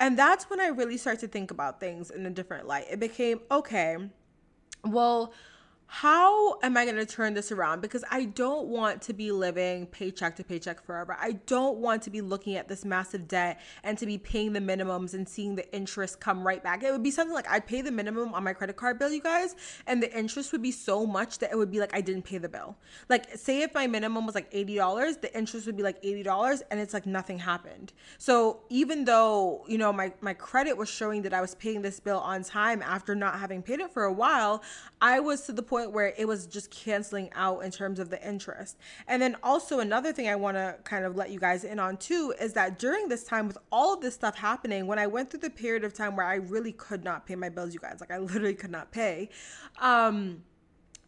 and 0.00 0.18
that's 0.18 0.48
when 0.48 0.60
I 0.60 0.68
really 0.68 0.96
started 0.96 1.20
to 1.20 1.28
think 1.28 1.50
about 1.50 1.80
things 1.80 2.10
in 2.10 2.24
a 2.24 2.30
different 2.30 2.66
light. 2.66 2.86
It 2.90 3.00
became 3.00 3.40
okay. 3.50 3.98
Well, 4.84 5.32
how 5.88 6.58
am 6.62 6.76
I 6.76 6.84
going 6.84 6.96
to 6.96 7.06
turn 7.06 7.34
this 7.34 7.52
around? 7.52 7.80
Because 7.80 8.04
I 8.10 8.24
don't 8.24 8.66
want 8.66 9.02
to 9.02 9.12
be 9.12 9.30
living 9.30 9.86
paycheck 9.86 10.34
to 10.36 10.44
paycheck 10.44 10.84
forever. 10.84 11.16
I 11.18 11.32
don't 11.46 11.78
want 11.78 12.02
to 12.02 12.10
be 12.10 12.20
looking 12.20 12.56
at 12.56 12.66
this 12.66 12.84
massive 12.84 13.28
debt 13.28 13.60
and 13.84 13.96
to 13.98 14.06
be 14.06 14.18
paying 14.18 14.52
the 14.52 14.60
minimums 14.60 15.14
and 15.14 15.28
seeing 15.28 15.54
the 15.54 15.72
interest 15.74 16.18
come 16.18 16.44
right 16.44 16.62
back. 16.62 16.82
It 16.82 16.90
would 16.90 17.04
be 17.04 17.12
something 17.12 17.34
like 17.34 17.48
I'd 17.48 17.66
pay 17.66 17.82
the 17.82 17.92
minimum 17.92 18.34
on 18.34 18.42
my 18.42 18.52
credit 18.52 18.76
card 18.76 18.98
bill, 18.98 19.12
you 19.12 19.22
guys, 19.22 19.54
and 19.86 20.02
the 20.02 20.12
interest 20.16 20.50
would 20.52 20.62
be 20.62 20.72
so 20.72 21.06
much 21.06 21.38
that 21.38 21.52
it 21.52 21.56
would 21.56 21.70
be 21.70 21.78
like 21.78 21.94
I 21.94 22.00
didn't 22.00 22.24
pay 22.24 22.38
the 22.38 22.48
bill. 22.48 22.76
Like, 23.08 23.36
say 23.36 23.62
if 23.62 23.72
my 23.72 23.86
minimum 23.86 24.26
was 24.26 24.34
like 24.34 24.50
$80, 24.50 25.20
the 25.20 25.36
interest 25.36 25.66
would 25.66 25.76
be 25.76 25.84
like 25.84 26.02
$80 26.02 26.62
and 26.70 26.80
it's 26.80 26.94
like 26.94 27.06
nothing 27.06 27.38
happened. 27.38 27.92
So 28.18 28.60
even 28.70 29.04
though, 29.04 29.64
you 29.68 29.78
know, 29.78 29.92
my, 29.92 30.12
my 30.20 30.34
credit 30.34 30.76
was 30.76 30.88
showing 30.88 31.22
that 31.22 31.32
I 31.32 31.40
was 31.40 31.54
paying 31.54 31.82
this 31.82 32.00
bill 32.00 32.18
on 32.18 32.42
time 32.42 32.82
after 32.82 33.14
not 33.14 33.38
having 33.38 33.62
paid 33.62 33.80
it 33.80 33.92
for 33.92 34.02
a 34.02 34.12
while, 34.12 34.62
I 35.00 35.20
was 35.20 35.42
to 35.42 35.52
the 35.52 35.62
point 35.62 35.75
point 35.76 35.92
where 35.92 36.14
it 36.16 36.26
was 36.26 36.46
just 36.46 36.70
canceling 36.70 37.30
out 37.34 37.60
in 37.64 37.70
terms 37.70 37.98
of 37.98 38.08
the 38.08 38.26
interest. 38.26 38.78
And 39.06 39.20
then 39.20 39.36
also 39.42 39.80
another 39.80 40.12
thing 40.12 40.28
I 40.28 40.36
want 40.36 40.56
to 40.56 40.76
kind 40.84 41.04
of 41.04 41.16
let 41.16 41.30
you 41.30 41.38
guys 41.38 41.64
in 41.64 41.78
on 41.78 41.96
too 41.98 42.34
is 42.40 42.52
that 42.54 42.78
during 42.78 43.08
this 43.08 43.24
time 43.24 43.46
with 43.46 43.58
all 43.70 43.94
of 43.94 44.00
this 44.00 44.14
stuff 44.14 44.36
happening, 44.36 44.86
when 44.86 44.98
I 44.98 45.06
went 45.06 45.30
through 45.30 45.40
the 45.40 45.50
period 45.50 45.84
of 45.84 45.92
time 45.92 46.16
where 46.16 46.26
I 46.26 46.36
really 46.36 46.72
could 46.72 47.04
not 47.04 47.26
pay 47.26 47.36
my 47.36 47.48
bills, 47.48 47.74
you 47.74 47.80
guys, 47.80 47.98
like 48.00 48.10
I 48.10 48.18
literally 48.18 48.54
could 48.54 48.70
not 48.70 48.90
pay. 48.90 49.28
Um 49.80 50.42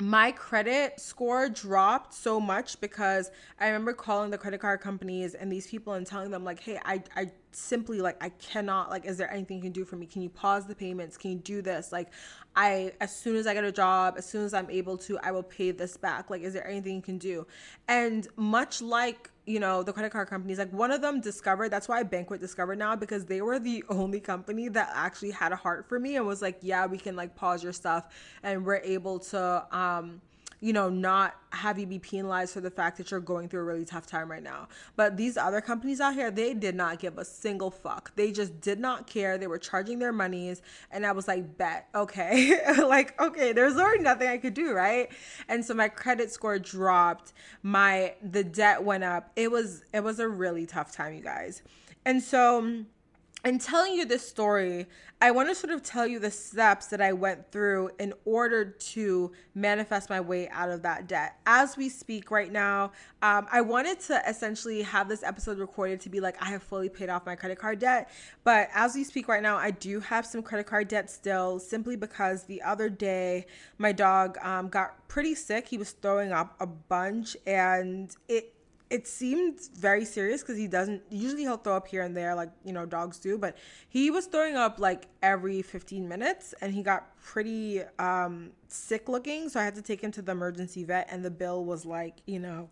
my 0.00 0.31
credit 0.31 1.00
score 1.00 1.48
dropped 1.48 2.14
so 2.14 2.38
much 2.38 2.81
because 2.81 3.33
I 3.59 3.66
remember 3.66 3.92
calling 3.92 4.31
the 4.31 4.38
credit 4.38 4.61
card 4.61 4.81
companies 4.81 5.35
and 5.35 5.50
these 5.50 5.66
people 5.66 5.94
and 5.94 6.07
telling 6.07 6.31
them 6.31 6.44
like, 6.44 6.61
"Hey, 6.61 6.78
I 6.85 7.02
I 7.16 7.33
simply 7.59 8.01
like 8.01 8.23
I 8.23 8.31
cannot 8.31 8.90
like 8.90 9.05
is 9.05 9.16
there 9.16 9.31
anything 9.33 9.57
you 9.59 9.62
can 9.62 9.73
do 9.73 9.85
for 9.85 9.97
me? 9.97 10.07
Can 10.07 10.23
you 10.23 10.29
pause 10.29 10.66
the 10.66 10.75
payments? 10.75 11.16
Can 11.16 11.33
you 11.33 11.38
do 11.38 11.62
this? 11.62 11.92
Like 11.92 12.09
I 12.57 12.92
as 13.01 13.14
soon 13.14 13.37
as 13.37 13.47
I 13.47 13.55
get 13.55 13.64
a 13.64 13.73
job, 13.73 14.14
as 14.16 14.27
soon 14.27 14.44
as 14.44 14.55
I'm 14.55 14.71
able 14.71 14.97
to, 14.99 15.18
I 15.18 15.31
will 15.31 15.42
pay 15.42 15.71
this 15.71 15.97
back. 15.97 16.31
Like 16.31 16.42
is 16.42 16.53
there 16.53 16.66
anything 16.66 16.97
you 16.97 17.03
can 17.03 17.18
do?" 17.18 17.47
And 17.88 18.27
much 18.37 18.81
like 18.81 19.31
you 19.49 19.59
know 19.59 19.83
the 19.83 19.92
credit 19.92 20.12
card 20.12 20.29
companies 20.29 20.59
like 20.59 20.71
one 20.75 20.90
of 20.90 21.01
them 21.01 21.23
discovered 21.23 21.71
that's 21.71 21.88
why 21.88 22.03
banquet 22.03 22.38
discovered 22.38 22.79
now 22.79 22.94
because 22.94 23.25
they 23.25 23.40
were 23.40 23.59
the 23.59 23.83
only 23.88 24.21
company 24.21 24.68
that 24.68 24.90
actually 24.94 25.31
had 25.31 25.53
a 25.53 25.57
heart 25.57 25.88
for 25.88 25.99
me 25.99 26.16
and 26.16 26.27
was 26.27 26.42
like 26.42 26.59
yeah 26.61 26.85
we 26.85 26.99
can 26.99 27.16
like 27.16 27.35
pause 27.35 27.62
your 27.64 27.73
stuff 27.73 28.14
and 28.42 28.62
we're 28.66 28.77
able 28.77 29.18
to 29.18 29.66
um 29.73 30.21
you 30.61 30.73
know, 30.73 30.88
not 30.88 31.37
have 31.51 31.79
you 31.79 31.87
be 31.87 31.99
penalized 31.99 32.53
for 32.53 32.61
the 32.61 32.71
fact 32.71 32.99
that 32.99 33.11
you're 33.11 33.21
going 33.21 33.49
through 33.49 33.61
a 33.61 33.64
really 33.64 33.85
tough 33.85 34.07
time 34.07 34.31
right 34.31 34.42
now. 34.42 34.68
But 34.97 35.16
these 35.16 35.37
other 35.37 35.61
companies 35.61 36.01
out 36.01 36.14
here, 36.14 36.31
they 36.31 36.55
did 36.55 36.75
not 36.75 36.99
give 36.99 37.16
a 37.18 37.25
single 37.25 37.71
fuck. 37.71 38.14
They 38.16 38.33
just 38.33 38.61
did 38.61 38.79
not 38.79 39.07
care. 39.07 39.38
They 39.38 39.47
were 39.47 39.59
charging 39.59 39.99
their 39.99 40.12
monies. 40.12 40.62
And 40.90 41.07
I 41.07 41.12
was 41.12 41.29
like, 41.29 41.57
bet, 41.57 41.88
okay. 41.94 42.61
like, 42.79 43.21
okay, 43.21 43.53
there's 43.53 43.77
already 43.77 44.03
nothing 44.03 44.29
I 44.29 44.38
could 44.38 44.55
do, 44.55 44.73
right? 44.73 45.11
And 45.49 45.64
so 45.64 45.75
my 45.75 45.88
credit 45.88 46.33
score 46.33 46.59
dropped. 46.59 47.33
My 47.62 48.14
the 48.23 48.44
debt 48.44 48.83
went 48.83 49.05
up. 49.05 49.31
It 49.37 49.51
was 49.51 49.85
it 49.92 50.03
was 50.03 50.18
a 50.18 50.29
really 50.29 50.66
tough 50.66 50.92
time, 50.92 51.14
you 51.14 51.23
guys. 51.23 51.62
And 52.05 52.23
so 52.23 52.85
in 53.44 53.59
telling 53.59 53.94
you 53.94 54.05
this 54.05 54.27
story, 54.27 54.87
I 55.20 55.31
want 55.31 55.48
to 55.48 55.55
sort 55.55 55.72
of 55.72 55.83
tell 55.83 56.07
you 56.07 56.18
the 56.18 56.31
steps 56.31 56.87
that 56.88 57.01
I 57.01 57.12
went 57.12 57.51
through 57.53 57.90
in 58.01 58.12
order 58.24 58.64
to 58.64 59.33
manifest 59.55 60.11
my 60.11 60.20
way 60.20 60.48
out 60.48 60.70
of 60.70 60.83
that 60.83 61.07
debt. 61.07 61.38
As 61.46 61.77
we 61.77 61.88
speak 61.88 62.33
right 62.33 62.51
now, 62.51 62.92
um, 63.22 63.46
I 63.51 63.61
wanted 63.61 64.01
to 64.01 64.20
essentially 64.29 64.83
have 64.83 65.09
this 65.09 65.22
episode 65.22 65.59
recorded 65.59 66.01
to 66.01 66.09
be 66.09 66.18
like, 66.18 66.40
I 66.42 66.46
have 66.46 66.62
fully 66.64 66.88
paid 66.88 67.11
off 67.11 67.27
my 67.27 67.37
credit 67.37 67.59
card 67.59 67.79
debt. 67.79 68.11
But 68.42 68.68
as 68.74 68.94
we 68.94 69.05
speak 69.05 69.29
right 69.29 69.42
now, 69.42 69.57
I 69.57 69.70
do 69.70 70.01
have 70.01 70.27
some 70.27 70.42
credit 70.42 70.66
card 70.66 70.88
debt 70.88 71.09
still, 71.09 71.61
simply 71.61 71.94
because 71.94 72.44
the 72.44 72.62
other 72.62 72.88
day 72.88 73.46
my 73.79 73.92
dog 73.92 74.37
um, 74.42 74.68
got 74.68 75.07
pretty 75.09 75.37
sick. 75.37 75.68
He 75.68 75.79
was 75.79 75.92
throwing 75.92 76.33
up 76.33 76.57
a 76.61 76.66
bunch 76.66 77.37
and 77.46 78.14
it 78.29 78.53
it 78.90 79.07
seemed 79.07 79.61
very 79.77 80.05
serious 80.05 80.42
because 80.42 80.57
he 80.57 80.66
doesn't 80.66 81.03
usually 81.11 81.42
he'll 81.42 81.57
throw 81.57 81.77
up 81.77 81.87
here 81.88 82.03
and 82.03 82.16
there 82.16 82.35
like 82.35 82.51
you 82.64 82.72
know 82.72 82.87
dogs 82.87 83.18
do 83.18 83.37
but 83.37 83.57
he 83.88 84.11
was 84.11 84.27
throwing 84.27 84.57
up 84.57 84.79
like 84.79 85.07
every 85.22 85.62
15 85.62 86.09
minutes 86.09 86.55
and 86.61 86.72
he 86.74 86.83
got 86.83 87.16
pretty 87.22 87.83
um 87.98 88.51
sick 88.68 89.09
looking 89.09 89.48
so 89.48 89.61
i 89.61 89.64
had 89.64 89.74
to 89.74 89.83
take 89.83 90.01
him 90.01 90.11
to 90.11 90.22
the 90.22 90.33
emergency 90.33 90.85
vet 90.85 91.07
and 91.11 91.24
the 91.24 91.31
bill 91.31 91.64
was 91.64 91.85
like 91.85 92.16
you 92.27 92.38
know 92.38 92.68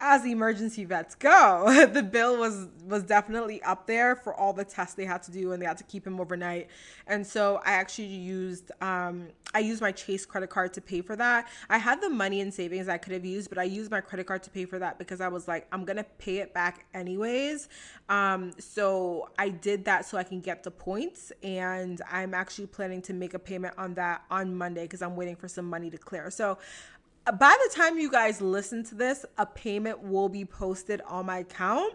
as 0.00 0.24
emergency 0.24 0.84
vets 0.84 1.14
go, 1.14 1.86
the 1.92 2.02
bill 2.02 2.38
was 2.38 2.68
was 2.86 3.02
definitely 3.04 3.62
up 3.62 3.86
there 3.86 4.16
for 4.16 4.34
all 4.34 4.52
the 4.52 4.64
tests 4.64 4.94
they 4.94 5.04
had 5.04 5.22
to 5.22 5.30
do 5.30 5.52
and 5.52 5.62
they 5.62 5.66
had 5.66 5.78
to 5.78 5.84
keep 5.84 6.06
him 6.06 6.20
overnight. 6.20 6.68
And 7.06 7.24
so 7.26 7.60
I 7.64 7.72
actually 7.72 8.06
used 8.06 8.72
um, 8.80 9.28
I 9.52 9.58
used 9.58 9.82
my 9.82 9.92
Chase 9.92 10.24
credit 10.24 10.48
card 10.48 10.72
to 10.74 10.80
pay 10.80 11.02
for 11.02 11.16
that. 11.16 11.48
I 11.68 11.78
had 11.78 12.00
the 12.00 12.08
money 12.08 12.40
in 12.40 12.50
savings 12.50 12.88
I 12.88 12.98
could 12.98 13.12
have 13.12 13.24
used, 13.24 13.50
but 13.50 13.58
I 13.58 13.64
used 13.64 13.90
my 13.90 14.00
credit 14.00 14.26
card 14.26 14.42
to 14.44 14.50
pay 14.50 14.64
for 14.64 14.78
that 14.78 14.98
because 14.98 15.20
I 15.20 15.28
was 15.28 15.46
like, 15.46 15.66
I'm 15.70 15.84
gonna 15.84 16.04
pay 16.18 16.38
it 16.38 16.54
back 16.54 16.86
anyways. 16.94 17.68
Um, 18.08 18.52
so 18.58 19.28
I 19.38 19.50
did 19.50 19.84
that 19.84 20.06
so 20.06 20.16
I 20.18 20.22
can 20.22 20.40
get 20.40 20.62
the 20.62 20.70
points, 20.70 21.32
and 21.42 22.00
I'm 22.10 22.32
actually 22.32 22.66
planning 22.66 23.02
to 23.02 23.12
make 23.12 23.34
a 23.34 23.38
payment 23.38 23.74
on 23.76 23.94
that 23.94 24.22
on 24.30 24.54
Monday 24.54 24.82
because 24.82 25.02
I'm 25.02 25.16
waiting 25.16 25.36
for 25.36 25.48
some 25.48 25.68
money 25.68 25.90
to 25.90 25.98
clear. 25.98 26.30
So 26.30 26.58
by 27.38 27.56
the 27.64 27.74
time 27.74 27.98
you 27.98 28.10
guys 28.10 28.40
listen 28.40 28.84
to 28.84 28.94
this, 28.94 29.24
a 29.38 29.46
payment 29.46 30.02
will 30.02 30.28
be 30.28 30.44
posted 30.44 31.00
on 31.02 31.26
my 31.26 31.38
account 31.38 31.94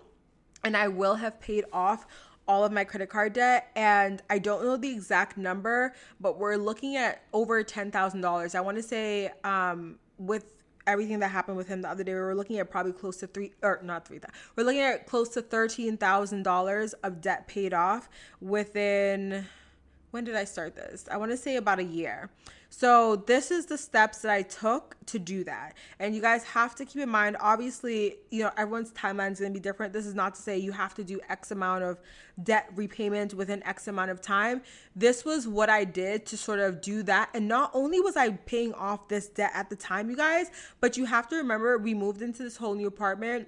and 0.63 0.75
I 0.75 0.87
will 0.87 1.15
have 1.15 1.39
paid 1.39 1.65
off 1.73 2.05
all 2.47 2.63
of 2.63 2.71
my 2.71 2.83
credit 2.83 3.09
card 3.09 3.33
debt 3.33 3.71
and 3.75 4.21
I 4.29 4.39
don't 4.39 4.63
know 4.63 4.77
the 4.77 4.91
exact 4.91 5.37
number, 5.37 5.93
but 6.19 6.37
we're 6.37 6.57
looking 6.57 6.95
at 6.95 7.23
over 7.33 7.63
$10,000. 7.63 8.55
I 8.55 8.61
want 8.61 8.77
to 8.77 8.83
say 8.83 9.31
um 9.43 9.97
with 10.17 10.53
everything 10.87 11.19
that 11.19 11.29
happened 11.29 11.57
with 11.57 11.67
him 11.67 11.81
the 11.81 11.89
other 11.89 12.03
day, 12.03 12.13
we 12.13 12.19
were 12.19 12.35
looking 12.35 12.59
at 12.59 12.69
probably 12.69 12.93
close 12.93 13.17
to 13.17 13.27
three 13.27 13.51
or 13.61 13.79
not 13.83 14.07
three. 14.07 14.19
We're 14.55 14.63
looking 14.63 14.81
at 14.81 15.07
close 15.07 15.29
to 15.29 15.41
thirteen 15.41 15.97
thousand 15.97 16.43
dollars 16.43 16.93
of 16.93 17.21
debt 17.21 17.47
paid 17.47 17.73
off 17.73 18.09
within. 18.41 19.45
When 20.11 20.23
did 20.23 20.35
I 20.35 20.45
start 20.45 20.75
this? 20.75 21.05
I 21.11 21.17
want 21.17 21.31
to 21.31 21.37
say 21.37 21.57
about 21.57 21.79
a 21.79 21.83
year. 21.83 22.29
So 22.77 23.15
this 23.15 23.51
is 23.51 23.67
the 23.67 23.77
steps 23.77 24.17
that 24.23 24.31
I 24.31 24.41
took 24.41 24.97
to 25.05 25.17
do 25.17 25.45
that. 25.45 25.75
And 25.97 26.13
you 26.13 26.21
guys 26.21 26.43
have 26.43 26.75
to 26.75 26.83
keep 26.83 27.01
in 27.01 27.07
mind, 27.07 27.37
obviously, 27.39 28.17
you 28.31 28.43
know, 28.43 28.51
everyone's 28.57 28.91
timeline 28.91 29.31
is 29.31 29.39
going 29.39 29.53
to 29.53 29.57
be 29.57 29.63
different. 29.63 29.93
This 29.93 30.05
is 30.05 30.13
not 30.13 30.35
to 30.35 30.41
say 30.41 30.57
you 30.57 30.73
have 30.73 30.93
to 30.95 31.03
do 31.05 31.21
X 31.29 31.51
amount 31.51 31.85
of 31.85 32.01
debt 32.43 32.69
repayment 32.75 33.33
within 33.33 33.63
X 33.63 33.87
amount 33.87 34.11
of 34.11 34.19
time. 34.19 34.61
This 34.93 35.23
was 35.23 35.47
what 35.47 35.69
I 35.69 35.85
did 35.85 36.25
to 36.25 36.37
sort 36.37 36.59
of 36.59 36.81
do 36.81 37.01
that. 37.03 37.29
And 37.33 37.47
not 37.47 37.71
only 37.73 38.01
was 38.01 38.17
I 38.17 38.31
paying 38.31 38.73
off 38.73 39.07
this 39.07 39.29
debt 39.29 39.51
at 39.53 39.69
the 39.69 39.77
time, 39.77 40.09
you 40.09 40.17
guys, 40.17 40.51
but 40.81 40.97
you 40.97 41.05
have 41.05 41.29
to 41.29 41.37
remember 41.37 41.77
we 41.77 41.93
moved 41.93 42.21
into 42.21 42.43
this 42.43 42.57
whole 42.57 42.75
new 42.75 42.87
apartment 42.87 43.47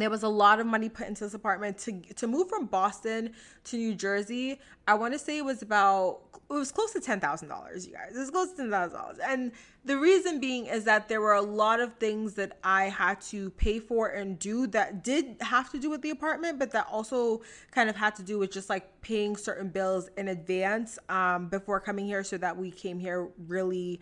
there 0.00 0.10
was 0.10 0.22
a 0.22 0.28
lot 0.28 0.60
of 0.60 0.66
money 0.66 0.88
put 0.88 1.06
into 1.06 1.24
this 1.24 1.34
apartment 1.34 1.78
to 1.78 2.00
to 2.14 2.26
move 2.26 2.48
from 2.48 2.66
Boston 2.66 3.32
to 3.64 3.76
New 3.76 3.94
Jersey. 3.94 4.60
I 4.86 4.94
want 4.94 5.12
to 5.14 5.18
say 5.18 5.38
it 5.38 5.44
was 5.44 5.62
about 5.62 6.20
it 6.50 6.52
was 6.52 6.72
close 6.72 6.92
to 6.92 7.00
ten 7.00 7.20
thousand 7.20 7.48
dollars, 7.48 7.86
you 7.86 7.92
guys. 7.92 8.14
It 8.14 8.18
was 8.18 8.30
close 8.30 8.50
to 8.50 8.56
ten 8.56 8.70
thousand 8.70 8.98
dollars, 8.98 9.18
and 9.18 9.52
the 9.84 9.98
reason 9.98 10.40
being 10.40 10.66
is 10.66 10.84
that 10.84 11.08
there 11.08 11.20
were 11.20 11.34
a 11.34 11.42
lot 11.42 11.78
of 11.80 11.94
things 11.94 12.34
that 12.34 12.58
I 12.64 12.84
had 12.84 13.20
to 13.22 13.50
pay 13.50 13.78
for 13.78 14.08
and 14.08 14.38
do 14.38 14.66
that 14.68 15.04
did 15.04 15.36
have 15.40 15.70
to 15.72 15.78
do 15.78 15.90
with 15.90 16.00
the 16.00 16.10
apartment, 16.10 16.58
but 16.58 16.70
that 16.72 16.86
also 16.90 17.42
kind 17.70 17.90
of 17.90 17.96
had 17.96 18.14
to 18.16 18.22
do 18.22 18.38
with 18.38 18.50
just 18.50 18.70
like 18.70 19.00
paying 19.02 19.36
certain 19.36 19.68
bills 19.68 20.08
in 20.16 20.28
advance 20.28 20.98
um, 21.08 21.48
before 21.48 21.80
coming 21.80 22.06
here, 22.06 22.24
so 22.24 22.38
that 22.38 22.56
we 22.56 22.70
came 22.70 22.98
here 22.98 23.28
really 23.46 24.00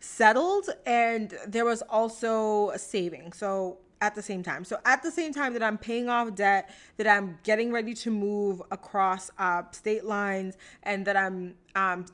settled. 0.00 0.68
And 0.86 1.32
there 1.46 1.64
was 1.64 1.82
also 1.82 2.70
a 2.70 2.78
saving, 2.78 3.32
so 3.32 3.78
at 4.02 4.16
the 4.16 4.20
same 4.20 4.42
time. 4.42 4.64
So 4.64 4.78
at 4.84 5.02
the 5.02 5.10
same 5.10 5.32
time 5.32 5.54
that 5.54 5.62
I'm 5.62 5.78
paying 5.78 6.08
off 6.08 6.34
debt, 6.34 6.68
that 6.98 7.06
I'm 7.06 7.38
getting 7.44 7.72
ready 7.72 7.94
to 7.94 8.10
move 8.10 8.60
across 8.70 9.30
uh, 9.38 9.62
state 9.70 10.04
lines, 10.04 10.58
and 10.82 11.06
that 11.06 11.16
I'm 11.16 11.54
um, 11.74 12.04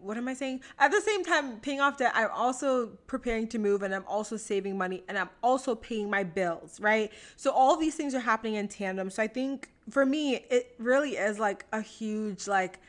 what 0.00 0.16
am 0.16 0.26
I 0.26 0.34
saying? 0.34 0.62
At 0.80 0.90
the 0.90 1.00
same 1.00 1.24
time, 1.24 1.60
paying 1.60 1.80
off 1.80 1.96
debt, 1.96 2.10
I'm 2.12 2.30
also 2.32 2.88
preparing 3.06 3.46
to 3.48 3.58
move 3.60 3.82
and 3.82 3.94
I'm 3.94 4.04
also 4.08 4.36
saving 4.36 4.76
money 4.76 5.04
and 5.08 5.16
I'm 5.16 5.30
also 5.44 5.76
paying 5.76 6.10
my 6.10 6.24
bills, 6.24 6.80
right? 6.80 7.12
So 7.36 7.52
all 7.52 7.76
these 7.76 7.94
things 7.94 8.16
are 8.16 8.20
happening 8.20 8.54
in 8.56 8.66
tandem. 8.66 9.10
So 9.10 9.22
I 9.22 9.28
think 9.28 9.70
for 9.88 10.04
me, 10.04 10.44
it 10.50 10.74
really 10.78 11.12
is 11.12 11.38
like 11.38 11.66
a 11.72 11.80
huge 11.80 12.48
like 12.48 12.80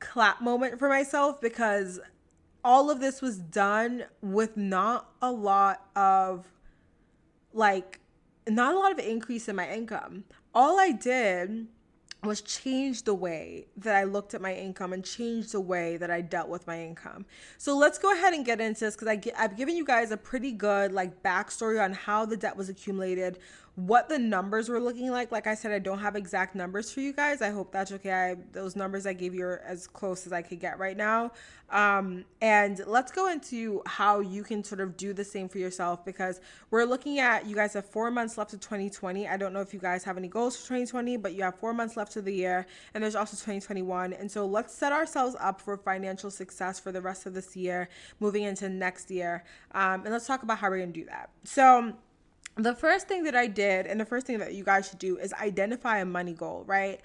clap 0.00 0.40
moment 0.40 0.80
for 0.80 0.88
myself 0.88 1.40
because 1.40 2.00
all 2.64 2.90
of 2.90 2.98
this 2.98 3.22
was 3.22 3.38
done 3.38 4.04
with 4.20 4.56
not 4.56 5.08
a 5.22 5.30
lot 5.30 5.86
of 5.94 6.50
like 7.52 8.00
not 8.48 8.74
a 8.74 8.78
lot 8.78 8.92
of 8.92 8.98
increase 8.98 9.48
in 9.48 9.56
my 9.56 9.68
income. 9.70 10.24
All 10.54 10.78
I 10.78 10.92
did 10.92 11.66
was 12.24 12.40
change 12.40 13.02
the 13.02 13.14
way 13.14 13.66
that 13.76 13.96
I 13.96 14.04
looked 14.04 14.32
at 14.34 14.40
my 14.40 14.54
income 14.54 14.92
and 14.92 15.04
change 15.04 15.50
the 15.52 15.60
way 15.60 15.96
that 15.96 16.10
I 16.10 16.20
dealt 16.20 16.48
with 16.48 16.66
my 16.66 16.80
income. 16.80 17.26
So 17.58 17.76
let's 17.76 17.98
go 17.98 18.12
ahead 18.12 18.32
and 18.32 18.46
get 18.46 18.60
into 18.60 18.80
this 18.80 18.94
because 18.94 19.08
I've 19.36 19.56
given 19.56 19.76
you 19.76 19.84
guys 19.84 20.12
a 20.12 20.16
pretty 20.16 20.52
good 20.52 20.92
like 20.92 21.22
backstory 21.22 21.82
on 21.82 21.92
how 21.92 22.24
the 22.24 22.36
debt 22.36 22.56
was 22.56 22.68
accumulated, 22.68 23.38
what 23.74 24.08
the 24.08 24.18
numbers 24.18 24.68
were 24.68 24.78
looking 24.78 25.10
like. 25.10 25.32
Like 25.32 25.46
I 25.46 25.54
said, 25.54 25.72
I 25.72 25.78
don't 25.78 25.98
have 25.98 26.14
exact 26.14 26.54
numbers 26.54 26.92
for 26.92 27.00
you 27.00 27.12
guys. 27.12 27.40
I 27.40 27.50
hope 27.50 27.72
that's 27.72 27.90
okay. 27.92 28.12
I, 28.12 28.36
those 28.52 28.76
numbers 28.76 29.06
I 29.06 29.14
gave 29.14 29.34
you 29.34 29.44
are 29.44 29.62
as 29.66 29.86
close 29.86 30.26
as 30.26 30.32
I 30.32 30.42
could 30.42 30.60
get 30.60 30.78
right 30.78 30.96
now. 30.96 31.32
Um, 31.70 32.26
and 32.42 32.82
let's 32.86 33.10
go 33.10 33.30
into 33.30 33.82
how 33.86 34.20
you 34.20 34.42
can 34.42 34.62
sort 34.62 34.82
of 34.82 34.94
do 34.98 35.14
the 35.14 35.24
same 35.24 35.48
for 35.48 35.56
yourself 35.56 36.04
because 36.04 36.38
we're 36.70 36.84
looking 36.84 37.18
at 37.18 37.46
you 37.46 37.56
guys 37.56 37.72
have 37.72 37.86
four 37.86 38.10
months 38.10 38.36
left 38.36 38.52
of 38.52 38.60
2020. 38.60 39.26
I 39.26 39.38
don't 39.38 39.54
know 39.54 39.62
if 39.62 39.72
you 39.72 39.80
guys 39.80 40.04
have 40.04 40.18
any 40.18 40.28
goals 40.28 40.54
for 40.54 40.62
2020, 40.64 41.16
but 41.16 41.32
you 41.32 41.42
have 41.44 41.58
four 41.58 41.72
months 41.72 41.96
left 41.96 42.11
of 42.16 42.24
the 42.24 42.34
year, 42.34 42.66
and 42.94 43.02
there's 43.02 43.14
also 43.14 43.32
2021. 43.32 44.12
And 44.12 44.30
so 44.30 44.46
let's 44.46 44.74
set 44.74 44.92
ourselves 44.92 45.36
up 45.40 45.60
for 45.60 45.76
financial 45.76 46.30
success 46.30 46.78
for 46.78 46.92
the 46.92 47.00
rest 47.00 47.26
of 47.26 47.34
this 47.34 47.56
year, 47.56 47.88
moving 48.20 48.44
into 48.44 48.68
next 48.68 49.10
year. 49.10 49.44
Um, 49.72 50.02
and 50.02 50.10
let's 50.10 50.26
talk 50.26 50.42
about 50.42 50.58
how 50.58 50.70
we're 50.70 50.78
gonna 50.78 50.92
do 50.92 51.04
that. 51.06 51.30
So 51.44 51.94
the 52.56 52.74
first 52.74 53.08
thing 53.08 53.24
that 53.24 53.34
I 53.34 53.46
did, 53.46 53.86
and 53.86 53.98
the 54.00 54.04
first 54.04 54.26
thing 54.26 54.38
that 54.38 54.54
you 54.54 54.64
guys 54.64 54.88
should 54.88 54.98
do, 54.98 55.16
is 55.16 55.32
identify 55.34 55.98
a 55.98 56.04
money 56.04 56.34
goal, 56.34 56.64
right? 56.66 57.00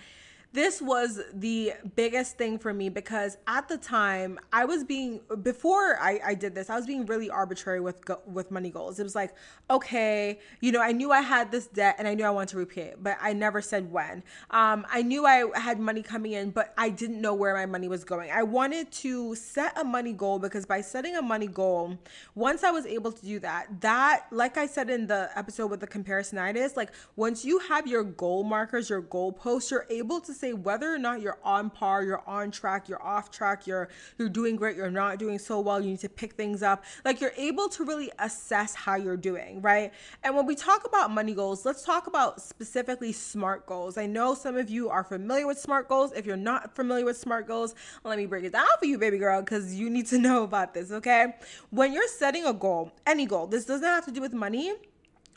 This 0.53 0.81
was 0.81 1.21
the 1.33 1.73
biggest 1.95 2.37
thing 2.37 2.57
for 2.57 2.73
me 2.73 2.89
because 2.89 3.37
at 3.47 3.67
the 3.67 3.77
time 3.77 4.39
I 4.51 4.65
was 4.65 4.83
being 4.83 5.19
before 5.43 5.97
I, 5.99 6.19
I 6.25 6.33
did 6.33 6.55
this 6.55 6.69
I 6.69 6.75
was 6.75 6.85
being 6.85 7.05
really 7.05 7.29
arbitrary 7.29 7.79
with 7.79 8.01
with 8.25 8.49
money 8.49 8.69
goals. 8.69 8.99
It 8.99 9.03
was 9.03 9.15
like 9.15 9.35
okay, 9.69 10.39
you 10.61 10.71
know 10.71 10.81
I 10.81 10.91
knew 10.93 11.11
I 11.11 11.21
had 11.21 11.51
this 11.51 11.67
debt 11.67 11.95
and 11.99 12.07
I 12.07 12.13
knew 12.13 12.23
I 12.23 12.29
wanted 12.29 12.49
to 12.49 12.57
repay 12.57 12.83
it, 12.83 13.03
but 13.03 13.17
I 13.21 13.33
never 13.33 13.61
said 13.61 13.91
when. 13.91 14.23
Um, 14.51 14.85
I 14.89 15.01
knew 15.01 15.25
I 15.25 15.45
had 15.59 15.79
money 15.79 16.01
coming 16.01 16.31
in, 16.31 16.51
but 16.51 16.73
I 16.77 16.89
didn't 16.89 17.21
know 17.21 17.33
where 17.33 17.53
my 17.53 17.65
money 17.65 17.87
was 17.87 18.03
going. 18.03 18.31
I 18.31 18.43
wanted 18.43 18.91
to 18.91 19.35
set 19.35 19.77
a 19.77 19.83
money 19.83 20.13
goal 20.13 20.39
because 20.39 20.65
by 20.65 20.81
setting 20.81 21.15
a 21.17 21.21
money 21.21 21.47
goal, 21.47 21.97
once 22.35 22.63
I 22.63 22.71
was 22.71 22.85
able 22.85 23.11
to 23.11 23.25
do 23.25 23.39
that, 23.39 23.81
that 23.81 24.27
like 24.31 24.57
I 24.57 24.65
said 24.65 24.89
in 24.89 25.07
the 25.07 25.29
episode 25.35 25.67
with 25.67 25.81
the 25.81 25.87
comparisonitis, 25.87 26.77
like 26.77 26.91
once 27.15 27.43
you 27.43 27.59
have 27.59 27.85
your 27.87 28.03
goal 28.03 28.43
markers, 28.43 28.89
your 28.89 29.01
goal 29.01 29.31
posts, 29.31 29.71
you're 29.71 29.87
able 29.89 30.21
to 30.21 30.33
say 30.39 30.53
whether 30.53 30.93
or 30.93 30.97
not 30.97 31.21
you're 31.21 31.39
on 31.43 31.69
par, 31.69 32.03
you're 32.03 32.23
on 32.27 32.51
track, 32.51 32.87
you're 32.87 33.01
off 33.01 33.31
track, 33.31 33.67
you're 33.67 33.89
you're 34.17 34.29
doing 34.29 34.55
great, 34.55 34.75
you're 34.75 34.89
not 34.89 35.19
doing 35.19 35.39
so 35.39 35.59
well, 35.59 35.81
you 35.81 35.91
need 35.91 35.99
to 35.99 36.09
pick 36.09 36.33
things 36.33 36.63
up. 36.63 36.83
Like 37.03 37.21
you're 37.21 37.33
able 37.37 37.69
to 37.69 37.83
really 37.83 38.11
assess 38.19 38.75
how 38.75 38.95
you're 38.95 39.17
doing, 39.17 39.61
right? 39.61 39.91
And 40.23 40.35
when 40.35 40.45
we 40.45 40.55
talk 40.55 40.85
about 40.85 41.11
money 41.11 41.33
goals, 41.33 41.65
let's 41.65 41.83
talk 41.83 42.07
about 42.07 42.41
specifically 42.41 43.11
SMART 43.11 43.65
goals. 43.65 43.97
I 43.97 44.05
know 44.05 44.33
some 44.35 44.57
of 44.57 44.69
you 44.69 44.89
are 44.89 45.03
familiar 45.03 45.47
with 45.47 45.59
SMART 45.59 45.87
goals. 45.87 46.11
If 46.13 46.25
you're 46.25 46.37
not 46.37 46.75
familiar 46.75 47.05
with 47.05 47.17
SMART 47.17 47.47
goals, 47.47 47.75
let 48.03 48.17
me 48.17 48.25
break 48.25 48.43
it 48.43 48.53
down 48.53 48.67
for 48.79 48.85
you, 48.85 48.97
baby 48.97 49.17
girl, 49.17 49.41
because 49.41 49.75
you 49.75 49.89
need 49.89 50.07
to 50.07 50.17
know 50.27 50.43
about 50.43 50.73
this, 50.73 50.91
okay? 50.91 51.35
When 51.69 51.93
you're 51.93 52.07
setting 52.07 52.45
a 52.45 52.53
goal, 52.53 52.91
any 53.05 53.25
goal, 53.25 53.47
this 53.47 53.65
doesn't 53.65 53.87
have 53.87 54.05
to 54.05 54.11
do 54.11 54.21
with 54.21 54.33
money 54.33 54.73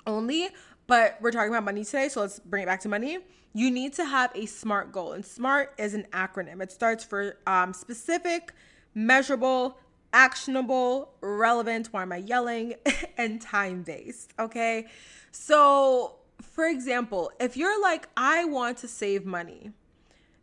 only, 0.07 0.49
but 0.91 1.17
we're 1.23 1.31
talking 1.31 1.49
about 1.49 1.65
money 1.65 1.85
today, 1.85 2.11
so 2.11 2.21
let's 2.21 2.39
bring 2.39 2.65
it 2.65 2.67
back 2.67 2.81
to 2.81 2.89
money 2.91 3.21
you 3.53 3.71
need 3.71 3.93
to 3.95 4.05
have 4.05 4.31
a 4.35 4.47
SMART 4.47 4.93
goal. 4.93 5.13
And 5.13 5.25
SMART 5.25 5.75
is 5.79 5.95
an 5.95 6.07
acronym, 6.13 6.63
it 6.63 6.71
starts 6.71 7.05
for 7.05 7.39
um, 7.47 7.73
specific, 7.73 8.53
measurable, 8.95 9.79
actionable, 10.13 11.15
relevant. 11.21 11.89
Why 11.93 12.03
am 12.03 12.13
I 12.13 12.19
yelling? 12.19 12.75
and 13.19 13.41
time 13.41 13.83
based. 13.83 14.33
Okay. 14.39 14.87
So, 15.33 16.17
for 16.43 16.67
example, 16.67 17.31
if 17.41 17.57
you're 17.57 17.81
like, 17.81 18.09
I 18.17 18.45
want 18.45 18.79
to 18.79 18.89
save 18.89 19.25
money, 19.25 19.73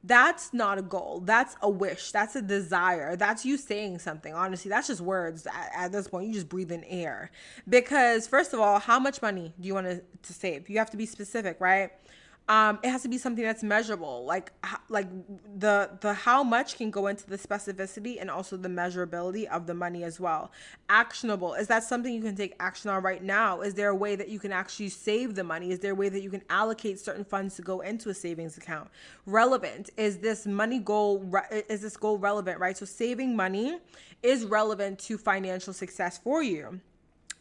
that's 0.08 0.54
not 0.54 0.78
a 0.78 0.82
goal. 0.82 1.22
That's 1.26 1.56
a 1.62 1.70
wish. 1.70 2.12
That's 2.12 2.36
a 2.36 2.42
desire. 2.42 3.16
That's 3.16 3.46
you 3.46 3.58
saying 3.58 4.00
something. 4.00 4.34
Honestly, 4.34 4.70
that's 4.70 4.88
just 4.88 5.02
words. 5.02 5.46
At, 5.46 5.72
at, 5.76 5.92
this 5.92 6.08
point, 6.08 6.28
you 6.28 6.34
just 6.34 6.48
breathe 6.48 6.72
in 6.72 6.84
air. 6.86 7.30
Because, 7.68 8.26
first 8.26 8.54
of 8.54 8.60
all, 8.60 8.80
how 8.80 9.00
much 9.00 9.22
money 9.22 9.54
do 9.60 9.68
you 9.68 9.74
want 9.74 9.88
to, 9.88 10.02
to 10.24 10.34
save? 10.34 10.70
You 10.70 10.78
have 10.78 10.90
to 10.92 10.98
be 10.98 11.06
specific, 11.06 11.60
right? 11.60 11.92
Um, 12.50 12.80
it 12.82 12.90
has 12.90 13.02
to 13.02 13.10
be 13.10 13.18
something 13.18 13.44
that's 13.44 13.62
measurable 13.62 14.24
like 14.24 14.54
like 14.88 15.08
the 15.60 15.90
the 16.00 16.14
how 16.14 16.44
much 16.44 16.78
can 16.78 16.90
go 16.90 17.08
into 17.08 17.28
the 17.30 17.38
specificity 17.38 18.22
and 18.22 18.32
also 18.32 18.56
the 18.56 18.70
measurability 18.70 19.46
of 19.48 19.68
the 19.68 19.74
money 19.74 20.04
as 20.04 20.20
well. 20.20 20.52
Actionable 20.88 21.56
is 21.56 21.68
that 21.68 21.84
something 21.84 22.14
you 22.14 22.22
can 22.22 22.36
take 22.36 22.56
action 22.60 22.90
on 22.90 23.04
right 23.04 23.22
now? 23.22 23.62
Is 23.62 23.74
there 23.74 23.90
a 23.90 23.96
way 23.96 24.16
that 24.16 24.30
you 24.30 24.40
can 24.40 24.54
actually 24.54 24.90
save 24.90 25.36
the 25.36 25.44
money? 25.44 25.72
Is 25.72 25.80
there 25.80 25.92
a 25.92 25.96
way 25.96 26.08
that 26.08 26.22
you 26.22 26.30
can 26.30 26.42
allocate 26.50 27.00
certain 27.00 27.26
funds 27.26 27.56
to 27.58 27.62
go 27.62 27.82
into 27.82 28.10
a 28.10 28.14
savings 28.14 28.58
account? 28.58 28.90
Relevant 29.26 29.90
is 29.98 30.20
this 30.20 30.46
money 30.46 30.80
goal 30.80 31.30
is 31.52 31.82
this 31.82 31.98
goal 31.98 32.18
relevant 32.18 32.60
right? 32.60 32.78
So 32.78 32.86
saving 32.86 33.36
money 33.36 33.78
is 34.24 34.46
relevant 34.46 35.00
to 35.00 35.18
financial 35.18 35.74
success 35.74 36.18
for 36.18 36.42
you. 36.42 36.80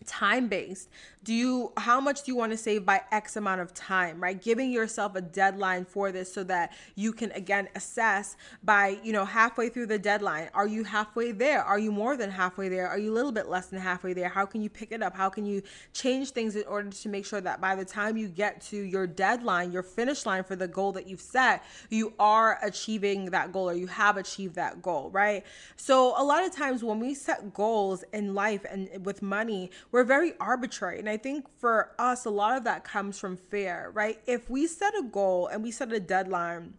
Time 0.04 0.48
based 0.48 0.88
do 1.26 1.34
you 1.34 1.72
how 1.76 2.00
much 2.00 2.22
do 2.22 2.30
you 2.30 2.36
want 2.36 2.52
to 2.52 2.56
save 2.56 2.86
by 2.86 3.02
x 3.10 3.34
amount 3.34 3.60
of 3.60 3.74
time 3.74 4.22
right? 4.22 4.40
Giving 4.40 4.70
yourself 4.70 5.16
a 5.16 5.20
deadline 5.20 5.84
for 5.84 6.12
this 6.12 6.32
so 6.32 6.44
that 6.44 6.72
you 6.94 7.12
can 7.12 7.32
again 7.32 7.68
assess 7.74 8.36
by 8.62 8.98
you 9.02 9.12
know 9.12 9.24
halfway 9.24 9.68
through 9.68 9.86
the 9.86 9.98
deadline 9.98 10.48
are 10.54 10.68
you 10.68 10.84
halfway 10.84 11.32
there? 11.32 11.64
Are 11.64 11.80
you 11.80 11.90
more 11.90 12.16
than 12.16 12.30
halfway 12.30 12.68
there? 12.68 12.86
Are 12.88 12.96
you 12.96 13.12
a 13.12 13.14
little 13.14 13.32
bit 13.32 13.48
less 13.48 13.66
than 13.66 13.80
halfway 13.80 14.12
there? 14.12 14.28
How 14.28 14.46
can 14.46 14.62
you 14.62 14.70
pick 14.70 14.92
it 14.92 15.02
up? 15.02 15.16
How 15.16 15.28
can 15.28 15.44
you 15.44 15.62
change 15.92 16.30
things 16.30 16.54
in 16.54 16.62
order 16.68 16.90
to 16.90 17.08
make 17.08 17.26
sure 17.26 17.40
that 17.40 17.60
by 17.60 17.74
the 17.74 17.84
time 17.84 18.16
you 18.16 18.28
get 18.28 18.60
to 18.62 18.76
your 18.76 19.08
deadline 19.08 19.72
your 19.72 19.82
finish 19.82 20.26
line 20.26 20.44
for 20.44 20.54
the 20.54 20.68
goal 20.68 20.92
that 20.92 21.08
you've 21.08 21.20
set 21.20 21.64
you 21.90 22.12
are 22.20 22.60
achieving 22.62 23.26
that 23.26 23.50
goal 23.50 23.68
or 23.68 23.74
you 23.74 23.88
have 23.88 24.16
achieved 24.16 24.54
that 24.54 24.80
goal 24.80 25.10
right? 25.10 25.44
So 25.74 26.14
a 26.16 26.22
lot 26.22 26.44
of 26.44 26.54
times 26.54 26.84
when 26.84 27.00
we 27.00 27.14
set 27.14 27.52
goals 27.52 28.04
in 28.12 28.32
life 28.32 28.64
and 28.70 29.04
with 29.04 29.22
money 29.22 29.72
we're 29.90 30.04
very 30.04 30.32
arbitrary. 30.38 31.00
And 31.00 31.15
I 31.16 31.18
think 31.18 31.46
for 31.56 31.92
us, 31.98 32.26
a 32.26 32.30
lot 32.30 32.58
of 32.58 32.64
that 32.64 32.84
comes 32.84 33.18
from 33.18 33.38
fear, 33.38 33.90
right? 33.94 34.20
If 34.26 34.50
we 34.50 34.66
set 34.66 34.92
a 34.98 35.02
goal 35.02 35.46
and 35.46 35.62
we 35.62 35.70
set 35.70 35.90
a 35.90 35.98
deadline, 35.98 36.74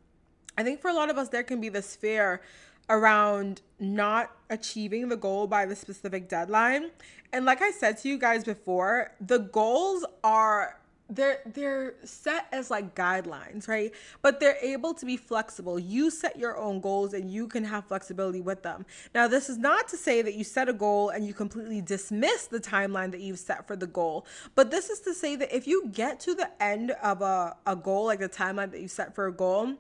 I 0.56 0.62
think 0.62 0.80
for 0.80 0.91
a 0.91 0.93
lot 0.93 1.10
of 1.10 1.17
us, 1.17 1.30
there 1.30 1.41
can 1.41 1.60
be 1.60 1.69
this 1.69 1.95
fear 1.95 2.41
around 2.88 3.62
not 3.80 4.32
achieving 4.52 5.10
the 5.10 5.15
goal 5.17 5.47
by 5.47 5.65
the 5.65 5.76
specific 5.76 6.30
deadline. 6.30 6.91
And 7.34 7.45
like 7.45 7.63
I 7.63 7.71
said 7.71 7.97
to 7.97 8.10
you 8.10 8.19
guys 8.19 8.43
before, 8.43 9.12
the 9.19 9.39
goals 9.39 10.06
are 10.23 10.80
they're 11.09 11.39
they're 11.45 11.95
set 12.03 12.47
as 12.51 12.69
like 12.69 12.95
guidelines 12.95 13.67
right? 13.67 13.91
But 14.21 14.39
they're 14.39 14.57
able 14.61 14.93
to 14.95 15.05
be 15.05 15.17
flexible. 15.17 15.79
You 15.79 16.09
set 16.09 16.37
your 16.37 16.57
own 16.57 16.81
goals 16.81 17.13
and 17.13 17.31
you 17.31 17.47
can 17.47 17.63
have 17.63 17.85
flexibility 17.85 18.41
with 18.41 18.63
them. 18.63 18.85
Now 19.15 19.27
this 19.27 19.49
is 19.49 19.57
not 19.57 19.87
to 19.89 19.97
say 19.97 20.21
that 20.21 20.33
you 20.35 20.43
set 20.43 20.69
a 20.69 20.73
goal 20.73 21.09
and 21.09 21.25
you 21.25 21.33
completely 21.33 21.81
dismiss 21.81 22.47
the 22.47 22.59
timeline 22.59 23.11
that 23.11 23.21
you've 23.21 23.39
set 23.39 23.67
for 23.67 23.75
the 23.75 23.87
goal 23.87 24.25
but 24.55 24.71
this 24.71 24.89
is 24.89 24.99
to 25.01 25.13
say 25.13 25.35
that 25.35 25.55
if 25.55 25.67
you 25.67 25.89
get 25.91 26.19
to 26.21 26.33
the 26.33 26.49
end 26.61 26.91
of 27.03 27.21
a, 27.21 27.55
a 27.65 27.75
goal 27.75 28.05
like 28.05 28.19
the 28.19 28.29
timeline 28.29 28.71
that 28.71 28.81
you 28.81 28.87
set 28.87 29.15
for 29.15 29.27
a 29.27 29.31
goal 29.31 29.73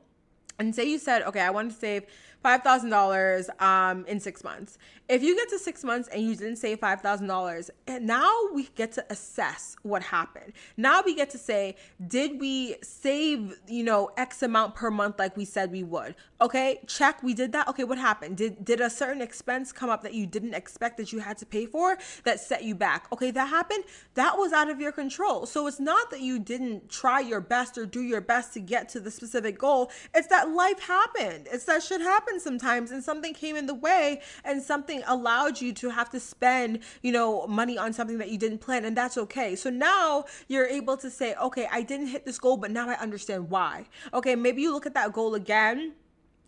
and 0.59 0.73
say 0.73 0.85
you 0.89 0.97
said 0.97 1.21
okay 1.23 1.41
i 1.41 1.49
want 1.49 1.71
to 1.71 1.77
save 1.77 2.03
$5,000 2.43 3.61
um, 3.61 4.05
in 4.05 4.19
six 4.19 4.43
months. 4.43 4.77
If 5.09 5.23
you 5.23 5.35
get 5.35 5.47
to 5.49 5.59
six 5.59 5.83
months 5.85 6.09
and 6.09 6.21
you 6.21 6.35
didn't 6.35 6.57
save 6.57 6.79
$5,000, 6.81 7.69
and 7.87 8.05
now 8.05 8.33
we 8.53 8.69
get 8.75 8.91
to 8.93 9.05
assess 9.09 9.77
what 9.83 10.03
happened. 10.03 10.51
Now 10.75 11.01
we 11.05 11.15
get 11.15 11.29
to 11.29 11.37
say, 11.37 11.77
did 12.05 12.41
we 12.41 12.75
save, 12.81 13.57
you 13.67 13.83
know, 13.83 14.11
X 14.17 14.43
amount 14.43 14.75
per 14.75 14.91
month 14.91 15.17
like 15.17 15.37
we 15.37 15.45
said 15.45 15.71
we 15.71 15.83
would? 15.83 16.15
Okay, 16.41 16.81
check, 16.87 17.23
we 17.23 17.33
did 17.33 17.53
that. 17.53 17.67
Okay, 17.69 17.85
what 17.85 17.97
happened? 17.97 18.37
Did, 18.37 18.63
did 18.65 18.81
a 18.81 18.89
certain 18.89 19.21
expense 19.21 19.71
come 19.71 19.89
up 19.89 20.03
that 20.03 20.13
you 20.13 20.27
didn't 20.27 20.53
expect 20.53 20.97
that 20.97 21.13
you 21.13 21.19
had 21.19 21.37
to 21.37 21.45
pay 21.45 21.65
for 21.65 21.97
that 22.25 22.39
set 22.39 22.63
you 22.63 22.75
back? 22.75 23.07
Okay, 23.13 23.31
that 23.31 23.47
happened. 23.47 23.85
That 24.15 24.37
was 24.37 24.51
out 24.51 24.69
of 24.69 24.79
your 24.79 24.91
control. 24.91 25.45
So 25.45 25.67
it's 25.67 25.79
not 25.79 26.11
that 26.11 26.21
you 26.21 26.37
didn't 26.37 26.89
try 26.89 27.21
your 27.21 27.39
best 27.41 27.77
or 27.77 27.85
do 27.85 28.01
your 28.01 28.21
best 28.21 28.53
to 28.53 28.59
get 28.59 28.89
to 28.89 28.99
the 28.99 29.09
specific 29.09 29.57
goal. 29.57 29.89
It's 30.13 30.27
that 30.27 30.49
life 30.49 30.79
happened. 30.81 31.47
It's 31.51 31.63
that 31.65 31.81
shit 31.81 32.01
happened 32.01 32.26
sometimes 32.39 32.91
and 32.91 33.03
something 33.03 33.33
came 33.33 33.55
in 33.55 33.65
the 33.65 33.73
way 33.73 34.21
and 34.43 34.61
something 34.61 35.01
allowed 35.07 35.59
you 35.61 35.73
to 35.73 35.89
have 35.89 36.09
to 36.11 36.19
spend, 36.19 36.79
you 37.01 37.11
know, 37.11 37.47
money 37.47 37.77
on 37.77 37.93
something 37.93 38.17
that 38.17 38.29
you 38.29 38.37
didn't 38.37 38.59
plan 38.59 38.85
and 38.85 38.95
that's 38.95 39.17
okay. 39.17 39.55
So 39.55 39.69
now 39.69 40.25
you're 40.47 40.67
able 40.67 40.97
to 40.97 41.09
say, 41.09 41.33
okay, 41.35 41.67
I 41.71 41.81
didn't 41.81 42.07
hit 42.07 42.25
this 42.25 42.39
goal, 42.39 42.57
but 42.57 42.71
now 42.71 42.89
I 42.89 42.95
understand 42.95 43.49
why. 43.49 43.85
Okay, 44.13 44.35
maybe 44.35 44.61
you 44.61 44.71
look 44.71 44.85
at 44.85 44.93
that 44.93 45.13
goal 45.13 45.35
again 45.35 45.93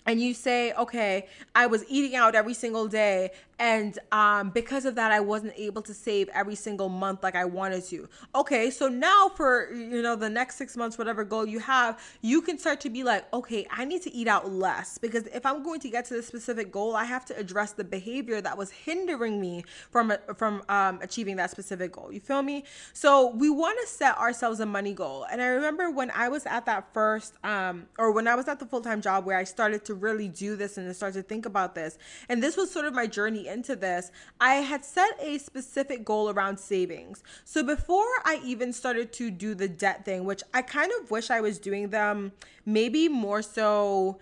and 0.05 0.21
you 0.21 0.33
say, 0.33 0.73
okay, 0.73 1.27
I 1.53 1.67
was 1.67 1.83
eating 1.87 2.15
out 2.15 2.35
every 2.35 2.53
single 2.53 2.87
day 2.87 3.31
and 3.59 3.99
um, 4.11 4.49
because 4.49 4.85
of 4.85 4.95
that 4.95 5.11
i 5.11 5.19
wasn't 5.19 5.53
able 5.57 5.81
to 5.81 5.93
save 5.93 6.29
every 6.29 6.55
single 6.55 6.89
month 6.89 7.21
like 7.21 7.35
i 7.35 7.45
wanted 7.45 7.83
to. 7.83 8.07
Okay 8.33 8.69
so 8.71 8.87
now 8.87 9.29
for 9.29 9.71
you 9.73 10.01
know 10.01 10.15
the 10.15 10.29
next 10.29 10.55
six 10.55 10.75
months 10.77 10.97
whatever 10.97 11.23
goal 11.23 11.45
you 11.45 11.59
have 11.59 11.99
you 12.21 12.41
can 12.41 12.57
start 12.57 12.79
to 12.79 12.89
be 12.89 13.03
like 13.03 13.31
okay 13.33 13.67
i 13.71 13.83
need 13.85 14.01
to 14.01 14.13
eat 14.13 14.27
out 14.27 14.49
less. 14.49 14.97
Because 14.97 15.27
if 15.27 15.45
i'm 15.45 15.61
going 15.63 15.79
to 15.81 15.89
get 15.89 16.05
to 16.05 16.13
this 16.13 16.25
specific 16.25 16.71
goal 16.71 16.95
i 16.95 17.03
have 17.03 17.25
to 17.25 17.37
address 17.37 17.73
the 17.73 17.83
behavior 17.83 18.41
that 18.41 18.57
was 18.57 18.71
hindering 18.71 19.39
me 19.39 19.63
from 19.91 20.13
from 20.35 20.63
um, 20.69 20.99
achieving 21.01 21.35
that 21.35 21.51
specific 21.51 21.91
goal. 21.91 22.11
You 22.11 22.19
feel 22.19 22.41
me? 22.41 22.63
So 22.93 23.27
we 23.35 23.49
want 23.49 23.77
to 23.81 23.87
set 23.87 24.17
ourselves 24.17 24.59
a 24.59 24.65
money 24.65 24.93
goal. 24.93 25.25
And 25.29 25.41
i 25.41 25.47
remember 25.47 25.91
when 25.91 26.11
i 26.11 26.29
was 26.29 26.45
at 26.45 26.65
that 26.65 26.93
first 26.93 27.33
um, 27.43 27.87
or 27.97 28.11
when 28.11 28.27
i 28.27 28.35
was 28.35 28.47
at 28.47 28.59
the 28.59 28.65
full-time 28.65 29.01
job 29.01 29.25
where 29.25 29.37
i 29.37 29.43
started 29.43 29.83
to 29.85 29.93
really 29.93 30.29
do 30.29 30.55
this 30.55 30.77
and 30.77 30.95
start 30.95 31.13
to 31.15 31.21
think 31.21 31.45
about 31.45 31.75
this. 31.75 31.97
And 32.29 32.41
this 32.41 32.55
was 32.55 32.71
sort 32.71 32.85
of 32.85 32.93
my 32.93 33.05
journey 33.07 33.48
into 33.49 33.75
this, 33.75 34.11
I 34.39 34.55
had 34.55 34.85
set 34.85 35.17
a 35.21 35.37
specific 35.37 36.05
goal 36.05 36.29
around 36.29 36.59
savings. 36.59 37.23
So 37.43 37.63
before 37.63 38.07
I 38.23 38.39
even 38.45 38.71
started 38.71 39.11
to 39.13 39.31
do 39.31 39.55
the 39.55 39.67
debt 39.67 40.05
thing, 40.05 40.25
which 40.25 40.43
I 40.53 40.61
kind 40.61 40.91
of 41.01 41.11
wish 41.11 41.29
I 41.29 41.41
was 41.41 41.59
doing 41.59 41.89
them 41.89 42.31
maybe 42.65 43.09
more 43.09 43.41
so 43.41 44.19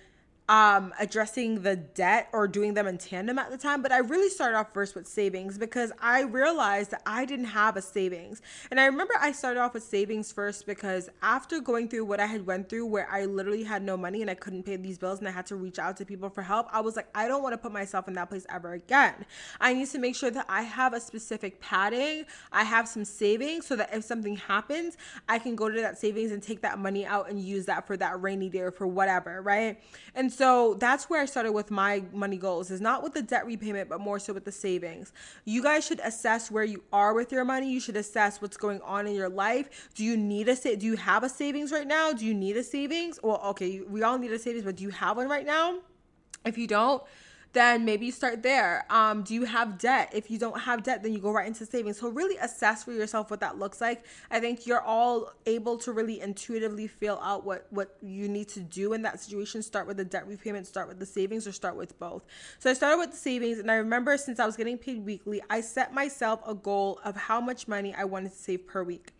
um, 0.49 0.93
addressing 0.97 1.61
the 1.61 1.75
debt 1.75 2.29
or 2.31 2.47
doing 2.47 2.73
them 2.73 2.87
in 2.87 2.97
tandem 2.97 3.37
at 3.37 3.51
the 3.51 3.57
time, 3.57 3.81
but 3.81 3.91
I 3.91 3.97
really 3.97 4.29
started 4.29 4.57
off 4.57 4.73
first 4.73 4.95
with 4.95 5.05
savings 5.05 5.57
because 5.57 5.91
I 5.99 6.21
realized 6.21 6.91
that 6.91 7.01
I 7.05 7.25
didn't 7.25 7.45
have 7.45 7.75
a 7.75 7.81
savings. 7.81 8.41
And 8.71 8.79
I 8.79 8.85
remember 8.85 9.13
I 9.19 9.33
started 9.33 9.59
off 9.59 9.73
with 9.73 9.83
savings 9.83 10.31
first 10.31 10.65
because 10.65 11.09
after 11.21 11.59
going 11.59 11.89
through 11.89 12.05
what 12.05 12.21
I 12.21 12.27
had 12.27 12.45
went 12.45 12.69
through 12.69 12.85
where 12.85 13.09
I 13.11 13.25
literally 13.25 13.63
had 13.63 13.83
no 13.83 13.97
money 13.97 14.21
and 14.21 14.31
I 14.31 14.35
couldn't 14.35 14.63
pay 14.63 14.77
these 14.77 14.97
bills 14.97 15.19
and 15.19 15.27
I 15.27 15.31
had 15.31 15.45
to 15.47 15.57
reach 15.57 15.79
out 15.79 15.97
to 15.97 16.05
people 16.05 16.29
for 16.29 16.43
help, 16.43 16.67
I 16.71 16.79
was 16.79 16.95
like, 16.95 17.09
I 17.13 17.27
don't 17.27 17.43
want 17.43 17.53
to 17.53 17.57
put 17.57 17.73
myself 17.73 18.07
in 18.07 18.13
that 18.13 18.29
place 18.29 18.45
ever 18.49 18.71
again. 18.73 19.25
I 19.59 19.73
need 19.73 19.89
to 19.89 19.99
make 19.99 20.15
sure 20.15 20.31
that 20.31 20.45
I 20.47 20.61
have 20.61 20.93
a 20.93 21.01
specific 21.01 21.59
padding, 21.59 22.23
I 22.53 22.63
have 22.63 22.87
some 22.87 23.03
savings 23.03 23.67
so 23.67 23.75
that 23.75 23.93
if 23.93 24.05
something 24.05 24.37
happens, 24.37 24.95
I 25.27 25.39
can 25.39 25.57
go 25.57 25.67
to 25.67 25.81
that 25.81 25.97
savings 25.97 26.31
and 26.31 26.41
take 26.41 26.61
that 26.61 26.79
money 26.79 27.05
out 27.05 27.29
and 27.29 27.37
use 27.37 27.65
that 27.65 27.85
for 27.85 27.97
that 27.97 28.21
rainy 28.21 28.49
day 28.49 28.59
or 28.59 28.71
for 28.71 28.87
whatever, 28.87 29.41
right? 29.41 29.81
And 30.15 30.31
so 30.37 30.75
that's 30.75 31.09
where 31.09 31.19
I 31.19 31.25
started 31.25 31.51
with 31.51 31.71
my 31.71 32.03
money 32.13 32.37
goals 32.37 32.69
is 32.69 32.79
not 32.79 33.01
with 33.01 33.15
the 33.15 33.23
debt 33.23 33.47
repayment, 33.47 33.89
but 33.89 33.99
more 33.99 34.19
so 34.19 34.33
with 34.33 34.45
the 34.45 34.51
savings. 34.51 35.11
You 35.45 35.63
guys 35.63 35.83
should 35.83 35.99
assess 36.01 36.51
where 36.51 36.63
you 36.63 36.83
are 36.93 37.15
with 37.15 37.31
your 37.31 37.43
money. 37.43 37.71
You 37.71 37.79
should 37.79 37.97
assess 37.97 38.39
what's 38.39 38.55
going 38.55 38.79
on 38.81 39.07
in 39.07 39.15
your 39.15 39.29
life. 39.29 39.89
Do 39.95 40.03
you 40.03 40.15
need 40.15 40.47
a 40.47 40.55
sa- 40.55 40.75
do 40.75 40.85
you 40.85 40.95
have 40.95 41.23
a 41.23 41.29
savings 41.29 41.71
right 41.71 41.87
now? 41.87 42.13
Do 42.13 42.23
you 42.23 42.35
need 42.35 42.55
a 42.55 42.63
savings? 42.63 43.19
Well, 43.23 43.41
okay, 43.45 43.81
we 43.81 44.03
all 44.03 44.19
need 44.19 44.31
a 44.31 44.37
savings, 44.37 44.63
but 44.63 44.75
do 44.75 44.83
you 44.83 44.91
have 44.91 45.17
one 45.17 45.27
right 45.27 45.45
now? 45.45 45.79
If 46.45 46.55
you 46.55 46.67
don't, 46.67 47.01
then 47.53 47.85
maybe 47.85 48.05
you 48.05 48.11
start 48.11 48.43
there. 48.43 48.85
Um, 48.89 49.23
do 49.23 49.33
you 49.33 49.45
have 49.45 49.77
debt? 49.77 50.11
If 50.13 50.29
you 50.29 50.37
don't 50.37 50.59
have 50.59 50.83
debt, 50.83 51.03
then 51.03 51.13
you 51.13 51.19
go 51.19 51.31
right 51.31 51.47
into 51.47 51.65
savings. 51.65 51.99
So 51.99 52.09
really 52.09 52.37
assess 52.37 52.83
for 52.83 52.91
yourself 52.91 53.31
what 53.31 53.39
that 53.39 53.57
looks 53.57 53.81
like. 53.81 54.03
I 54.29 54.39
think 54.39 54.67
you're 54.67 54.81
all 54.81 55.33
able 55.45 55.77
to 55.79 55.91
really 55.91 56.21
intuitively 56.21 56.87
feel 56.87 57.19
out 57.23 57.45
what 57.45 57.67
what 57.69 57.97
you 58.01 58.27
need 58.27 58.49
to 58.49 58.59
do 58.59 58.93
in 58.93 59.01
that 59.03 59.19
situation. 59.19 59.61
Start 59.61 59.87
with 59.87 59.97
the 59.97 60.05
debt 60.05 60.27
repayment, 60.27 60.67
start 60.67 60.87
with 60.87 60.99
the 60.99 61.05
savings, 61.05 61.47
or 61.47 61.51
start 61.51 61.75
with 61.75 61.97
both. 61.99 62.25
So 62.59 62.69
I 62.69 62.73
started 62.73 62.97
with 62.97 63.11
the 63.11 63.17
savings, 63.17 63.59
and 63.59 63.71
I 63.71 63.75
remember 63.75 64.17
since 64.17 64.39
I 64.39 64.45
was 64.45 64.55
getting 64.55 64.77
paid 64.77 65.05
weekly, 65.05 65.41
I 65.49 65.61
set 65.61 65.93
myself 65.93 66.41
a 66.45 66.53
goal 66.53 66.99
of 67.03 67.15
how 67.15 67.41
much 67.41 67.67
money 67.67 67.95
I 67.95 68.03
wanted 68.03 68.31
to 68.31 68.37
save 68.37 68.67
per 68.67 68.83
week. 68.83 69.11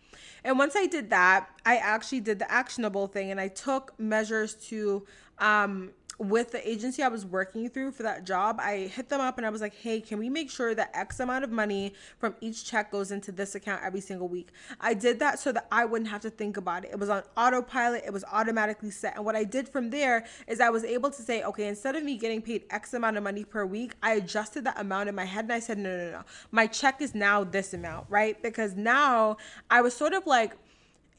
And 0.44 0.58
once 0.58 0.76
I 0.76 0.86
did 0.86 1.10
that, 1.10 1.50
I 1.66 1.78
actually 1.78 2.22
did 2.22 2.40
the 2.40 2.52
actionable 2.52 3.08
thing 3.08 3.32
and 3.32 3.40
I 3.40 3.50
took 3.50 3.98
measures 4.00 4.56
to 4.70 5.06
um, 5.40 5.92
with 6.20 6.52
the 6.52 6.68
agency 6.68 7.04
I 7.04 7.10
was 7.10 7.26
working 7.26 7.70
through 7.70 7.92
for 7.92 8.04
that 8.04 8.24
job, 8.26 8.60
I 8.60 8.92
hit 8.94 9.10
them 9.10 9.22
up 9.22 9.38
and 9.38 9.46
I 9.46 9.50
was 9.50 9.62
like, 9.62 9.76
hey, 9.76 10.02
can 10.02 10.18
we 10.18 10.30
make 10.30 10.50
sure 10.50 10.74
that 10.74 10.90
X 10.94 11.20
amount 11.20 11.44
of 11.44 11.52
money 11.52 11.94
from 12.18 12.36
each 12.42 12.66
check 12.66 12.92
goes 12.92 13.12
into 13.12 13.32
this 13.32 13.54
account 13.54 13.82
every 13.84 14.02
single 14.02 14.28
week? 14.28 14.50
I 14.82 14.96
did 14.96 15.20
that 15.20 15.38
so 15.38 15.52
that 15.52 15.68
I 15.72 15.86
wouldn't 15.86 16.10
have 16.10 16.22
to 16.22 16.32
think 16.32 16.58
about 16.58 16.86
it. 16.86 16.92
It 16.92 17.00
was 17.00 17.10
on 17.10 17.24
autopilot, 17.36 18.04
it 18.06 18.14
was 18.14 18.24
automatically 18.32 18.90
set. 18.90 19.16
And 19.16 19.26
what 19.26 19.36
I 19.36 19.44
did 19.44 19.70
from 19.70 19.92
there 19.92 20.26
is 20.48 20.60
I 20.60 20.70
was 20.70 20.84
able 20.84 21.12
to 21.12 21.22
say, 21.22 21.44
okay, 21.44 21.68
instead 21.68 21.96
of 21.96 22.04
me 22.04 22.18
getting 22.18 22.42
paid 22.42 22.64
X 22.72 22.94
amount 22.96 23.18
of 23.18 23.24
money 23.24 23.44
per 23.44 23.66
week, 23.66 23.94
I 24.02 24.14
adjusted 24.14 24.64
that 24.64 24.80
amount 24.80 25.10
in 25.10 25.16
my 25.16 25.26
head 25.26 25.46
and 25.46 25.54
I 25.54 25.60
said, 25.60 25.78
no, 25.78 25.96
no, 25.96 26.12
no, 26.12 26.22
my 26.52 26.66
check 26.66 27.02
is 27.02 27.14
now 27.14 27.44
this 27.44 27.74
amount, 27.74 28.08
right? 28.10 28.42
Because 28.42 28.76
now 28.76 29.38
I 29.70 29.82
was 29.82 29.96
sort 29.96 30.14
of 30.14 30.26
like, 30.26 30.54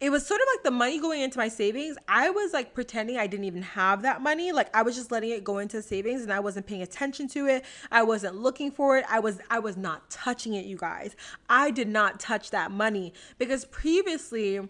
it 0.01 0.11
was 0.11 0.25
sort 0.25 0.41
of 0.41 0.47
like 0.55 0.63
the 0.63 0.71
money 0.71 1.01
going 1.01 1.23
into 1.23 1.39
my 1.39 1.49
savings. 1.49 1.97
I 2.07 2.31
was 2.31 2.53
like 2.53 2.73
pretending 2.73 3.19
I 3.19 3.27
didn't 3.27 3.47
even 3.47 3.63
have 3.63 4.03
that 4.03 4.23
money. 4.23 4.53
Like 4.53 4.75
I 4.75 4.83
was 4.83 4.95
just 4.95 5.11
letting 5.11 5.31
it 5.31 5.43
go 5.43 5.59
into 5.59 5.83
savings 5.83 6.23
and 6.23 6.33
I 6.33 6.41
wasn't 6.41 6.67
paying 6.67 6.83
attention 6.83 7.27
to 7.29 7.47
it. 7.47 7.65
I 7.91 8.05
wasn't 8.05 8.37
looking 8.37 8.71
for 8.71 8.97
it. 8.97 9.05
I 9.09 9.19
was 9.19 9.41
I 9.51 9.59
was 9.59 9.77
not 9.77 10.09
touching 10.11 10.55
it, 10.55 10.67
you 10.67 10.77
guys. 10.77 11.17
I 11.49 11.71
did 11.71 11.89
not 11.89 12.21
touch 12.21 12.51
that 12.51 12.71
money 12.71 13.13
because 13.39 13.65
previously 13.65 14.61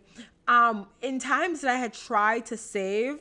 um 0.47 0.87
in 1.03 1.19
times 1.19 1.61
that 1.61 1.75
I 1.75 1.79
had 1.79 1.93
tried 1.93 2.47
to 2.47 2.57
save 2.57 3.19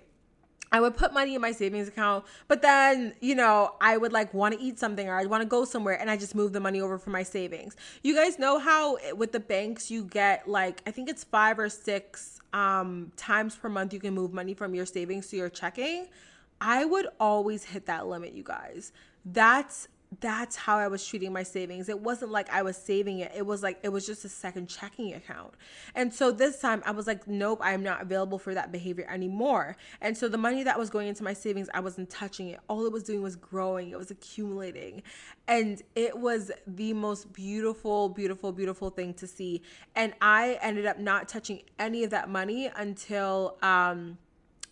I 0.71 0.81
would 0.81 0.97
put 0.97 1.13
money 1.13 1.35
in 1.35 1.41
my 1.41 1.51
savings 1.51 1.87
account, 1.87 2.25
but 2.47 2.61
then, 2.61 3.13
you 3.21 3.35
know, 3.35 3.75
I 3.79 3.97
would 3.97 4.11
like 4.11 4.33
want 4.33 4.55
to 4.55 4.61
eat 4.61 4.79
something 4.79 5.07
or 5.07 5.15
I'd 5.15 5.27
want 5.27 5.41
to 5.41 5.47
go 5.47 5.65
somewhere 5.65 5.99
and 5.99 6.09
I 6.09 6.17
just 6.17 6.35
move 6.35 6.53
the 6.53 6.59
money 6.59 6.81
over 6.81 6.97
for 6.97 7.09
my 7.09 7.23
savings. 7.23 7.75
You 8.03 8.15
guys 8.15 8.37
know 8.37 8.59
how 8.59 8.97
with 9.15 9.31
the 9.31 9.39
banks 9.39 9.89
you 9.89 10.03
get 10.03 10.47
like, 10.47 10.81
I 10.85 10.91
think 10.91 11.09
it's 11.09 11.23
five 11.23 11.59
or 11.59 11.69
six 11.69 12.39
um, 12.53 13.11
times 13.15 13.55
per 13.55 13.69
month 13.69 13.93
you 13.93 13.99
can 13.99 14.13
move 14.13 14.33
money 14.33 14.53
from 14.53 14.75
your 14.75 14.85
savings 14.85 15.27
to 15.27 15.37
your 15.37 15.49
checking. 15.49 16.07
I 16.59 16.85
would 16.85 17.07
always 17.19 17.63
hit 17.65 17.85
that 17.85 18.07
limit, 18.07 18.33
you 18.33 18.43
guys. 18.43 18.91
That's 19.25 19.87
that's 20.21 20.55
how 20.55 20.77
I 20.77 20.87
was 20.87 21.05
treating 21.05 21.33
my 21.33 21.43
savings. 21.43 21.89
It 21.89 21.99
wasn't 21.99 22.31
like 22.31 22.49
I 22.49 22.61
was 22.61 22.77
saving 22.77 23.19
it. 23.19 23.31
It 23.35 23.45
was 23.45 23.61
like 23.61 23.79
it 23.83 23.89
was 23.89 24.05
just 24.05 24.23
a 24.23 24.29
second 24.29 24.67
checking 24.67 25.13
account. 25.13 25.53
And 25.95 26.13
so 26.13 26.31
this 26.31 26.59
time 26.59 26.81
I 26.85 26.91
was 26.91 27.07
like, 27.07 27.27
nope, 27.27 27.59
I'm 27.61 27.83
not 27.83 28.01
available 28.01 28.39
for 28.39 28.53
that 28.53 28.71
behavior 28.71 29.05
anymore. 29.09 29.75
And 29.99 30.17
so 30.17 30.29
the 30.29 30.37
money 30.37 30.63
that 30.63 30.79
was 30.79 30.89
going 30.89 31.07
into 31.07 31.23
my 31.23 31.33
savings, 31.33 31.69
I 31.73 31.81
wasn't 31.81 32.09
touching 32.09 32.49
it. 32.49 32.59
All 32.69 32.85
it 32.85 32.91
was 32.91 33.03
doing 33.03 33.21
was 33.21 33.35
growing, 33.35 33.89
it 33.89 33.97
was 33.97 34.09
accumulating. 34.09 35.03
And 35.47 35.81
it 35.95 36.17
was 36.17 36.51
the 36.65 36.93
most 36.93 37.33
beautiful, 37.33 38.09
beautiful, 38.09 38.51
beautiful 38.51 38.89
thing 38.89 39.13
to 39.15 39.27
see. 39.27 39.61
And 39.95 40.13
I 40.21 40.57
ended 40.61 40.85
up 40.85 40.99
not 40.99 41.27
touching 41.27 41.61
any 41.79 42.03
of 42.03 42.11
that 42.11 42.29
money 42.29 42.71
until 42.75 43.57
um 43.61 44.17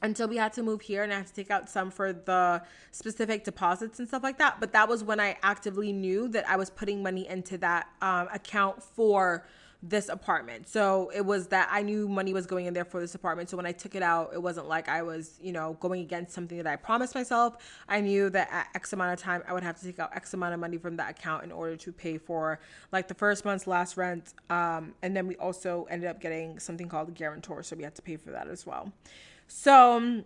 until 0.01 0.27
we 0.27 0.37
had 0.37 0.53
to 0.53 0.63
move 0.63 0.81
here 0.81 1.03
and 1.03 1.11
I 1.11 1.17
had 1.17 1.27
to 1.27 1.33
take 1.33 1.51
out 1.51 1.69
some 1.69 1.89
for 1.91 2.13
the 2.13 2.61
specific 2.91 3.43
deposits 3.43 3.99
and 3.99 4.07
stuff 4.07 4.23
like 4.23 4.37
that. 4.37 4.59
But 4.59 4.73
that 4.73 4.87
was 4.87 5.03
when 5.03 5.19
I 5.19 5.37
actively 5.41 5.91
knew 5.91 6.27
that 6.29 6.47
I 6.47 6.55
was 6.57 6.69
putting 6.69 7.01
money 7.01 7.27
into 7.27 7.57
that 7.59 7.87
um, 8.01 8.27
account 8.33 8.83
for 8.83 9.45
this 9.89 10.09
apartment. 10.09 10.67
So 10.67 11.11
it 11.13 11.23
was 11.23 11.47
that 11.47 11.69
I 11.71 11.83
knew 11.83 12.07
money 12.07 12.33
was 12.33 12.45
going 12.45 12.65
in 12.65 12.73
there 12.73 12.85
for 12.85 12.99
this 12.99 13.13
apartment. 13.13 13.49
So 13.49 13.57
when 13.57 13.65
I 13.65 13.71
took 13.71 13.93
it 13.93 14.01
out, 14.01 14.31
it 14.33 14.41
wasn't 14.41 14.67
like 14.67 14.89
I 14.89 15.03
was, 15.03 15.37
you 15.41 15.51
know, 15.51 15.77
going 15.79 16.01
against 16.01 16.33
something 16.33 16.57
that 16.57 16.67
I 16.67 16.75
promised 16.75 17.13
myself. 17.13 17.57
I 17.87 18.01
knew 18.01 18.29
that 18.31 18.49
at 18.51 18.69
X 18.73 18.93
amount 18.93 19.13
of 19.13 19.19
time, 19.19 19.43
I 19.47 19.53
would 19.53 19.63
have 19.63 19.79
to 19.79 19.85
take 19.85 19.99
out 19.99 20.15
X 20.15 20.33
amount 20.33 20.53
of 20.53 20.59
money 20.59 20.77
from 20.77 20.97
that 20.97 21.11
account 21.11 21.43
in 21.43 21.51
order 21.51 21.75
to 21.77 21.91
pay 21.91 22.17
for 22.17 22.59
like 22.91 23.07
the 23.07 23.13
first 23.13 23.45
month's 23.45 23.67
last 23.67 23.95
rent. 23.95 24.33
Um, 24.49 24.93
and 25.03 25.15
then 25.15 25.27
we 25.27 25.35
also 25.35 25.85
ended 25.89 26.09
up 26.09 26.19
getting 26.19 26.57
something 26.59 26.89
called 26.89 27.09
a 27.09 27.11
guarantor. 27.11 27.61
So 27.61 27.75
we 27.75 27.83
had 27.83 27.95
to 27.95 28.01
pay 28.01 28.17
for 28.17 28.31
that 28.31 28.47
as 28.47 28.65
well. 28.65 28.91
So, 29.47 29.97
um, 29.97 30.25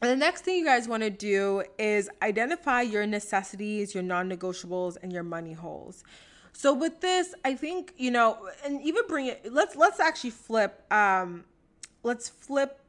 the 0.00 0.16
next 0.16 0.42
thing 0.42 0.56
you 0.56 0.64
guys 0.64 0.88
want 0.88 1.02
to 1.02 1.10
do 1.10 1.62
is 1.78 2.08
identify 2.22 2.80
your 2.82 3.06
necessities, 3.06 3.94
your 3.94 4.02
non 4.02 4.30
negotiables, 4.30 4.96
and 5.02 5.12
your 5.12 5.22
money 5.22 5.52
holes. 5.52 6.04
So 6.52 6.72
with 6.72 7.00
this, 7.00 7.34
I 7.44 7.54
think 7.54 7.94
you 7.96 8.10
know, 8.10 8.48
and 8.64 8.80
even 8.82 9.02
bring 9.08 9.26
it. 9.26 9.52
Let's 9.52 9.76
let's 9.76 10.00
actually 10.00 10.30
flip. 10.30 10.90
Um, 10.92 11.44
let's 12.02 12.28
flip 12.28 12.79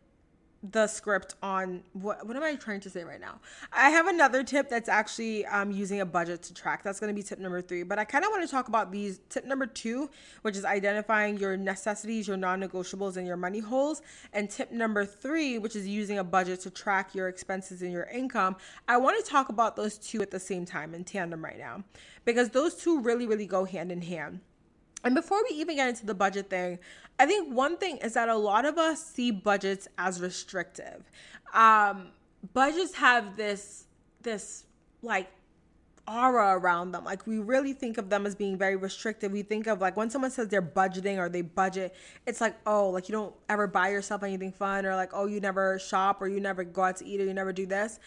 the 0.63 0.85
script 0.85 1.35
on 1.41 1.81
what 1.93 2.25
what 2.27 2.37
am 2.37 2.43
I 2.43 2.55
trying 2.55 2.81
to 2.81 2.89
say 2.89 3.03
right 3.03 3.19
now? 3.19 3.39
I 3.73 3.89
have 3.89 4.05
another 4.07 4.43
tip 4.43 4.69
that's 4.69 4.89
actually 4.89 5.45
um, 5.47 5.71
using 5.71 6.01
a 6.01 6.05
budget 6.05 6.43
to 6.43 6.53
track. 6.53 6.83
That's 6.83 6.99
going 6.99 7.13
to 7.13 7.19
be 7.19 7.23
tip 7.23 7.39
number 7.39 7.61
three. 7.61 7.83
But 7.83 7.97
I 7.97 8.05
kind 8.05 8.23
of 8.23 8.29
want 8.29 8.43
to 8.43 8.51
talk 8.51 8.67
about 8.67 8.91
these 8.91 9.21
tip 9.29 9.45
number 9.45 9.65
two, 9.65 10.09
which 10.43 10.55
is 10.55 10.63
identifying 10.63 11.37
your 11.37 11.57
necessities, 11.57 12.27
your 12.27 12.37
non-negotiables, 12.37 13.17
and 13.17 13.25
your 13.25 13.37
money 13.37 13.59
holes. 13.59 14.03
And 14.33 14.49
tip 14.49 14.71
number 14.71 15.03
three, 15.03 15.57
which 15.57 15.75
is 15.75 15.87
using 15.87 16.19
a 16.19 16.23
budget 16.23 16.61
to 16.61 16.69
track 16.69 17.15
your 17.15 17.27
expenses 17.27 17.81
and 17.81 17.91
your 17.91 18.05
income. 18.05 18.55
I 18.87 18.97
want 18.97 19.23
to 19.23 19.29
talk 19.29 19.49
about 19.49 19.75
those 19.75 19.97
two 19.97 20.21
at 20.21 20.29
the 20.29 20.39
same 20.39 20.65
time 20.65 20.93
in 20.93 21.03
tandem 21.03 21.43
right 21.43 21.57
now 21.57 21.83
because 22.23 22.49
those 22.49 22.75
two 22.75 23.01
really 23.01 23.25
really 23.25 23.47
go 23.47 23.65
hand 23.65 23.91
in 23.91 24.01
hand. 24.01 24.41
And 25.03 25.15
before 25.15 25.41
we 25.49 25.55
even 25.55 25.77
get 25.77 25.89
into 25.89 26.05
the 26.05 26.13
budget 26.13 26.49
thing, 26.49 26.77
I 27.19 27.25
think 27.25 27.53
one 27.53 27.77
thing 27.77 27.97
is 27.97 28.13
that 28.13 28.29
a 28.29 28.35
lot 28.35 28.65
of 28.65 28.77
us 28.77 29.05
see 29.05 29.31
budgets 29.31 29.87
as 29.97 30.19
restrictive. 30.19 31.09
Um, 31.53 32.07
budgets 32.53 32.95
have 32.95 33.35
this 33.37 33.85
this 34.23 34.65
like 35.01 35.29
aura 36.07 36.57
around 36.57 36.91
them. 36.91 37.03
Like 37.03 37.25
we 37.27 37.39
really 37.39 37.73
think 37.73 37.97
of 37.97 38.09
them 38.09 38.25
as 38.25 38.35
being 38.35 38.57
very 38.57 38.75
restrictive. 38.75 39.31
We 39.31 39.43
think 39.43 39.67
of 39.67 39.81
like 39.81 39.95
when 39.95 40.09
someone 40.09 40.31
says 40.31 40.47
they're 40.47 40.61
budgeting 40.61 41.17
or 41.17 41.29
they 41.29 41.41
budget, 41.41 41.95
it's 42.25 42.41
like, 42.41 42.55
oh, 42.65 42.89
like 42.89 43.07
you 43.07 43.13
don't 43.13 43.33
ever 43.49 43.67
buy 43.67 43.89
yourself 43.89 44.23
anything 44.23 44.51
fun 44.51 44.85
or 44.85 44.95
like, 44.95 45.11
oh, 45.13 45.25
you 45.27 45.39
never 45.39 45.79
shop 45.79 46.21
or 46.21 46.27
you 46.27 46.39
never 46.39 46.63
go 46.63 46.83
out 46.83 46.97
to 46.97 47.05
eat 47.05 47.21
or 47.21 47.25
you 47.25 47.33
never 47.33 47.53
do 47.53 47.65
this. 47.65 47.99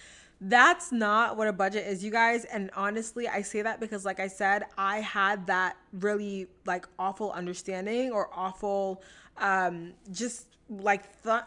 That's 0.47 0.93
not 0.93 1.39
what 1.39 1.49
a 1.49 1.55
budget 1.55 1.87
is, 1.87 2.05
you 2.05 2.11
guys. 2.11 2.45
And 2.45 2.71
honestly, 2.77 3.27
I 3.27 3.41
say 3.41 3.63
that 3.63 3.81
because, 3.81 4.05
like 4.05 4.21
I 4.21 4.27
said, 4.27 4.65
I 4.77 5.01
had 5.01 5.47
that 5.47 5.77
really 5.93 6.49
like 6.67 6.87
awful 6.99 7.33
understanding 7.33 8.13
or 8.13 8.29
awful, 8.31 9.03
um, 9.39 9.95
just 10.13 10.49
like 10.69 11.23
th- 11.23 11.45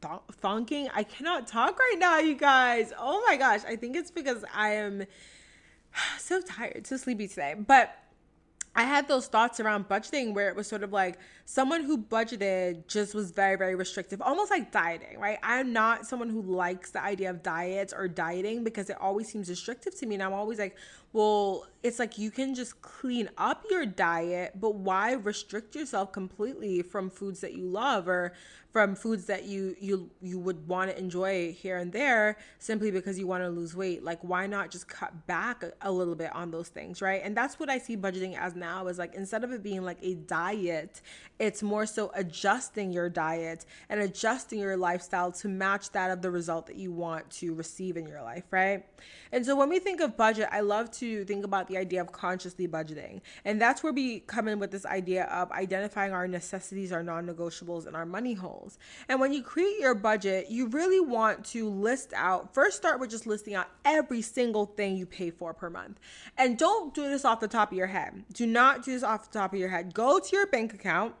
th- 0.00 0.20
thunking. 0.40 0.88
I 0.94 1.02
cannot 1.02 1.48
talk 1.48 1.76
right 1.76 1.96
now, 1.98 2.20
you 2.20 2.36
guys. 2.36 2.92
Oh 2.96 3.20
my 3.26 3.36
gosh. 3.36 3.62
I 3.66 3.74
think 3.74 3.96
it's 3.96 4.12
because 4.12 4.44
I 4.54 4.74
am 4.74 5.06
so 6.18 6.40
tired, 6.40 6.86
so 6.86 6.96
sleepy 6.96 7.26
today. 7.26 7.56
But 7.58 7.98
I 8.76 8.82
had 8.82 9.08
those 9.08 9.26
thoughts 9.26 9.58
around 9.58 9.88
budgeting 9.88 10.34
where 10.34 10.50
it 10.50 10.54
was 10.54 10.68
sort 10.68 10.82
of 10.82 10.92
like 10.92 11.18
someone 11.46 11.82
who 11.82 11.96
budgeted 11.96 12.86
just 12.86 13.14
was 13.14 13.30
very, 13.30 13.56
very 13.56 13.74
restrictive, 13.74 14.20
almost 14.20 14.50
like 14.50 14.70
dieting, 14.70 15.18
right? 15.18 15.38
I'm 15.42 15.72
not 15.72 16.06
someone 16.06 16.28
who 16.28 16.42
likes 16.42 16.90
the 16.90 17.02
idea 17.02 17.30
of 17.30 17.42
diets 17.42 17.94
or 17.96 18.06
dieting 18.06 18.64
because 18.64 18.90
it 18.90 18.98
always 19.00 19.28
seems 19.28 19.48
restrictive 19.48 19.98
to 19.98 20.06
me. 20.06 20.16
And 20.16 20.22
I'm 20.22 20.34
always 20.34 20.58
like, 20.58 20.76
well, 21.16 21.64
it's 21.82 21.98
like 21.98 22.18
you 22.18 22.30
can 22.30 22.54
just 22.54 22.82
clean 22.82 23.30
up 23.38 23.64
your 23.70 23.86
diet, 23.86 24.60
but 24.60 24.74
why 24.74 25.12
restrict 25.12 25.74
yourself 25.74 26.12
completely 26.12 26.82
from 26.82 27.08
foods 27.08 27.40
that 27.40 27.54
you 27.54 27.64
love 27.64 28.06
or 28.06 28.34
from 28.72 28.94
foods 28.94 29.24
that 29.24 29.44
you 29.44 29.74
you 29.80 30.10
you 30.20 30.38
would 30.38 30.68
want 30.68 30.90
to 30.90 30.98
enjoy 30.98 31.50
here 31.52 31.78
and 31.78 31.90
there 31.92 32.36
simply 32.58 32.90
because 32.90 33.18
you 33.18 33.26
want 33.26 33.42
to 33.42 33.48
lose 33.48 33.74
weight? 33.74 34.04
Like 34.04 34.18
why 34.20 34.46
not 34.46 34.70
just 34.70 34.88
cut 34.88 35.26
back 35.26 35.62
a, 35.62 35.72
a 35.80 35.90
little 35.90 36.14
bit 36.14 36.34
on 36.34 36.50
those 36.50 36.68
things, 36.68 37.00
right? 37.00 37.22
And 37.24 37.34
that's 37.34 37.58
what 37.58 37.70
I 37.70 37.78
see 37.78 37.96
budgeting 37.96 38.36
as 38.36 38.54
now 38.54 38.86
is 38.88 38.98
like 38.98 39.14
instead 39.14 39.44
of 39.44 39.52
it 39.52 39.62
being 39.62 39.82
like 39.82 39.98
a 40.02 40.14
diet, 40.14 41.00
it's 41.38 41.62
more 41.62 41.86
so 41.86 42.10
adjusting 42.14 42.92
your 42.92 43.08
diet 43.08 43.64
and 43.88 44.00
adjusting 44.00 44.58
your 44.58 44.76
lifestyle 44.76 45.32
to 45.32 45.48
match 45.48 45.90
that 45.92 46.10
of 46.10 46.20
the 46.20 46.30
result 46.30 46.66
that 46.66 46.76
you 46.76 46.92
want 46.92 47.30
to 47.30 47.54
receive 47.54 47.96
in 47.96 48.06
your 48.06 48.20
life, 48.20 48.44
right? 48.50 48.84
And 49.32 49.46
so 49.46 49.56
when 49.56 49.70
we 49.70 49.78
think 49.78 50.00
of 50.00 50.16
budget, 50.16 50.48
I 50.52 50.60
love 50.60 50.90
to 50.92 51.05
think 51.24 51.44
about 51.44 51.68
the 51.68 51.76
idea 51.76 52.00
of 52.00 52.12
consciously 52.12 52.66
budgeting. 52.66 53.20
And 53.44 53.60
that's 53.60 53.82
where 53.82 53.92
we 53.92 54.20
come 54.20 54.48
in 54.48 54.58
with 54.58 54.70
this 54.70 54.86
idea 54.86 55.24
of 55.24 55.50
identifying 55.52 56.12
our 56.12 56.26
necessities, 56.26 56.92
our 56.92 57.02
non 57.02 57.26
negotiables, 57.26 57.86
and 57.86 57.94
our 57.94 58.06
money 58.06 58.34
holes. 58.34 58.78
And 59.08 59.20
when 59.20 59.32
you 59.32 59.42
create 59.42 59.78
your 59.80 59.94
budget, 59.94 60.50
you 60.50 60.68
really 60.68 61.00
want 61.00 61.44
to 61.46 61.68
list 61.68 62.12
out, 62.14 62.54
first 62.54 62.76
start 62.76 63.00
with 63.00 63.10
just 63.10 63.26
listing 63.26 63.54
out 63.54 63.68
every 63.84 64.22
single 64.22 64.66
thing 64.66 64.96
you 64.96 65.06
pay 65.06 65.30
for 65.30 65.54
per 65.54 65.70
month. 65.70 65.98
And 66.36 66.58
don't 66.58 66.94
do 66.94 67.02
this 67.02 67.24
off 67.24 67.40
the 67.40 67.48
top 67.48 67.72
of 67.72 67.78
your 67.78 67.86
head. 67.88 68.24
Do 68.32 68.46
not 68.46 68.84
do 68.84 68.92
this 68.92 69.02
off 69.02 69.30
the 69.30 69.38
top 69.38 69.52
of 69.52 69.58
your 69.58 69.68
head. 69.68 69.94
Go 69.94 70.18
to 70.18 70.36
your 70.36 70.46
bank 70.46 70.74
account 70.74 71.14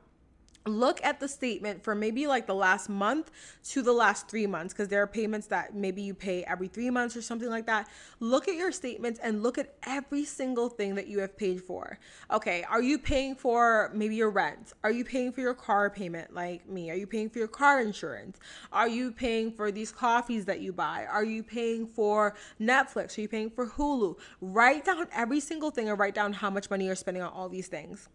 look 0.66 1.02
at 1.04 1.20
the 1.20 1.28
statement 1.28 1.82
for 1.82 1.94
maybe 1.94 2.26
like 2.26 2.46
the 2.46 2.54
last 2.54 2.88
month 2.88 3.30
to 3.64 3.82
the 3.82 3.92
last 3.92 4.28
three 4.28 4.46
months 4.46 4.74
because 4.74 4.88
there 4.88 5.02
are 5.02 5.06
payments 5.06 5.46
that 5.48 5.74
maybe 5.74 6.02
you 6.02 6.14
pay 6.14 6.44
every 6.44 6.68
three 6.68 6.90
months 6.90 7.16
or 7.16 7.22
something 7.22 7.48
like 7.48 7.66
that. 7.66 7.88
Look 8.20 8.48
at 8.48 8.54
your 8.54 8.72
statements 8.72 9.20
and 9.22 9.42
look 9.42 9.58
at 9.58 9.74
every 9.86 10.24
single 10.24 10.68
thing 10.68 10.94
that 10.96 11.06
you 11.06 11.20
have 11.20 11.36
paid 11.36 11.62
for. 11.62 11.98
Okay 12.30 12.64
are 12.68 12.82
you 12.82 12.98
paying 12.98 13.34
for 13.34 13.90
maybe 13.94 14.16
your 14.16 14.30
rent? 14.30 14.72
Are 14.84 14.90
you 14.90 15.04
paying 15.04 15.32
for 15.32 15.40
your 15.40 15.54
car 15.54 15.90
payment 15.90 16.34
like 16.34 16.68
me? 16.68 16.90
Are 16.90 16.94
you 16.96 17.06
paying 17.06 17.30
for 17.30 17.38
your 17.38 17.48
car 17.48 17.80
insurance? 17.80 18.38
Are 18.72 18.88
you 18.88 19.12
paying 19.12 19.52
for 19.52 19.70
these 19.70 19.92
coffees 19.92 20.44
that 20.46 20.60
you 20.60 20.72
buy? 20.72 21.06
Are 21.10 21.24
you 21.24 21.42
paying 21.42 21.86
for 21.86 22.34
netflix? 22.60 23.16
Are 23.16 23.20
you 23.22 23.28
paying 23.28 23.50
for 23.50 23.66
hulu? 23.66 24.16
Write 24.40 24.84
down 24.84 25.06
every 25.12 25.40
single 25.40 25.70
thing 25.70 25.88
and 25.88 25.98
write 25.98 26.14
down 26.14 26.32
how 26.32 26.50
much 26.50 26.70
money 26.70 26.86
you're 26.86 26.94
spending 26.94 27.22
on 27.22 27.32
all 27.32 27.48
these 27.48 27.68
things 27.68 28.08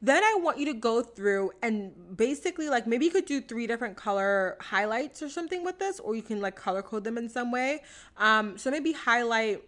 then 0.00 0.22
I 0.22 0.38
want 0.40 0.58
you 0.58 0.66
to 0.66 0.74
go 0.74 1.02
through 1.02 1.52
and 1.62 1.92
basically 2.16 2.68
like 2.68 2.86
maybe 2.86 3.06
you 3.06 3.10
could 3.10 3.24
do 3.24 3.40
three 3.40 3.66
different 3.66 3.96
color 3.96 4.56
highlights 4.60 5.22
or 5.22 5.28
something 5.28 5.64
with 5.64 5.78
this, 5.78 5.98
or 6.00 6.14
you 6.14 6.22
can 6.22 6.40
like 6.40 6.54
color 6.54 6.82
code 6.82 7.04
them 7.04 7.18
in 7.18 7.28
some 7.28 7.50
way. 7.50 7.82
Um, 8.16 8.56
so 8.58 8.70
maybe 8.70 8.92
highlight 8.92 9.64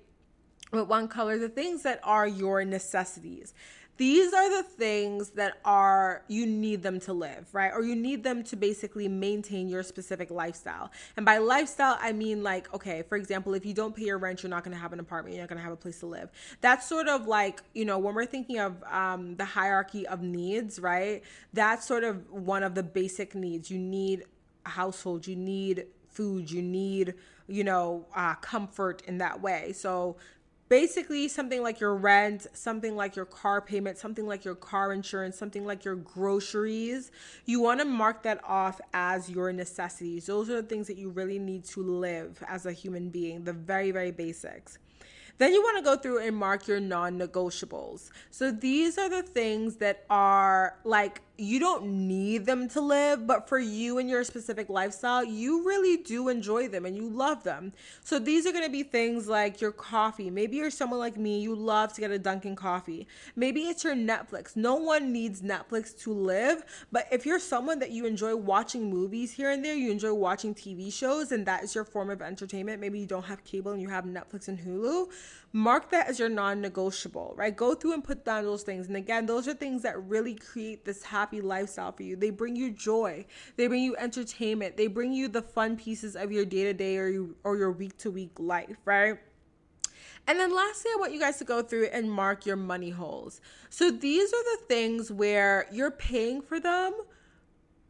with 0.72 0.86
one 0.86 1.08
color 1.08 1.38
the 1.38 1.48
things 1.48 1.82
that 1.82 2.00
are 2.04 2.28
your 2.28 2.64
necessities 2.64 3.54
these 4.00 4.32
are 4.32 4.48
the 4.48 4.62
things 4.62 5.28
that 5.32 5.58
are 5.62 6.22
you 6.26 6.46
need 6.46 6.82
them 6.82 6.98
to 6.98 7.12
live 7.12 7.46
right? 7.52 7.70
Or 7.70 7.82
you 7.82 7.94
need 7.94 8.24
them 8.24 8.42
to 8.44 8.56
basically 8.56 9.08
maintain 9.08 9.68
your 9.68 9.82
specific 9.82 10.30
lifestyle. 10.30 10.90
And 11.18 11.26
by 11.26 11.36
lifestyle 11.36 11.98
i 12.00 12.10
mean 12.10 12.42
like 12.42 12.72
okay 12.72 13.02
for 13.02 13.16
example 13.16 13.52
if 13.52 13.66
you 13.66 13.74
don't 13.74 13.94
pay 13.94 14.04
your 14.04 14.16
rent 14.16 14.42
you're 14.42 14.48
not 14.48 14.64
going 14.64 14.74
to 14.74 14.80
have 14.80 14.94
an 14.94 15.00
apartment 15.00 15.34
you're 15.34 15.42
not 15.42 15.50
going 15.50 15.58
to 15.58 15.62
have 15.62 15.74
a 15.74 15.76
place 15.76 16.00
to 16.00 16.06
live. 16.06 16.30
That's 16.62 16.88
sort 16.88 17.08
of 17.08 17.26
like 17.26 17.60
you 17.74 17.84
know 17.84 17.98
when 17.98 18.14
we're 18.14 18.24
thinking 18.24 18.58
of 18.58 18.82
um, 18.84 19.36
the 19.36 19.44
hierarchy 19.44 20.06
of 20.06 20.22
needs 20.22 20.78
right? 20.78 21.22
That's 21.52 21.86
sort 21.86 22.04
of 22.04 22.30
one 22.30 22.62
of 22.62 22.74
the 22.74 22.82
basic 22.82 23.34
needs. 23.34 23.70
You 23.70 23.78
need 23.78 24.24
a 24.64 24.70
household 24.70 25.26
you 25.26 25.36
need 25.36 25.86
food 26.08 26.50
you 26.50 26.62
need 26.62 27.14
you 27.48 27.64
know 27.64 28.06
uh, 28.16 28.34
comfort 28.36 29.02
in 29.06 29.18
that 29.18 29.42
way. 29.42 29.72
So 29.72 30.16
basically 30.70 31.26
something 31.26 31.62
like 31.62 31.80
your 31.80 31.96
rent, 31.96 32.46
something 32.54 32.94
like 32.94 33.16
your 33.16 33.24
car 33.26 33.61
payment, 33.61 33.98
something 33.98 34.24
like 34.26 34.44
your 34.44 34.54
car 34.54 34.92
insurance, 34.92 35.37
something 35.37 35.66
like 35.66 35.85
your 35.85 35.96
groceries. 35.96 37.11
You 37.44 37.61
want 37.61 37.80
to 37.80 37.85
mark 37.85 38.22
that 38.22 38.40
off 38.44 38.80
as 38.94 39.28
your 39.28 39.52
necessities. 39.52 40.26
Those 40.26 40.48
are 40.48 40.62
the 40.62 40.68
things 40.68 40.87
that 40.87 40.96
you 40.96 41.11
really 41.11 41.40
need 41.40 41.64
to 41.66 41.83
live 41.83 42.42
as 42.48 42.66
a 42.66 42.72
human 42.72 43.11
being, 43.11 43.42
the 43.44 43.52
very, 43.52 43.90
very 43.90 44.12
basics. 44.12 44.78
Then 45.38 45.52
you 45.52 45.62
want 45.62 45.78
to 45.78 45.83
go 45.83 45.96
through 45.96 46.18
and 46.18 46.37
mark 46.37 46.68
your 46.68 46.80
non 46.80 47.18
negotiables. 47.18 48.11
So 48.30 48.52
these 48.52 48.96
are 48.96 49.09
the 49.09 49.22
things 49.22 49.76
that 49.76 50.04
are 50.09 50.76
like, 50.85 51.22
you 51.40 51.59
don't 51.59 51.87
need 51.87 52.46
them 52.46 52.68
to 52.68 52.81
live, 52.81 53.26
but 53.26 53.48
for 53.48 53.59
you 53.59 53.98
and 53.98 54.11
your 54.11 54.24
specific 54.24 54.68
lifestyle, 54.68 55.24
you 55.24 55.64
really 55.64 55.96
do 55.96 56.29
enjoy 56.29 56.68
them 56.68 56.85
and 56.85 56.96
you 56.96 57.09
love 57.09 57.42
them. 57.44 57.72
So 58.05 58.18
these 58.18 58.46
are 58.46 58.53
going 58.53 58.64
to 58.64 58.70
be 58.70 58.83
things 58.83 59.26
like 59.26 59.61
your 59.61 59.72
coffee. 59.72 60.31
Maybe 60.31 60.59
you're 60.59 60.70
someone 60.70 60.98
like 60.98 61.16
me, 61.16 61.40
you 61.40 61.55
love 61.55 61.92
to 61.94 62.00
get 62.00 62.11
a 62.11 62.18
Dunkin' 62.18 62.57
coffee. 62.57 63.07
Maybe 63.37 63.62
it's 63.62 63.85
your 63.85 63.94
Netflix. 63.94 64.55
No 64.55 64.74
one 64.76 65.12
needs 65.12 65.40
Netflix 65.40 65.98
to 66.03 66.12
live, 66.12 66.62
but 66.92 67.07
if 67.11 67.24
you're 67.24 67.40
someone 67.40 67.79
that 67.79 67.90
you 67.90 68.05
enjoy 68.05 68.37
watching 68.37 68.90
movies 68.90 69.33
here 69.33 69.50
and 69.50 69.64
there, 69.64 69.74
you 69.74 69.90
enjoy 69.90 70.12
watching 70.12 70.55
TV 70.55 70.93
shows, 70.93 71.32
and 71.32 71.47
that 71.47 71.64
is 71.64 71.74
your 71.74 71.84
form 71.84 72.11
of 72.11 72.20
entertainment. 72.20 72.80
Maybe 72.80 72.99
you 72.99 73.07
don't 73.07 73.24
have 73.24 73.43
cable 73.45 73.72
and 73.72 73.80
you 73.80 73.88
have 73.88 74.05
Netflix 74.05 74.49
and 74.49 74.59
Hulu 74.59 75.09
mark 75.53 75.90
that 75.90 76.09
as 76.09 76.18
your 76.18 76.28
non-negotiable 76.28 77.34
right? 77.36 77.57
Go 77.57 77.74
through 77.74 77.94
and 77.94 78.05
put 78.05 78.24
down 78.24 78.44
those 78.44 78.62
things. 78.62 78.86
And 78.86 78.96
again 78.96 79.26
those 79.26 79.48
are 79.48 79.55
things 79.55 79.82
that 79.82 80.01
really 80.05 80.34
create 80.34 80.84
this 80.84 81.03
happy 81.03 81.40
lifestyle 81.40 81.92
for 81.92 82.03
you. 82.03 82.16
They 82.16 82.30
bring 82.30 82.57
you 82.57 82.70
joy. 82.70 83.26
They 83.57 83.66
bring 83.66 83.82
you 83.82 83.96
entertainment. 83.96 84.76
They 84.76 84.86
bring 84.86 85.12
you 85.12 85.28
the 85.28 85.42
fun 85.42 85.76
pieces 85.76 86.16
of 86.16 86.30
your 86.30 86.44
day-to-day 86.44 86.98
or, 86.98 87.09
you, 87.09 87.36
or 87.44 87.57
your 87.57 87.72
week-to-week 87.72 88.38
life 88.38 88.76
right? 88.84 89.18
And 90.26 90.38
then 90.38 90.55
lastly, 90.55 90.90
I 90.94 91.01
want 91.01 91.12
you 91.12 91.18
guys 91.18 91.38
to 91.38 91.44
go 91.44 91.62
through 91.62 91.86
and 91.86 92.11
mark 92.11 92.46
your 92.46 92.57
money 92.57 92.90
holes. 92.90 93.40
So 93.68 93.90
these 93.90 94.32
are 94.32 94.44
the 94.57 94.64
things 94.68 95.11
where 95.11 95.66
you're 95.72 95.90
paying 95.90 96.42
for 96.42 96.61
them, 96.61 96.92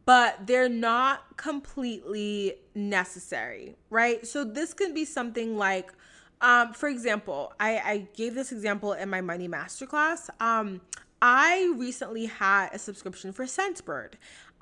but 0.06 0.46
they're 0.46 0.68
not 0.68 1.36
completely 1.36 2.54
necessary, 2.74 3.76
right? 3.90 4.26
So 4.26 4.44
this 4.44 4.72
can 4.72 4.94
be 4.94 5.04
something 5.04 5.56
like 5.58 5.92
um, 6.40 6.72
for 6.72 6.88
example, 6.88 7.52
I, 7.60 7.78
I 7.78 8.08
gave 8.14 8.34
this 8.34 8.52
example 8.52 8.92
in 8.94 9.08
my 9.10 9.20
money 9.20 9.48
masterclass. 9.48 10.30
Um, 10.40 10.80
I 11.20 11.72
recently 11.76 12.26
had 12.26 12.70
a 12.72 12.78
subscription 12.78 13.32
for 13.32 13.44
Scentbird. 13.44 14.14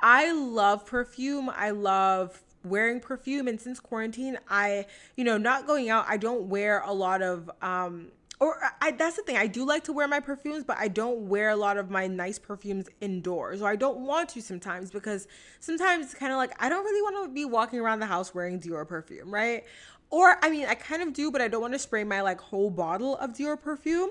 I 0.03 0.33
love 0.33 0.87
perfume. 0.87 1.51
I 1.55 1.71
love 1.71 2.43
wearing 2.65 3.01
perfume 3.01 3.47
and 3.47 3.61
since 3.61 3.79
quarantine 3.79 4.37
i 4.49 4.85
you 5.17 5.25
know 5.25 5.39
not 5.39 5.67
going 5.67 5.89
out 5.89 6.05
i 6.09 6.17
don't 6.17 6.49
wear 6.49 6.81
a 6.85 6.93
lot 6.93 7.23
of 7.23 7.51
um 7.63 8.09
or 8.41 8.57
I, 8.81 8.91
that's 8.91 9.17
the 9.17 9.23
thing 9.23 9.37
i 9.37 9.47
do 9.47 9.65
like 9.65 9.85
to 9.85 9.93
wear 9.93 10.09
my 10.09 10.21
perfumes 10.21 10.65
but 10.65 10.77
i 10.79 10.89
don't 10.89 11.29
wear 11.29 11.51
a 11.51 11.57
lot 11.57 11.77
of 11.77 11.89
my 11.89 12.09
nice 12.09 12.39
perfumes 12.39 12.89
indoors 13.01 13.63
or 13.63 13.69
i 13.69 13.77
don't 13.77 14.01
want 14.01 14.29
to 14.31 14.43
sometimes 14.43 14.91
because 14.91 15.29
sometimes 15.61 16.07
it's 16.07 16.15
kind 16.15 16.33
of 16.33 16.39
like 16.39 16.53
i 16.63 16.69
don't 16.69 16.85
really 16.85 17.03
want 17.03 17.29
to 17.29 17.33
be 17.33 17.45
walking 17.45 17.79
around 17.79 18.01
the 18.01 18.07
house 18.07 18.35
wearing 18.35 18.61
dior 18.61 18.87
perfume 18.87 19.33
right 19.33 19.65
or 20.11 20.37
I 20.43 20.51
mean, 20.51 20.67
I 20.67 20.75
kind 20.75 21.03
of 21.03 21.13
do, 21.13 21.31
but 21.31 21.41
I 21.41 21.49
don't 21.49 21.61
want 21.61 21.75
to 21.75 21.79
spray 21.79 22.05
my 22.05 22.21
like 22.21 22.41
whole 22.41 22.71
bottle 22.71 23.17
of 23.17 23.31
Dior 23.33 23.61
perfume. 23.61 24.11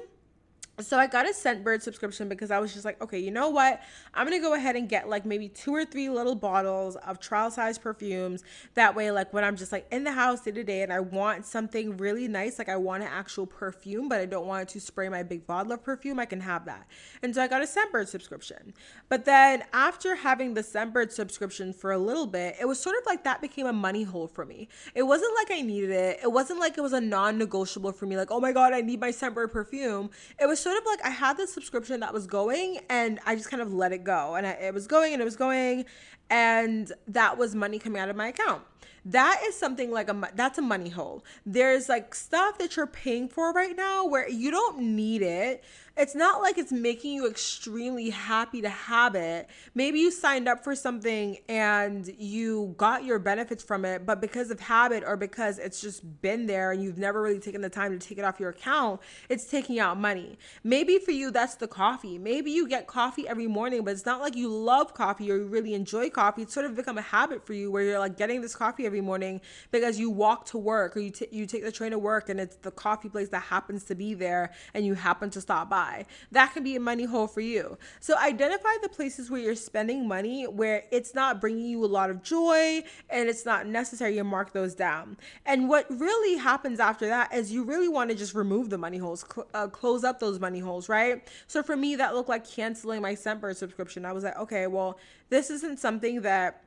So 0.80 0.99
I 0.99 1.07
got 1.07 1.25
a 1.25 1.30
Scentbird 1.30 1.82
subscription 1.82 2.30
because 2.30 2.51
I 2.51 2.59
was 2.59 2.71
just 2.71 2.86
like, 2.86 3.01
okay, 3.01 3.17
you 3.17 3.32
know 3.32 3.49
what? 3.49 3.82
I'm 4.13 4.28
gonna 4.28 4.39
go 4.39 4.53
ahead 4.53 4.75
and 4.75 4.88
get 4.88 5.09
like 5.09 5.25
maybe 5.25 5.49
two 5.49 5.73
or 5.73 5.86
three 5.86 6.07
little 6.07 6.36
bottles 6.36 6.95
of 6.97 7.19
trial 7.19 7.49
size 7.49 7.80
perfumes. 7.80 8.43
That 8.75 8.95
way, 8.95 9.09
like 9.09 9.34
when 9.34 9.43
I'm 9.43 9.55
just 9.55 9.71
like 9.71 9.88
in 9.91 10.03
the 10.03 10.11
house 10.11 10.41
day 10.41 10.51
to 10.51 10.63
day 10.63 10.84
and 10.84 10.93
I 10.93 10.99
want 10.99 11.47
something 11.47 11.97
really 11.97 12.28
nice, 12.28 12.59
like 12.59 12.69
I 12.69 12.75
want 12.75 13.01
an 13.01 13.09
actual 13.11 13.47
perfume, 13.47 14.07
but 14.07 14.19
I 14.19 14.28
don't 14.28 14.45
want 14.45 14.69
to 14.69 14.80
spray 14.80 15.09
my 15.09 15.23
big 15.23 15.47
bottle 15.47 15.71
of 15.71 15.84
perfume, 15.84 16.19
I 16.19 16.25
can 16.25 16.41
have 16.41 16.65
that. 16.65 16.86
And 17.23 17.34
so 17.34 17.41
I 17.41 17.47
got 17.47 17.63
a 17.63 17.65
Scentbird 17.65 18.07
subscription. 18.07 18.75
But 19.09 19.25
then 19.25 19.63
after 19.73 20.13
having 20.13 20.53
the 20.53 20.61
Scentbird 20.61 21.11
subscription 21.11 21.73
for 21.73 21.91
a 21.91 21.97
little 21.97 22.28
bit, 22.28 22.55
it 22.61 22.67
was 22.67 22.80
sort 22.80 22.97
of 22.97 23.05
like 23.07 23.23
that 23.23 23.41
became 23.41 23.65
a 23.65 23.73
money 23.73 24.03
hole 24.03 24.28
for 24.28 24.45
me. 24.45 24.67
It 24.93 25.03
wasn't 25.03 25.34
like 25.38 25.49
I 25.49 25.61
needed 25.61 25.89
it. 25.89 26.19
It 26.21 26.32
wasn't 26.32 26.59
like 26.59 26.78
it 26.78 26.82
was 26.82 26.93
a 26.93 27.01
non-negotiable 27.01 27.93
for 27.93 28.05
me, 28.05 28.15
like, 28.15 28.30
oh 28.30 28.39
my 28.39 28.51
god, 28.51 28.73
I 28.73 28.82
need 28.82 28.99
my 28.99 29.09
Scentbird 29.09 29.51
perfume. 29.51 30.11
It 30.39 30.45
was 30.45 30.66
sort 30.68 30.80
of 30.80 30.86
like 30.86 31.05
I 31.05 31.11
had 31.11 31.38
this 31.38 31.53
subscription 31.53 32.01
that 32.01 32.13
was 32.13 32.28
going 32.28 32.80
and 32.89 33.22
I 33.26 33.36
just 33.36 33.49
kind 33.49 33.61
of 33.61 33.74
let 33.74 33.93
it 33.93 34.03
go. 34.03 34.36
And 34.36 34.45
I, 34.45 34.51
it 34.51 34.74
was 34.74 34.86
going 34.86 35.13
and 35.13 35.22
it 35.22 35.26
was 35.26 35.38
going. 35.38 35.86
And 36.30 36.91
that 37.07 37.38
was 37.38 37.55
money 37.55 37.80
coming 37.80 38.01
out 38.01 38.09
of 38.09 38.15
my 38.15 38.28
account 38.28 38.63
that 39.05 39.41
is 39.45 39.55
something 39.55 39.89
like 39.89 40.09
a 40.09 40.32
that's 40.36 40.57
a 40.57 40.61
money 40.61 40.89
hole 40.89 41.23
there's 41.45 41.88
like 41.88 42.13
stuff 42.13 42.57
that 42.57 42.75
you're 42.75 42.86
paying 42.86 43.30
for 43.30 43.53
right 43.53 43.78
now 43.78 44.05
where 44.05 44.30
you 44.30 44.51
don't 44.51 44.80
need 44.80 45.21
it 45.21 45.63
it's 45.97 46.13
not 46.13 46.41
like 46.43 46.59
it's 46.59 46.71
making 46.71 47.13
you 47.13 47.28
extremely 47.28 48.11
happy 48.11 48.61
to 48.61 48.69
have 48.69 49.15
it. 49.15 49.49
Maybe 49.73 49.99
you 49.99 50.11
signed 50.11 50.47
up 50.47 50.63
for 50.63 50.75
something 50.75 51.38
and 51.49 52.07
you 52.19 52.75
got 52.78 53.03
your 53.03 53.17
benefits 53.17 53.63
from 53.63 53.84
it, 53.84 54.05
but 54.05 54.21
because 54.21 54.51
of 54.51 54.59
habit 54.59 55.03
or 55.05 55.17
because 55.17 55.57
it's 55.57 55.82
just 55.82 56.21
been 56.21 56.45
there 56.45 56.71
and 56.71 56.84
you've 56.84 56.99
never 56.99 57.19
really 57.19 57.39
taken 57.39 57.61
the 57.61 57.69
time 57.69 57.97
to 57.97 58.07
take 58.07 58.19
it 58.19 58.23
off 58.23 58.39
your 58.39 58.51
account, 58.51 59.01
it's 59.28 59.45
taking 59.45 59.80
out 59.80 59.99
money. 59.99 60.38
Maybe 60.63 60.99
for 60.99 61.11
you, 61.11 61.32
that's 61.32 61.55
the 61.55 61.67
coffee. 61.67 62.19
Maybe 62.19 62.51
you 62.51 62.67
get 62.67 62.86
coffee 62.86 63.28
every 63.28 63.47
morning, 63.47 63.84
but 63.84 63.91
it's 63.91 64.05
not 64.05 64.21
like 64.21 64.36
you 64.36 64.49
love 64.49 64.93
coffee 64.93 65.32
or 65.32 65.38
you 65.38 65.47
really 65.47 65.73
enjoy 65.73 66.11
coffee. 66.18 66.41
It's 66.41 66.53
sort 66.53 66.65
of 66.65 66.76
become 66.76 66.97
a 66.97 67.03
habit 67.03 67.45
for 67.45 67.53
you 67.53 67.70
where 67.70 67.84
you're 67.84 67.99
like 67.99 68.18
getting 68.18 68.41
this 68.41 68.55
coffee 68.55 68.88
every 68.88 69.01
morning 69.01 69.39
because 69.70 69.99
you 69.99 70.09
walk 70.09 70.47
to 70.47 70.57
work 70.57 70.97
or 70.97 70.99
you, 70.99 71.11
t- 71.11 71.28
you 71.32 71.45
take 71.45 71.63
the 71.63 71.72
train 71.72 71.91
to 71.91 71.99
work 71.99 72.30
and 72.30 72.39
it's 72.39 72.55
the 72.55 72.72
coffee 72.72 73.07
place 73.07 73.30
that 73.30 73.43
happens 73.43 73.84
to 73.84 73.93
be 73.93 74.15
there 74.15 74.51
and 74.74 74.84
you 74.84 74.95
happen 74.95 75.30
to 75.30 75.39
stop 75.39 75.70
by. 75.70 76.07
That 76.32 76.53
can 76.53 76.63
be 76.63 76.76
a 76.76 76.80
money 76.80 77.05
hole 77.05 77.28
for 77.28 77.41
you. 77.41 77.78
So 77.99 78.18
identify 78.18 78.74
the 78.82 78.89
places 78.89 79.30
where 79.30 79.39
you're 79.39 79.53
spending 79.53 80.07
money 80.07 80.45
where 80.45 80.86
it's 80.91 81.13
not 81.13 81.39
bringing 81.39 81.68
you 81.68 81.86
a 81.86 81.91
lot 81.99 82.09
of 82.09 82.24
joy 82.24 82.84
and 83.11 83.30
it's 83.30 83.45
not 83.45 83.68
necessary 83.68 84.18
and 84.18 84.28
mark 84.28 84.53
those 84.53 84.74
down. 84.74 85.18
And 85.45 85.70
what 85.70 85.86
really 85.91 86.39
happens 86.39 86.80
after 86.80 87.07
that 87.09 87.32
is 87.32 87.51
you 87.51 87.63
really 87.63 87.89
want 87.89 88.09
to 88.09 88.15
just 88.15 88.34
remove 88.34 88.72
the 88.72 88.80
money 88.80 88.97
holes, 88.97 89.24
cl- 89.32 89.47
uh, 89.53 89.68
close 89.68 90.03
up 90.03 90.20
those 90.20 90.39
money 90.39 90.61
holes, 90.61 90.89
right? 90.89 91.28
So 91.45 91.61
for 91.61 91.78
me, 91.78 91.95
that 91.97 92.15
looked 92.15 92.30
like 92.30 92.49
canceling 92.49 93.03
my 93.03 93.13
Scentbird 93.13 93.55
subscription. 93.55 94.03
I 94.03 94.13
was 94.13 94.24
like, 94.24 94.38
okay, 94.38 94.65
well, 94.65 94.97
this 95.30 95.49
isn't 95.49 95.80
something 95.80 96.21
that 96.21 96.63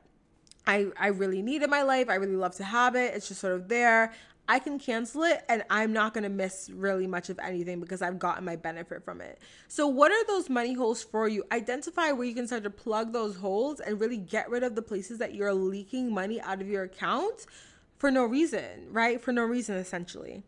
I, 0.67 0.87
I 0.97 1.07
really 1.07 1.41
need 1.41 1.63
in 1.63 1.69
my 1.69 1.81
life. 1.81 2.09
I 2.09 2.15
really 2.15 2.35
love 2.35 2.55
to 2.55 2.63
have 2.63 2.95
it. 2.95 3.13
It's 3.15 3.27
just 3.27 3.41
sort 3.41 3.53
of 3.53 3.67
there. 3.67 4.13
I 4.47 4.59
can 4.59 4.79
cancel 4.79 5.23
it 5.23 5.43
and 5.47 5.63
I'm 5.69 5.93
not 5.93 6.13
going 6.13 6.23
to 6.23 6.29
miss 6.29 6.69
really 6.73 7.07
much 7.07 7.29
of 7.29 7.39
anything 7.39 7.79
because 7.79 8.01
I've 8.01 8.19
gotten 8.19 8.43
my 8.43 8.55
benefit 8.55 9.03
from 9.03 9.21
it. 9.21 9.39
So, 9.67 9.87
what 9.87 10.11
are 10.11 10.25
those 10.25 10.49
money 10.49 10.73
holes 10.73 11.03
for 11.03 11.27
you? 11.27 11.43
Identify 11.51 12.11
where 12.11 12.27
you 12.27 12.35
can 12.35 12.47
start 12.47 12.63
to 12.63 12.69
plug 12.69 13.13
those 13.13 13.37
holes 13.37 13.79
and 13.79 13.99
really 13.99 14.17
get 14.17 14.49
rid 14.49 14.63
of 14.63 14.75
the 14.75 14.81
places 14.81 15.19
that 15.19 15.35
you're 15.35 15.53
leaking 15.53 16.13
money 16.13 16.41
out 16.41 16.61
of 16.61 16.67
your 16.67 16.83
account 16.83 17.45
for 17.97 18.11
no 18.11 18.25
reason, 18.25 18.87
right? 18.91 19.21
For 19.21 19.31
no 19.31 19.43
reason, 19.43 19.77
essentially. 19.77 20.43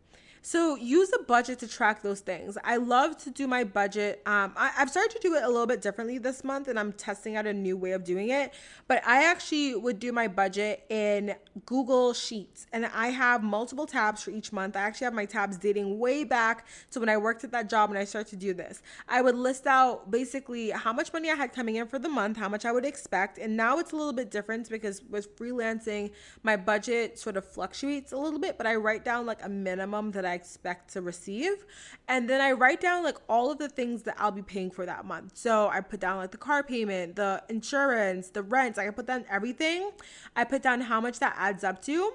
So 0.46 0.76
use 0.76 1.10
a 1.18 1.22
budget 1.22 1.60
to 1.60 1.66
track 1.66 2.02
those 2.02 2.20
things. 2.20 2.58
I 2.62 2.76
love 2.76 3.16
to 3.24 3.30
do 3.30 3.46
my 3.46 3.64
budget. 3.64 4.20
Um, 4.26 4.52
I, 4.58 4.68
have 4.74 4.90
started 4.90 5.12
to 5.12 5.18
do 5.26 5.34
it 5.36 5.42
a 5.42 5.48
little 5.48 5.66
bit 5.66 5.80
differently 5.80 6.18
this 6.18 6.44
month, 6.44 6.68
and 6.68 6.78
I'm 6.78 6.92
testing 6.92 7.34
out 7.36 7.46
a 7.46 7.54
new 7.54 7.78
way 7.78 7.92
of 7.92 8.04
doing 8.04 8.28
it. 8.28 8.52
But 8.86 9.02
I 9.06 9.24
actually 9.24 9.74
would 9.74 9.98
do 9.98 10.12
my 10.12 10.28
budget 10.28 10.84
in 10.90 11.34
Google 11.64 12.12
Sheets, 12.12 12.66
and 12.74 12.84
I 12.84 13.06
have 13.06 13.42
multiple 13.42 13.86
tabs 13.86 14.22
for 14.22 14.32
each 14.32 14.52
month. 14.52 14.76
I 14.76 14.80
actually 14.80 15.06
have 15.06 15.14
my 15.14 15.24
tabs 15.24 15.56
dating 15.56 15.98
way 15.98 16.24
back 16.24 16.66
to 16.90 17.00
when 17.00 17.08
I 17.08 17.16
worked 17.16 17.42
at 17.44 17.52
that 17.52 17.70
job 17.70 17.88
and 17.88 17.98
I 17.98 18.04
started 18.04 18.28
to 18.28 18.36
do 18.36 18.52
this. 18.52 18.82
I 19.08 19.22
would 19.22 19.36
list 19.36 19.66
out 19.66 20.10
basically 20.10 20.68
how 20.68 20.92
much 20.92 21.10
money 21.10 21.30
I 21.30 21.36
had 21.36 21.54
coming 21.54 21.76
in 21.76 21.86
for 21.86 21.98
the 21.98 22.10
month, 22.10 22.36
how 22.36 22.50
much 22.50 22.66
I 22.66 22.72
would 22.72 22.84
expect, 22.84 23.38
and 23.38 23.56
now 23.56 23.78
it's 23.78 23.92
a 23.92 23.96
little 23.96 24.12
bit 24.12 24.30
different 24.30 24.68
because 24.68 25.00
with 25.08 25.34
freelancing, 25.38 26.10
my 26.42 26.58
budget 26.58 27.18
sort 27.18 27.38
of 27.38 27.46
fluctuates 27.46 28.12
a 28.12 28.18
little 28.18 28.38
bit, 28.38 28.58
but 28.58 28.66
I 28.66 28.74
write 28.74 29.06
down 29.06 29.24
like 29.24 29.42
a 29.42 29.48
minimum 29.48 30.10
that 30.10 30.26
I 30.26 30.33
I 30.34 30.36
expect 30.36 30.92
to 30.94 31.00
receive. 31.00 31.64
And 32.08 32.28
then 32.28 32.40
I 32.40 32.52
write 32.52 32.80
down 32.80 33.04
like 33.04 33.18
all 33.28 33.52
of 33.52 33.58
the 33.58 33.68
things 33.68 34.02
that 34.02 34.16
I'll 34.18 34.32
be 34.32 34.42
paying 34.42 34.70
for 34.70 34.84
that 34.84 35.04
month. 35.04 35.36
So 35.36 35.68
I 35.68 35.80
put 35.80 36.00
down 36.00 36.16
like 36.16 36.32
the 36.32 36.38
car 36.38 36.64
payment, 36.64 37.14
the 37.14 37.42
insurance, 37.48 38.30
the 38.30 38.42
rent. 38.42 38.76
I 38.76 38.90
put 38.90 39.06
down 39.06 39.24
everything. 39.30 39.92
I 40.34 40.42
put 40.42 40.62
down 40.62 40.80
how 40.80 41.00
much 41.00 41.20
that 41.20 41.36
adds 41.38 41.62
up 41.62 41.80
to. 41.82 42.14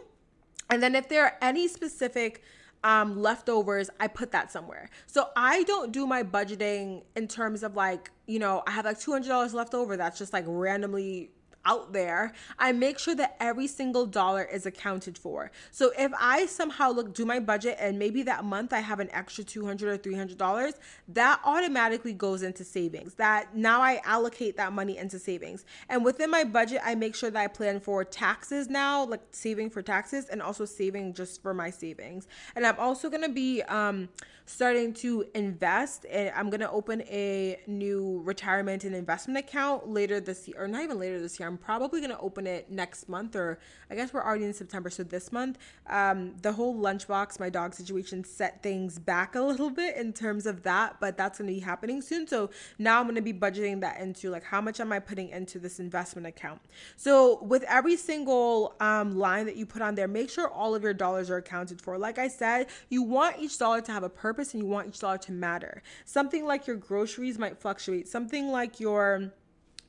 And 0.70 0.84
then 0.84 0.96
if 0.96 1.08
there 1.08 1.24
are 1.24 1.38
any 1.42 1.68
specific 1.70 2.44
um, 2.84 3.22
leftovers, 3.22 3.90
I 4.02 4.08
put 4.08 4.32
that 4.32 4.52
somewhere. 4.52 4.90
So 5.08 5.30
I 5.36 5.64
don't 5.64 5.94
do 5.94 6.06
my 6.06 6.22
budgeting 6.24 7.04
in 7.16 7.28
terms 7.30 7.64
of 7.64 7.76
like, 7.76 8.12
you 8.28 8.40
know, 8.40 8.64
I 8.68 8.72
have 8.72 8.84
like 8.84 9.00
$200 9.00 9.54
left 9.54 9.74
over 9.74 9.96
that's 9.96 10.20
just 10.20 10.34
like 10.34 10.44
randomly 10.46 11.32
out 11.70 11.94
there, 11.94 12.34
I 12.58 12.72
make 12.72 12.98
sure 12.98 13.16
that 13.16 13.36
every 13.40 13.68
single 13.68 14.06
dollar 14.06 14.44
is 14.44 14.66
accounted 14.66 15.18
for. 15.18 15.52
So 15.72 15.92
if 15.98 16.12
I 16.20 16.48
somehow 16.48 16.90
look 16.92 17.14
do 17.14 17.26
my 17.26 17.40
budget 17.40 17.78
and 17.80 18.00
maybe 18.00 18.24
that 18.24 18.44
month 18.44 18.74
I 18.74 18.80
have 18.80 19.00
an 19.00 19.10
extra 19.12 19.44
200 19.44 19.90
or 19.90 19.98
300 19.98 20.38
dollars, 20.38 20.74
that 21.10 21.40
automatically 21.46 22.14
goes 22.14 22.42
into 22.42 22.64
savings. 22.64 23.14
That 23.16 23.56
now 23.56 23.82
I 23.82 24.02
allocate 24.04 24.58
that 24.58 24.74
money 24.74 24.98
into 24.98 25.20
savings. 25.20 25.64
And 25.90 26.04
within 26.04 26.32
my 26.32 26.44
budget, 26.44 26.82
I 26.84 26.96
make 26.96 27.16
sure 27.16 27.30
that 27.30 27.40
I 27.40 27.48
plan 27.48 27.80
for 27.80 28.04
taxes 28.04 28.68
now, 28.70 29.06
like 29.06 29.22
saving 29.32 29.70
for 29.70 29.82
taxes 29.82 30.28
and 30.30 30.42
also 30.42 30.66
saving 30.66 31.14
just 31.14 31.42
for 31.42 31.54
my 31.54 31.70
savings. 31.70 32.28
And 32.56 32.66
I'm 32.66 32.80
also 32.80 33.10
going 33.10 33.24
to 33.24 33.30
be 33.30 33.62
um 33.64 34.10
starting 34.50 34.92
to 34.92 35.24
invest 35.36 36.06
and 36.10 36.32
I'm 36.36 36.50
going 36.50 36.60
to 36.62 36.72
open 36.72 37.04
a 37.04 37.60
new 37.68 38.20
retirement 38.26 38.84
and 38.84 38.96
investment 38.96 39.38
account 39.38 39.88
later 39.88 40.20
this 40.20 40.48
year 40.48 40.58
or 40.60 40.68
not 40.68 40.82
even 40.84 40.98
later 40.98 41.22
this 41.22 41.40
year. 41.40 41.48
I'm 41.48 41.58
probably 41.58 42.02
going 42.02 42.12
to 42.12 42.20
open 42.20 42.48
it 42.48 42.72
next 42.72 43.08
month, 43.08 43.36
or 43.36 43.60
I 43.92 43.96
guess 43.96 44.12
we're 44.12 44.24
already 44.24 44.46
in 44.46 44.54
September. 44.54 44.90
So 44.90 45.04
this 45.04 45.32
month, 45.32 45.60
um, 45.88 46.36
the 46.42 46.52
whole 46.52 46.76
lunchbox, 46.76 47.40
my 47.40 47.50
dog 47.50 47.76
situation 47.76 48.24
set 48.24 48.64
things 48.64 48.98
back 48.98 49.36
a 49.36 49.42
little 49.42 49.70
bit 49.70 49.96
in 49.96 50.14
terms 50.14 50.48
of 50.48 50.64
that, 50.64 51.00
but 51.00 51.16
that's 51.16 51.38
going 51.38 51.48
to 51.48 51.54
be 51.54 51.60
happening 51.60 52.02
soon. 52.02 52.28
So 52.28 52.50
now 52.80 53.00
I'm 53.00 53.06
going 53.06 53.16
to 53.16 53.22
be 53.22 53.34
budgeting 53.34 53.82
that 53.82 54.00
into 54.00 54.32
like 54.32 54.44
how 54.44 54.62
much 54.62 54.80
am 54.80 54.92
I 54.92 54.98
putting 54.98 55.30
into 55.30 55.60
this 55.60 55.80
investment 55.80 56.26
account. 56.26 56.60
So 56.98 57.44
with 57.44 57.64
every 57.64 57.98
single 57.98 58.76
um, 58.80 59.16
line 59.16 59.46
that 59.46 59.58
you 59.58 59.68
put 59.68 59.84
on 59.84 59.94
there, 59.94 60.08
make 60.08 60.32
sure 60.32 60.50
all 60.50 60.74
of 60.74 60.82
your 60.82 60.96
dollars 60.96 61.30
are 61.30 61.38
accounted 61.38 61.82
for. 61.82 62.00
Like 62.00 62.18
I 62.18 62.28
said, 62.28 62.68
you 62.90 63.04
want 63.04 63.38
each 63.40 63.56
dollar 63.60 63.82
to 63.82 63.92
have 63.92 64.04
a 64.04 64.10
purpose 64.10 64.39
and 64.54 64.64
you 64.64 64.70
want 64.70 64.88
each 64.88 65.00
dollar 65.00 65.18
to 65.18 65.32
matter. 65.32 65.82
Something 66.06 66.46
like 66.46 66.68
your 66.68 66.76
groceries 66.76 67.38
might 67.38 67.58
fluctuate. 67.58 68.08
Something 68.08 68.50
like 68.50 68.80
your 68.80 69.32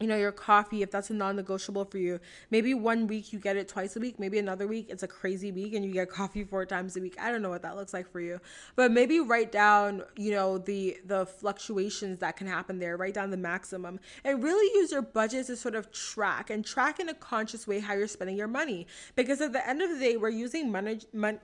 you 0.00 0.06
know, 0.06 0.16
your 0.16 0.32
coffee, 0.32 0.82
if 0.82 0.90
that's 0.90 1.10
a 1.10 1.14
non 1.14 1.36
negotiable 1.36 1.84
for 1.84 1.98
you, 1.98 2.18
maybe 2.50 2.72
one 2.72 3.06
week 3.06 3.34
you 3.34 3.38
get 3.38 3.56
it 3.56 3.68
twice 3.68 3.96
a 3.96 4.00
week, 4.00 4.18
maybe 4.18 4.38
another 4.38 4.66
week 4.66 4.86
it's 4.88 5.02
a 5.02 5.08
crazy 5.08 5.52
week 5.52 5.74
and 5.74 5.84
you 5.84 5.92
get 5.92 6.08
coffee 6.20 6.42
four 6.42 6.64
times 6.64 6.96
a 6.96 7.00
week. 7.00 7.16
I 7.20 7.30
don't 7.30 7.42
know 7.42 7.50
what 7.50 7.62
that 7.62 7.76
looks 7.76 7.92
like 7.92 8.10
for 8.10 8.20
you. 8.20 8.40
But 8.76 8.90
maybe 8.92 9.20
write 9.20 9.52
down, 9.52 10.02
you 10.16 10.32
know, 10.32 10.56
the 10.56 10.96
the 11.04 11.26
fluctuations 11.26 12.18
that 12.18 12.36
can 12.38 12.46
happen 12.46 12.78
there, 12.78 12.96
write 12.96 13.14
down 13.14 13.30
the 13.30 13.36
maximum 13.36 14.00
and 14.24 14.42
really 14.42 14.80
use 14.80 14.90
your 14.90 15.02
budget 15.02 15.46
to 15.46 15.56
sort 15.56 15.74
of 15.74 15.92
track 15.92 16.48
and 16.48 16.64
track 16.64 16.98
in 16.98 17.10
a 17.10 17.14
conscious 17.14 17.66
way 17.66 17.78
how 17.78 17.92
you're 17.92 18.08
spending 18.08 18.36
your 18.36 18.48
money. 18.48 18.86
Because 19.14 19.42
at 19.42 19.52
the 19.52 19.68
end 19.68 19.82
of 19.82 19.90
the 19.90 19.98
day, 19.98 20.16
we're 20.16 20.30
using 20.30 20.72
money, 20.72 21.00
money 21.12 21.38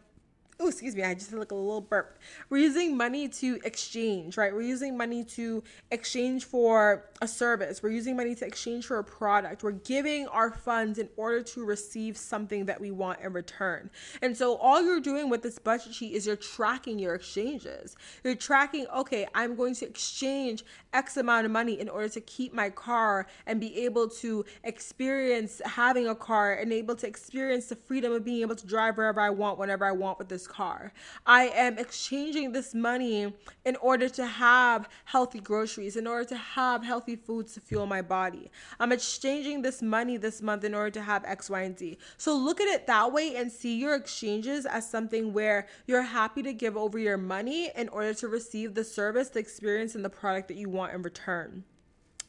oh, 0.59 0.69
excuse 0.69 0.97
me, 0.97 1.03
I 1.03 1.15
just 1.15 1.33
like 1.33 1.51
a 1.51 1.55
little 1.55 1.81
burp. 1.81 2.19
We're 2.49 2.59
using 2.59 2.97
money 2.97 3.29
to 3.29 3.61
exchange, 3.65 4.37
right? 4.37 4.55
We're 4.55 4.63
using 4.63 4.97
money 4.97 5.23
to 5.25 5.63
exchange 5.91 6.45
for 6.45 7.05
a 7.21 7.29
service. 7.29 7.83
We're 7.83 7.91
using 7.91 8.17
money 8.17 8.35
to 8.37 8.47
exchange 8.47 8.87
for 8.87 8.99
a 8.99 9.05
product. 9.05 9.63
We're 9.63 9.73
giving 9.73 10.27
our 10.29 10.51
funds 10.51 10.99
in 10.99 11.09
order 11.17 11.43
to 11.43 11.65
receive 11.65 12.17
something 12.17 12.65
that 12.67 12.81
we 12.81 12.91
want 12.91 13.21
in 13.21 13.33
return. 13.33 13.91
And 14.23 14.37
so 14.37 14.57
all 14.57 14.83
you're 14.83 15.01
doing 15.01 15.29
with 15.29 15.43
this 15.43 15.59
budget 15.59 15.95
sheet 15.95 16.15
is 16.15 16.27
you're 16.27 16.37
tracking 16.37 16.99
your 16.99 17.15
exchanges. 17.15 17.97
You're 18.25 18.35
tracking, 18.35 18.87
okay, 18.95 19.27
I'm 19.35 19.57
going 19.57 19.75
to 19.77 19.87
exchange 19.87 20.65
X 20.97 21.19
amount 21.19 21.45
of 21.45 21.53
money 21.53 21.79
in 21.79 21.91
order 21.91 22.09
to 22.09 22.21
keep 22.23 22.55
my 22.55 22.71
car 22.71 23.27
and 23.47 23.61
be 23.61 23.85
able 23.85 24.09
to 24.09 24.47
experience 24.65 25.61
having 25.67 26.09
a 26.09 26.15
car 26.15 26.55
and 26.55 26.73
able 26.73 26.97
to 26.97 27.07
experience 27.07 27.67
the 27.67 27.77
freedom 27.77 28.13
of 28.13 28.25
being 28.25 28.41
able 28.41 28.57
to 28.57 28.67
drive 28.67 28.97
wherever 28.97 29.21
I 29.21 29.29
want, 29.29 29.59
whenever 29.59 29.85
I 29.85 29.93
want 29.93 30.19
with 30.19 30.31
this 30.31 30.47
car. 30.47 30.95
I 31.27 31.49
am 31.49 31.77
exchanging 31.77 32.53
this 32.53 32.75
money 32.75 33.35
in 33.67 33.77
order 33.77 34.09
to 34.09 34.25
have 34.25 34.89
healthy 35.05 35.41
groceries, 35.41 35.97
in 35.97 36.07
order 36.07 36.25
to 36.31 36.37
have 36.37 36.83
healthy 36.83 37.15
foods 37.15 37.53
to 37.55 37.61
fuel 37.61 37.85
my 37.85 38.01
body. 38.01 38.51
I'm 38.81 38.91
exchanging 38.91 39.61
this 39.61 39.83
money 39.83 40.17
this 40.17 40.41
month 40.41 40.65
in 40.65 40.75
order 40.75 40.91
to 40.93 41.03
have 41.03 41.27
X, 41.27 41.51
Y, 41.51 41.61
and 41.61 41.79
Z. 41.79 41.99
So 42.17 42.35
look 42.35 42.59
at 42.59 42.69
it 42.69 42.87
that 42.87 43.13
way 43.13 43.37
and 43.37 43.53
see 43.53 43.77
your 43.77 43.95
exchanges 43.95 44.65
as 44.65 44.89
something 44.89 45.35
where 45.35 45.67
you're 45.87 46.01
happy 46.01 46.43
to 46.43 46.55
give 46.55 46.75
over 46.75 46.99
your 46.99 47.19
money 47.19 47.71
in 47.77 47.91
order 47.91 48.15
to 48.15 48.29
receive 48.29 48.75
the 48.75 48.85
service, 48.85 49.29
the 49.29 49.41
experience, 49.41 49.95
and 49.95 50.03
the 50.03 50.09
product 50.09 50.49
that 50.49 50.57
you 50.57 50.71
want 50.71 50.86
in 50.95 51.03
return. 51.03 51.65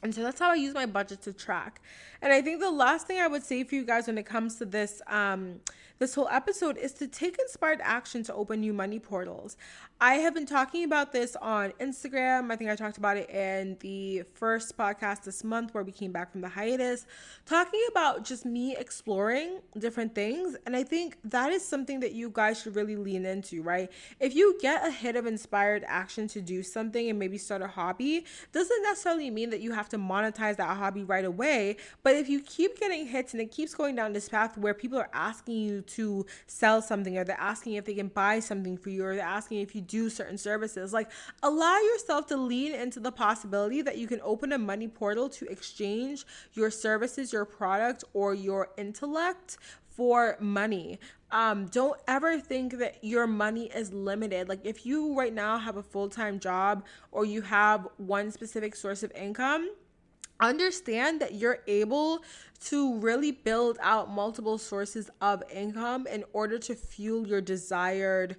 And 0.02 0.14
so 0.14 0.22
that's 0.22 0.38
how 0.38 0.50
I 0.50 0.54
use 0.54 0.74
my 0.74 0.86
budget 0.86 1.22
to 1.22 1.32
track. 1.32 1.80
And 2.22 2.32
I 2.32 2.40
think 2.40 2.60
the 2.60 2.70
last 2.70 3.06
thing 3.06 3.18
I 3.20 3.26
would 3.26 3.42
say 3.42 3.64
for 3.64 3.74
you 3.74 3.84
guys 3.84 4.06
when 4.06 4.18
it 4.18 4.26
comes 4.26 4.56
to 4.56 4.64
this 4.64 5.02
um, 5.08 5.60
this 5.98 6.14
whole 6.14 6.28
episode 6.30 6.76
is 6.76 6.92
to 6.94 7.08
take 7.08 7.38
inspired 7.38 7.80
action 7.82 8.22
to 8.24 8.34
open 8.34 8.60
new 8.60 8.72
money 8.72 8.98
portals. 8.98 9.56
I 10.00 10.14
have 10.14 10.32
been 10.32 10.46
talking 10.46 10.84
about 10.84 11.12
this 11.12 11.34
on 11.42 11.72
Instagram. 11.80 12.52
I 12.52 12.56
think 12.56 12.70
I 12.70 12.76
talked 12.76 12.98
about 12.98 13.16
it 13.16 13.28
in 13.30 13.76
the 13.80 14.22
first 14.34 14.78
podcast 14.78 15.24
this 15.24 15.42
month 15.42 15.74
where 15.74 15.82
we 15.82 15.90
came 15.90 16.12
back 16.12 16.30
from 16.30 16.40
the 16.40 16.48
hiatus, 16.48 17.04
talking 17.46 17.80
about 17.90 18.24
just 18.24 18.46
me 18.46 18.76
exploring 18.76 19.58
different 19.76 20.14
things. 20.14 20.56
And 20.66 20.76
I 20.76 20.84
think 20.84 21.18
that 21.24 21.50
is 21.50 21.64
something 21.64 21.98
that 22.00 22.12
you 22.12 22.30
guys 22.32 22.62
should 22.62 22.76
really 22.76 22.94
lean 22.94 23.26
into, 23.26 23.60
right? 23.62 23.90
If 24.20 24.36
you 24.36 24.56
get 24.60 24.86
a 24.86 24.92
hit 24.92 25.16
of 25.16 25.26
inspired 25.26 25.84
action 25.88 26.28
to 26.28 26.40
do 26.40 26.62
something 26.62 27.10
and 27.10 27.18
maybe 27.18 27.38
start 27.38 27.62
a 27.62 27.66
hobby, 27.66 28.24
doesn't 28.52 28.82
necessarily 28.84 29.30
mean 29.30 29.50
that 29.50 29.60
you 29.60 29.72
have 29.72 29.88
to 29.88 29.98
monetize 29.98 30.56
that 30.58 30.76
hobby 30.76 31.02
right 31.02 31.24
away. 31.24 31.76
But 32.04 32.14
if 32.14 32.28
you 32.28 32.40
keep 32.40 32.78
getting 32.78 33.04
hits 33.04 33.32
and 33.32 33.42
it 33.42 33.50
keeps 33.50 33.74
going 33.74 33.96
down 33.96 34.12
this 34.12 34.28
path 34.28 34.56
where 34.56 34.74
people 34.74 34.98
are 34.98 35.10
asking 35.12 35.56
you 35.56 35.84
to 35.88 36.26
sell 36.46 36.80
something 36.80 37.18
or 37.18 37.24
they're 37.24 37.40
asking 37.40 37.74
if 37.74 37.84
they 37.84 37.94
can 37.94 38.08
buy 38.08 38.40
something 38.40 38.76
for 38.76 38.90
you 38.90 39.04
or 39.04 39.14
they're 39.14 39.24
asking 39.24 39.60
if 39.60 39.74
you 39.74 39.80
do 39.80 40.08
certain 40.08 40.38
services. 40.38 40.92
Like, 40.92 41.10
allow 41.42 41.78
yourself 41.78 42.26
to 42.28 42.36
lean 42.36 42.74
into 42.74 43.00
the 43.00 43.12
possibility 43.12 43.82
that 43.82 43.98
you 43.98 44.06
can 44.06 44.20
open 44.22 44.52
a 44.52 44.58
money 44.58 44.88
portal 44.88 45.28
to 45.30 45.46
exchange 45.46 46.24
your 46.54 46.70
services, 46.70 47.32
your 47.32 47.44
product, 47.44 48.04
or 48.12 48.34
your 48.34 48.70
intellect 48.76 49.58
for 49.88 50.36
money. 50.38 50.98
Um, 51.30 51.66
don't 51.66 52.00
ever 52.06 52.38
think 52.38 52.78
that 52.78 53.02
your 53.02 53.26
money 53.26 53.66
is 53.74 53.92
limited. 53.92 54.48
Like, 54.48 54.60
if 54.64 54.86
you 54.86 55.14
right 55.18 55.34
now 55.34 55.58
have 55.58 55.76
a 55.76 55.82
full 55.82 56.08
time 56.08 56.38
job 56.38 56.84
or 57.10 57.24
you 57.24 57.42
have 57.42 57.88
one 57.96 58.30
specific 58.30 58.76
source 58.76 59.02
of 59.02 59.12
income, 59.12 59.68
understand 60.40 61.20
that 61.20 61.34
you're 61.34 61.58
able 61.66 62.22
to 62.60 62.98
really 62.98 63.32
build 63.32 63.78
out 63.80 64.10
multiple 64.10 64.58
sources 64.58 65.10
of 65.20 65.42
income 65.52 66.06
in 66.06 66.24
order 66.32 66.58
to 66.58 66.74
fuel 66.74 67.26
your 67.26 67.40
desired 67.40 68.36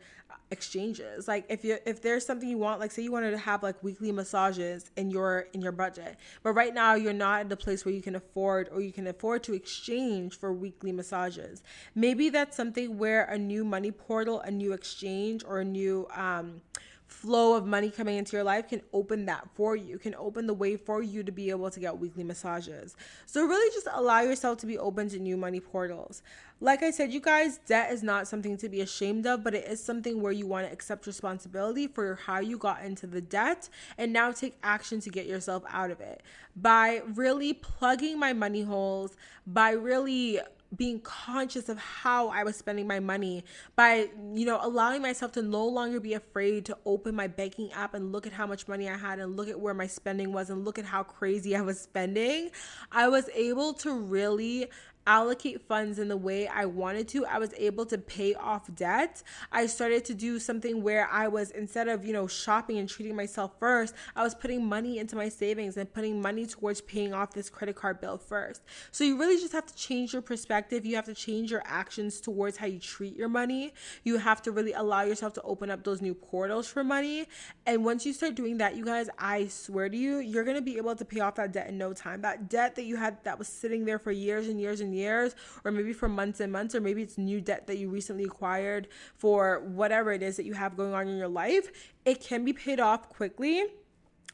exchanges. 0.51 1.27
Like 1.27 1.45
if 1.49 1.63
you 1.63 1.77
if 1.85 2.01
there's 2.01 2.25
something 2.25 2.49
you 2.49 2.57
want 2.57 2.79
like 2.79 2.91
say 2.91 3.03
you 3.03 3.11
wanted 3.11 3.31
to 3.31 3.37
have 3.37 3.61
like 3.61 3.81
weekly 3.83 4.11
massages 4.11 4.89
in 4.97 5.11
your 5.11 5.47
in 5.53 5.61
your 5.61 5.71
budget 5.71 6.17
but 6.41 6.53
right 6.53 6.73
now 6.73 6.95
you're 6.95 7.13
not 7.13 7.41
at 7.41 7.49
the 7.49 7.57
place 7.57 7.85
where 7.85 7.93
you 7.93 8.01
can 8.01 8.15
afford 8.15 8.67
or 8.71 8.81
you 8.81 8.91
can 8.91 9.05
afford 9.07 9.43
to 9.43 9.53
exchange 9.53 10.37
for 10.37 10.51
weekly 10.51 10.91
massages. 10.91 11.61
Maybe 11.93 12.29
that's 12.29 12.57
something 12.57 12.97
where 12.97 13.25
a 13.25 13.37
new 13.37 13.63
money 13.63 13.91
portal 13.91 14.39
a 14.41 14.51
new 14.51 14.73
exchange 14.73 15.43
or 15.43 15.59
a 15.59 15.65
new 15.65 16.07
um 16.15 16.61
flow 17.09 17.55
of 17.55 17.65
money 17.65 17.89
coming 17.89 18.17
into 18.17 18.37
your 18.37 18.43
life 18.43 18.69
can 18.69 18.81
open 18.93 19.25
that 19.25 19.47
for 19.55 19.75
you, 19.75 19.97
can 19.97 20.15
open 20.15 20.47
the 20.47 20.53
way 20.53 20.77
for 20.77 21.01
you 21.01 21.23
to 21.23 21.31
be 21.31 21.49
able 21.49 21.69
to 21.69 21.79
get 21.79 21.97
weekly 21.97 22.23
massages. 22.23 22.95
So, 23.25 23.45
really 23.45 23.73
just 23.73 23.87
allow 23.91 24.21
yourself 24.21 24.59
to 24.59 24.65
be 24.65 24.77
open 24.77 25.09
to 25.09 25.19
new 25.19 25.35
money 25.35 25.59
portals. 25.59 26.21
Like 26.61 26.83
I 26.83 26.91
said, 26.91 27.11
you 27.11 27.19
guys, 27.19 27.59
debt 27.65 27.91
is 27.91 28.03
not 28.03 28.27
something 28.27 28.57
to 28.57 28.69
be 28.69 28.81
ashamed 28.81 29.25
of, 29.25 29.43
but 29.43 29.55
it 29.55 29.65
is 29.65 29.83
something 29.83 30.21
where 30.21 30.33
you 30.33 30.45
want 30.45 30.67
to 30.67 30.73
accept 30.73 31.07
responsibility 31.07 31.87
for 31.87 32.15
how 32.15 32.39
you 32.39 32.57
got 32.57 32.83
into 32.83 33.07
the 33.07 33.21
debt 33.21 33.69
and 33.97 34.13
now 34.13 34.31
take 34.31 34.57
action 34.61 34.99
to 35.01 35.09
get 35.09 35.25
yourself 35.25 35.63
out 35.69 35.89
of 35.89 36.01
it. 36.01 36.21
By 36.55 37.01
really 37.15 37.53
plugging 37.53 38.19
my 38.19 38.33
money 38.33 38.61
holes, 38.63 39.15
by 39.47 39.71
really 39.71 40.41
being 40.75 40.99
conscious 41.01 41.67
of 41.67 41.79
how 41.79 42.29
I 42.29 42.43
was 42.43 42.55
spending 42.55 42.85
my 42.87 42.99
money 42.99 43.43
by, 43.75 44.09
you 44.33 44.45
know, 44.45 44.59
allowing 44.61 45.01
myself 45.01 45.31
to 45.33 45.41
no 45.41 45.65
longer 45.65 45.99
be 45.99 46.13
afraid 46.13 46.65
to 46.65 46.77
open 46.85 47.15
my 47.15 47.27
banking 47.27 47.71
app 47.71 47.93
and 47.95 48.11
look 48.11 48.27
at 48.27 48.33
how 48.33 48.45
much 48.45 48.67
money 48.67 48.87
I 48.87 48.97
had 48.97 49.19
and 49.19 49.35
look 49.35 49.47
at 49.47 49.59
where 49.59 49.73
my 49.73 49.87
spending 49.87 50.31
was 50.31 50.49
and 50.49 50.63
look 50.63 50.77
at 50.77 50.85
how 50.85 51.03
crazy 51.03 51.55
I 51.55 51.61
was 51.61 51.79
spending. 51.79 52.51
I 52.91 53.07
was 53.07 53.29
able 53.33 53.73
to 53.75 53.93
really 53.93 54.69
allocate 55.07 55.61
funds 55.67 55.97
in 55.97 56.07
the 56.07 56.17
way 56.17 56.47
I 56.47 56.65
wanted 56.65 57.07
to, 57.09 57.25
I 57.25 57.39
was 57.39 57.51
able 57.57 57.85
to 57.87 57.97
pay 57.97 58.35
off 58.35 58.73
debt. 58.75 59.23
I 59.51 59.65
started 59.65 60.05
to 60.05 60.13
do 60.13 60.37
something 60.37 60.83
where 60.83 61.09
I 61.09 61.27
was, 61.27 61.49
instead 61.51 61.87
of, 61.87 62.05
you 62.05 62.13
know, 62.13 62.27
shopping 62.27 62.77
and 62.77 62.87
treating 62.87 63.15
myself 63.15 63.53
first, 63.59 63.95
I 64.15 64.23
was 64.23 64.35
putting 64.35 64.65
money 64.65 64.99
into 64.99 65.15
my 65.15 65.29
savings 65.29 65.77
and 65.77 65.91
putting 65.91 66.21
money 66.21 66.45
towards 66.45 66.81
paying 66.81 67.13
off 67.13 67.33
this 67.33 67.49
credit 67.49 67.75
card 67.75 67.99
bill 67.99 68.19
first. 68.19 68.61
So 68.91 69.03
you 69.03 69.17
really 69.17 69.37
just 69.37 69.53
have 69.53 69.65
to 69.65 69.75
change 69.75 70.13
your 70.13 70.21
perspective. 70.21 70.85
You 70.85 70.95
have 70.95 71.05
to 71.05 71.15
change 71.15 71.49
your 71.49 71.63
actions 71.65 72.21
towards 72.21 72.57
how 72.57 72.67
you 72.67 72.77
treat 72.77 73.15
your 73.15 73.29
money. 73.29 73.73
You 74.03 74.19
have 74.19 74.43
to 74.43 74.51
really 74.51 74.73
allow 74.73 75.01
yourself 75.01 75.33
to 75.33 75.41
open 75.41 75.71
up 75.71 75.83
those 75.83 76.01
new 76.01 76.13
portals 76.13 76.67
for 76.67 76.83
money. 76.83 77.25
And 77.65 77.83
once 77.83 78.05
you 78.05 78.13
start 78.13 78.35
doing 78.35 78.59
that, 78.59 78.75
you 78.75 78.85
guys, 78.85 79.09
I 79.17 79.47
swear 79.47 79.89
to 79.89 79.97
you, 79.97 80.19
you're 80.19 80.43
going 80.43 80.57
to 80.57 80.61
be 80.61 80.77
able 80.77 80.95
to 80.95 81.05
pay 81.05 81.21
off 81.21 81.35
that 81.35 81.51
debt 81.51 81.67
in 81.67 81.79
no 81.79 81.93
time. 81.93 82.21
That 82.21 82.47
debt 82.47 82.75
that 82.75 82.83
you 82.83 82.95
had 82.95 83.23
that 83.23 83.39
was 83.39 83.47
sitting 83.47 83.85
there 83.85 83.97
for 83.97 84.11
years 84.11 84.47
and 84.47 84.61
years 84.61 84.81
and 84.81 84.93
years 84.93 84.98
years 84.99 85.35
or 85.63 85.71
maybe 85.71 85.93
for 85.93 86.07
months 86.07 86.39
and 86.39 86.51
months 86.51 86.75
or 86.75 86.81
maybe 86.81 87.01
it's 87.01 87.17
new 87.17 87.41
debt 87.41 87.65
that 87.67 87.77
you 87.77 87.89
recently 87.89 88.25
acquired 88.25 88.87
for 89.15 89.61
whatever 89.61 90.11
it 90.11 90.21
is 90.21 90.37
that 90.37 90.45
you 90.45 90.53
have 90.53 90.77
going 90.77 90.93
on 90.93 91.07
in 91.07 91.17
your 91.17 91.27
life 91.27 91.93
it 92.05 92.21
can 92.21 92.45
be 92.45 92.53
paid 92.53 92.79
off 92.79 93.09
quickly 93.09 93.63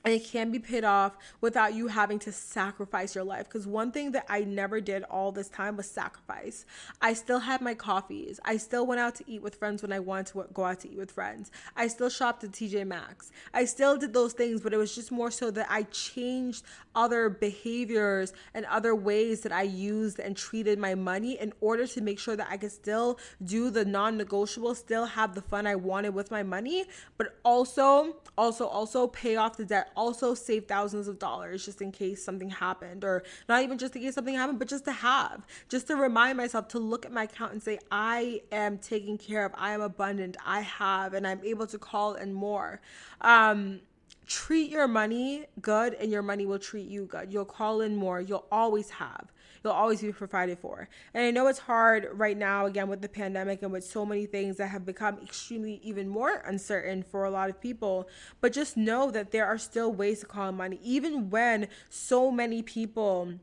and 0.05 0.13
it 0.13 0.23
can 0.23 0.51
be 0.51 0.59
paid 0.59 0.83
off 0.83 1.17
without 1.41 1.73
you 1.73 1.87
having 1.87 2.19
to 2.19 2.31
sacrifice 2.31 3.15
your 3.15 3.23
life. 3.23 3.45
Because 3.45 3.67
one 3.67 3.91
thing 3.91 4.11
that 4.11 4.25
i 4.29 4.41
never 4.41 4.79
did 4.79 5.03
all 5.03 5.31
this 5.31 5.49
time 5.49 5.75
was 5.75 5.89
sacrifice. 5.89 6.65
I 7.01 7.13
still 7.13 7.39
had 7.39 7.61
my 7.61 7.73
coffees. 7.73 8.39
I 8.45 8.57
still 8.57 8.85
went 8.85 9.01
out 9.01 9.15
to 9.15 9.23
eat 9.27 9.41
with 9.41 9.55
friends 9.55 9.81
when 9.81 9.91
i 9.91 9.99
wanted 9.99 10.27
to 10.27 10.45
go 10.53 10.63
out 10.63 10.79
to 10.81 10.89
eat 10.89 10.97
with 10.97 11.11
friends. 11.11 11.51
I 11.75 11.87
still 11.87 12.09
shopped 12.09 12.43
at 12.43 12.51
tj 12.51 12.85
maxx. 12.85 13.31
I 13.53 13.65
still 13.65 13.97
did 13.97 14.13
those 14.13 14.33
things 14.33 14.61
but 14.61 14.73
it 14.73 14.77
was 14.77 14.93
just 14.93 15.11
more 15.11 15.31
so 15.31 15.49
that 15.51 15.67
i 15.69 15.83
changed 15.83 16.63
other 16.93 17.29
behaviors 17.29 18.33
and 18.53 18.65
other 18.65 18.93
ways 18.95 19.41
that 19.41 19.51
i 19.51 19.63
used 19.63 20.19
and 20.19 20.37
treated 20.37 20.77
my 20.77 20.93
money 20.95 21.39
in 21.39 21.51
order 21.61 21.87
to 21.87 22.01
make 22.01 22.19
sure 22.19 22.35
that 22.35 22.47
i 22.49 22.57
could 22.57 22.71
still 22.71 23.19
do 23.43 23.69
the 23.69 23.83
non-negotiable 23.83 24.75
still 24.75 25.05
have 25.05 25.33
the 25.35 25.41
fun 25.41 25.65
i 25.65 25.75
wanted 25.75 26.13
with 26.13 26.31
my 26.31 26.43
money 26.43 26.85
but 27.17 27.37
also 27.43 28.15
also 28.37 28.67
also 28.67 29.07
pay 29.07 29.35
off 29.35 29.57
the 29.57 29.65
debt 29.65 29.91
also 29.95 30.33
save 30.33 30.65
thousands 30.65 31.07
of 31.07 31.19
dollars 31.19 31.65
just 31.65 31.81
in 31.81 31.91
case 31.91 32.23
something 32.23 32.49
happened, 32.49 33.03
or 33.03 33.23
not 33.49 33.63
even 33.63 33.77
just 33.77 33.95
in 33.95 34.01
case 34.01 34.15
something 34.15 34.35
happened, 34.35 34.59
but 34.59 34.67
just 34.67 34.85
to 34.85 34.91
have, 34.91 35.45
just 35.69 35.87
to 35.87 35.95
remind 35.95 36.37
myself 36.37 36.67
to 36.69 36.79
look 36.79 37.05
at 37.05 37.11
my 37.11 37.23
account 37.23 37.53
and 37.53 37.61
say, 37.61 37.79
I 37.91 38.41
am 38.51 38.77
taken 38.77 39.17
care 39.17 39.45
of, 39.45 39.51
I 39.55 39.71
am 39.71 39.81
abundant, 39.81 40.37
I 40.45 40.61
have, 40.61 41.13
and 41.13 41.25
I'm 41.25 41.41
able 41.43 41.67
to 41.67 41.77
call 41.77 42.13
and 42.13 42.33
more. 42.33 42.81
Um, 43.21 43.81
treat 44.25 44.71
your 44.71 44.87
money 44.87 45.45
good 45.61 45.93
and 45.93 46.11
your 46.11 46.21
money 46.21 46.45
will 46.45 46.59
treat 46.59 46.87
you 46.87 47.05
good. 47.05 47.31
You'll 47.31 47.45
call 47.45 47.81
in 47.81 47.95
more. 47.95 48.19
You'll 48.19 48.47
always 48.51 48.89
have. 48.89 49.31
You'll 49.65 49.73
always 49.73 49.99
be 49.99 50.11
provided 50.11 50.59
for. 50.59 50.87
And 51.15 51.25
I 51.25 51.31
know 51.31 51.47
it's 51.47 51.57
hard 51.57 52.07
right 52.13 52.37
now, 52.37 52.67
again, 52.67 52.87
with 52.87 53.01
the 53.01 53.09
pandemic 53.09 53.63
and 53.63 53.71
with 53.71 53.83
so 53.83 54.05
many 54.05 54.27
things 54.27 54.57
that 54.57 54.67
have 54.67 54.85
become 54.85 55.17
extremely 55.23 55.81
even 55.83 56.07
more 56.07 56.43
uncertain 56.45 57.01
for 57.01 57.25
a 57.25 57.31
lot 57.31 57.49
of 57.49 57.59
people. 57.59 58.07
But 58.41 58.53
just 58.53 58.77
know 58.77 59.09
that 59.09 59.31
there 59.31 59.47
are 59.47 59.57
still 59.57 59.91
ways 59.91 60.19
to 60.19 60.27
call 60.27 60.49
in 60.49 60.55
money, 60.55 60.79
even 60.83 61.31
when 61.31 61.67
so 61.89 62.29
many 62.29 62.61
people 62.61 63.33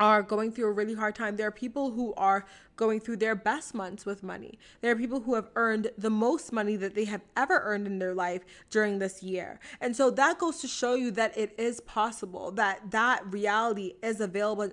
are 0.00 0.24
going 0.24 0.50
through 0.50 0.66
a 0.66 0.72
really 0.72 0.94
hard 0.94 1.14
time. 1.14 1.36
There 1.36 1.46
are 1.46 1.52
people 1.52 1.92
who 1.92 2.14
are 2.14 2.46
going 2.76 3.00
through 3.00 3.16
their 3.16 3.34
best 3.34 3.74
months 3.74 4.04
with 4.04 4.22
money. 4.22 4.58
There 4.80 4.92
are 4.92 4.96
people 4.96 5.20
who 5.20 5.34
have 5.34 5.48
earned 5.54 5.90
the 5.96 6.10
most 6.10 6.52
money 6.52 6.76
that 6.76 6.94
they 6.94 7.04
have 7.04 7.22
ever 7.36 7.60
earned 7.64 7.86
in 7.86 7.98
their 7.98 8.14
life 8.14 8.42
during 8.70 8.98
this 8.98 9.22
year. 9.22 9.60
And 9.80 9.94
so 9.94 10.10
that 10.10 10.38
goes 10.38 10.60
to 10.60 10.68
show 10.68 10.94
you 10.94 11.10
that 11.12 11.36
it 11.36 11.54
is 11.58 11.80
possible, 11.80 12.50
that 12.52 12.90
that 12.90 13.24
reality 13.32 13.94
is 14.02 14.20
available 14.20 14.70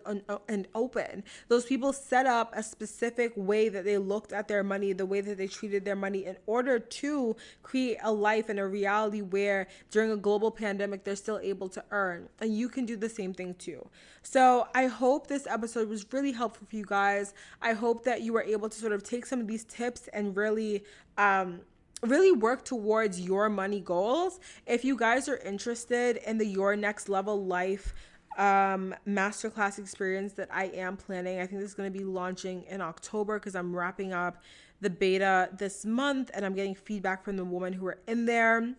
and, 0.47 0.67
open. 0.73 1.23
Those 1.47 1.65
people 1.65 1.91
set 1.91 2.25
up 2.25 2.53
a 2.55 2.63
specific 2.63 3.33
way 3.35 3.67
that 3.69 3.83
they 3.83 3.97
looked 3.97 4.31
at 4.31 4.47
their 4.47 4.63
money, 4.63 4.93
the 4.93 5.05
way 5.05 5.21
that 5.21 5.37
they 5.37 5.47
treated 5.47 5.85
their 5.85 5.95
money 5.95 6.25
in 6.25 6.37
order 6.45 6.79
to 6.79 7.35
create 7.63 7.97
a 8.03 8.11
life 8.11 8.47
and 8.49 8.59
a 8.59 8.67
reality 8.67 9.21
where 9.21 9.67
during 9.89 10.11
a 10.11 10.17
global 10.17 10.51
pandemic, 10.51 11.03
they're 11.03 11.15
still 11.15 11.39
able 11.41 11.67
to 11.69 11.83
earn. 11.91 12.29
And 12.39 12.55
you 12.55 12.69
can 12.69 12.85
do 12.85 12.95
the 12.95 13.09
same 13.09 13.33
thing 13.33 13.55
too. 13.55 13.87
So 14.23 14.67
I 14.75 14.85
hope 14.85 15.27
this 15.27 15.47
episode 15.47 15.89
was 15.89 16.05
really 16.13 16.31
helpful 16.31 16.67
for 16.69 16.75
you 16.75 16.85
guys. 16.85 17.33
I 17.61 17.73
hope 17.73 17.90
hope 17.91 18.05
that 18.05 18.21
you 18.21 18.31
were 18.31 18.43
able 18.43 18.69
to 18.69 18.79
sort 18.79 18.93
of 18.93 19.03
take 19.03 19.25
some 19.25 19.41
of 19.41 19.47
these 19.47 19.65
tips 19.65 20.07
and 20.13 20.37
really 20.37 20.81
um, 21.17 21.59
really 22.03 22.31
work 22.31 22.63
towards 22.63 23.19
your 23.19 23.49
money 23.49 23.81
goals. 23.81 24.39
If 24.65 24.85
you 24.85 24.95
guys 24.95 25.27
are 25.27 25.37
interested 25.37 26.17
in 26.25 26.37
the 26.37 26.45
Your 26.45 26.77
Next 26.77 27.09
Level 27.09 27.45
Life 27.45 27.93
um 28.37 28.95
masterclass 29.05 29.77
experience 29.77 30.31
that 30.33 30.47
I 30.53 30.65
am 30.67 30.95
planning, 30.95 31.41
I 31.41 31.45
think 31.47 31.59
this 31.59 31.71
is 31.71 31.75
going 31.75 31.91
to 31.91 31.99
be 31.99 32.05
launching 32.05 32.63
in 32.69 32.79
October 32.79 33.37
because 33.37 33.55
I'm 33.55 33.75
wrapping 33.75 34.13
up 34.13 34.41
the 34.79 34.89
beta 34.89 35.49
this 35.57 35.85
month 35.85 36.31
and 36.33 36.45
I'm 36.45 36.55
getting 36.55 36.73
feedback 36.73 37.25
from 37.25 37.35
the 37.35 37.43
women 37.43 37.73
who 37.73 37.85
are 37.87 37.99
in 38.07 38.25
there 38.25 38.73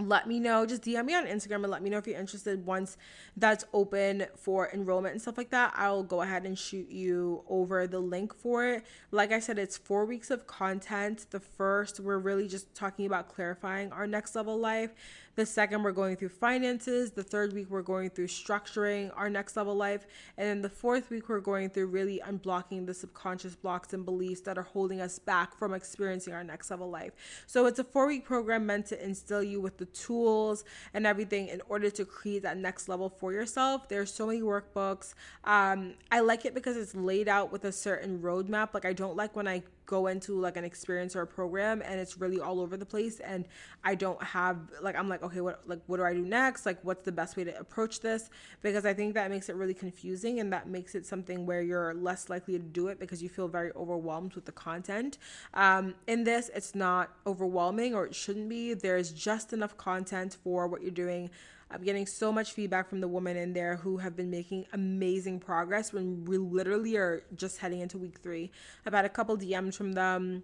let 0.00 0.28
me 0.28 0.38
know. 0.38 0.64
Just 0.64 0.82
DM 0.82 1.06
me 1.06 1.14
on 1.14 1.26
Instagram 1.26 1.56
and 1.56 1.70
let 1.70 1.82
me 1.82 1.90
know 1.90 1.98
if 1.98 2.06
you're 2.06 2.18
interested. 2.18 2.64
Once 2.64 2.96
that's 3.36 3.64
open 3.72 4.26
for 4.36 4.70
enrollment 4.72 5.12
and 5.12 5.20
stuff 5.20 5.36
like 5.36 5.50
that, 5.50 5.72
I'll 5.76 6.04
go 6.04 6.22
ahead 6.22 6.46
and 6.46 6.56
shoot 6.56 6.88
you 6.88 7.42
over 7.48 7.86
the 7.88 7.98
link 7.98 8.32
for 8.32 8.64
it. 8.64 8.84
Like 9.10 9.32
I 9.32 9.40
said, 9.40 9.58
it's 9.58 9.76
four 9.76 10.04
weeks 10.04 10.30
of 10.30 10.46
content. 10.46 11.26
The 11.30 11.40
first, 11.40 11.98
we're 11.98 12.18
really 12.18 12.46
just 12.46 12.72
talking 12.76 13.06
about 13.06 13.28
clarifying 13.28 13.90
our 13.90 14.06
next 14.06 14.36
level 14.36 14.56
life. 14.56 14.90
The 15.38 15.46
second, 15.46 15.84
we're 15.84 15.92
going 15.92 16.16
through 16.16 16.30
finances. 16.30 17.12
The 17.12 17.22
third 17.22 17.52
week, 17.52 17.70
we're 17.70 17.80
going 17.80 18.10
through 18.10 18.26
structuring 18.26 19.12
our 19.14 19.30
next 19.30 19.56
level 19.56 19.76
life. 19.76 20.04
And 20.36 20.48
then 20.48 20.62
the 20.62 20.68
fourth 20.68 21.10
week, 21.10 21.28
we're 21.28 21.38
going 21.38 21.70
through 21.70 21.86
really 21.86 22.20
unblocking 22.26 22.86
the 22.86 22.92
subconscious 22.92 23.54
blocks 23.54 23.92
and 23.92 24.04
beliefs 24.04 24.40
that 24.40 24.58
are 24.58 24.64
holding 24.64 25.00
us 25.00 25.20
back 25.20 25.56
from 25.56 25.74
experiencing 25.74 26.34
our 26.34 26.42
next 26.42 26.72
level 26.72 26.90
life. 26.90 27.12
So 27.46 27.66
it's 27.66 27.78
a 27.78 27.84
four 27.84 28.08
week 28.08 28.24
program 28.24 28.66
meant 28.66 28.86
to 28.86 29.00
instill 29.00 29.44
you 29.44 29.60
with 29.60 29.76
the 29.76 29.84
tools 29.84 30.64
and 30.92 31.06
everything 31.06 31.46
in 31.46 31.62
order 31.68 31.88
to 31.88 32.04
create 32.04 32.42
that 32.42 32.56
next 32.56 32.88
level 32.88 33.08
for 33.08 33.32
yourself. 33.32 33.88
There's 33.88 34.12
so 34.12 34.26
many 34.26 34.40
workbooks. 34.40 35.14
Um, 35.44 35.94
I 36.10 36.18
like 36.18 36.46
it 36.46 36.54
because 36.54 36.76
it's 36.76 36.96
laid 36.96 37.28
out 37.28 37.52
with 37.52 37.64
a 37.64 37.70
certain 37.70 38.18
roadmap. 38.18 38.74
Like, 38.74 38.84
I 38.84 38.92
don't 38.92 39.14
like 39.14 39.36
when 39.36 39.46
I 39.46 39.62
go 39.88 40.06
into 40.06 40.38
like 40.38 40.58
an 40.58 40.64
experience 40.64 41.16
or 41.16 41.22
a 41.22 41.26
program 41.26 41.82
and 41.82 41.98
it's 41.98 42.18
really 42.18 42.38
all 42.38 42.60
over 42.60 42.76
the 42.76 42.84
place 42.84 43.20
and 43.20 43.46
I 43.82 43.94
don't 43.94 44.22
have 44.22 44.58
like 44.82 44.96
I'm 44.96 45.08
like 45.08 45.22
okay 45.22 45.40
what 45.40 45.62
like 45.66 45.80
what 45.86 45.96
do 45.96 46.04
I 46.04 46.12
do 46.12 46.20
next? 46.20 46.66
Like 46.66 46.78
what's 46.82 47.04
the 47.04 47.12
best 47.12 47.38
way 47.38 47.44
to 47.44 47.58
approach 47.58 48.00
this? 48.00 48.28
Because 48.60 48.84
I 48.84 48.92
think 48.92 49.14
that 49.14 49.30
makes 49.30 49.48
it 49.48 49.56
really 49.56 49.72
confusing 49.72 50.40
and 50.40 50.52
that 50.52 50.68
makes 50.68 50.94
it 50.94 51.06
something 51.06 51.46
where 51.46 51.62
you're 51.62 51.94
less 51.94 52.28
likely 52.28 52.58
to 52.58 52.62
do 52.62 52.88
it 52.88 53.00
because 53.00 53.22
you 53.22 53.30
feel 53.30 53.48
very 53.48 53.72
overwhelmed 53.74 54.34
with 54.34 54.44
the 54.44 54.52
content. 54.52 55.16
Um, 55.54 55.94
in 56.06 56.22
this 56.22 56.50
it's 56.54 56.74
not 56.74 57.14
overwhelming 57.26 57.94
or 57.94 58.04
it 58.04 58.14
shouldn't 58.14 58.50
be. 58.50 58.74
There's 58.74 59.10
just 59.10 59.54
enough 59.54 59.78
content 59.78 60.36
for 60.44 60.68
what 60.68 60.82
you're 60.82 60.90
doing 60.90 61.30
I'm 61.70 61.82
getting 61.82 62.06
so 62.06 62.32
much 62.32 62.52
feedback 62.52 62.88
from 62.88 63.00
the 63.00 63.08
women 63.08 63.36
in 63.36 63.52
there 63.52 63.76
who 63.76 63.98
have 63.98 64.16
been 64.16 64.30
making 64.30 64.66
amazing 64.72 65.40
progress 65.40 65.92
when 65.92 66.24
we 66.24 66.38
literally 66.38 66.96
are 66.96 67.22
just 67.34 67.58
heading 67.58 67.80
into 67.80 67.98
week 67.98 68.18
three. 68.22 68.50
I've 68.86 68.94
had 68.94 69.04
a 69.04 69.10
couple 69.10 69.36
DMs 69.36 69.74
from 69.74 69.92
them 69.92 70.42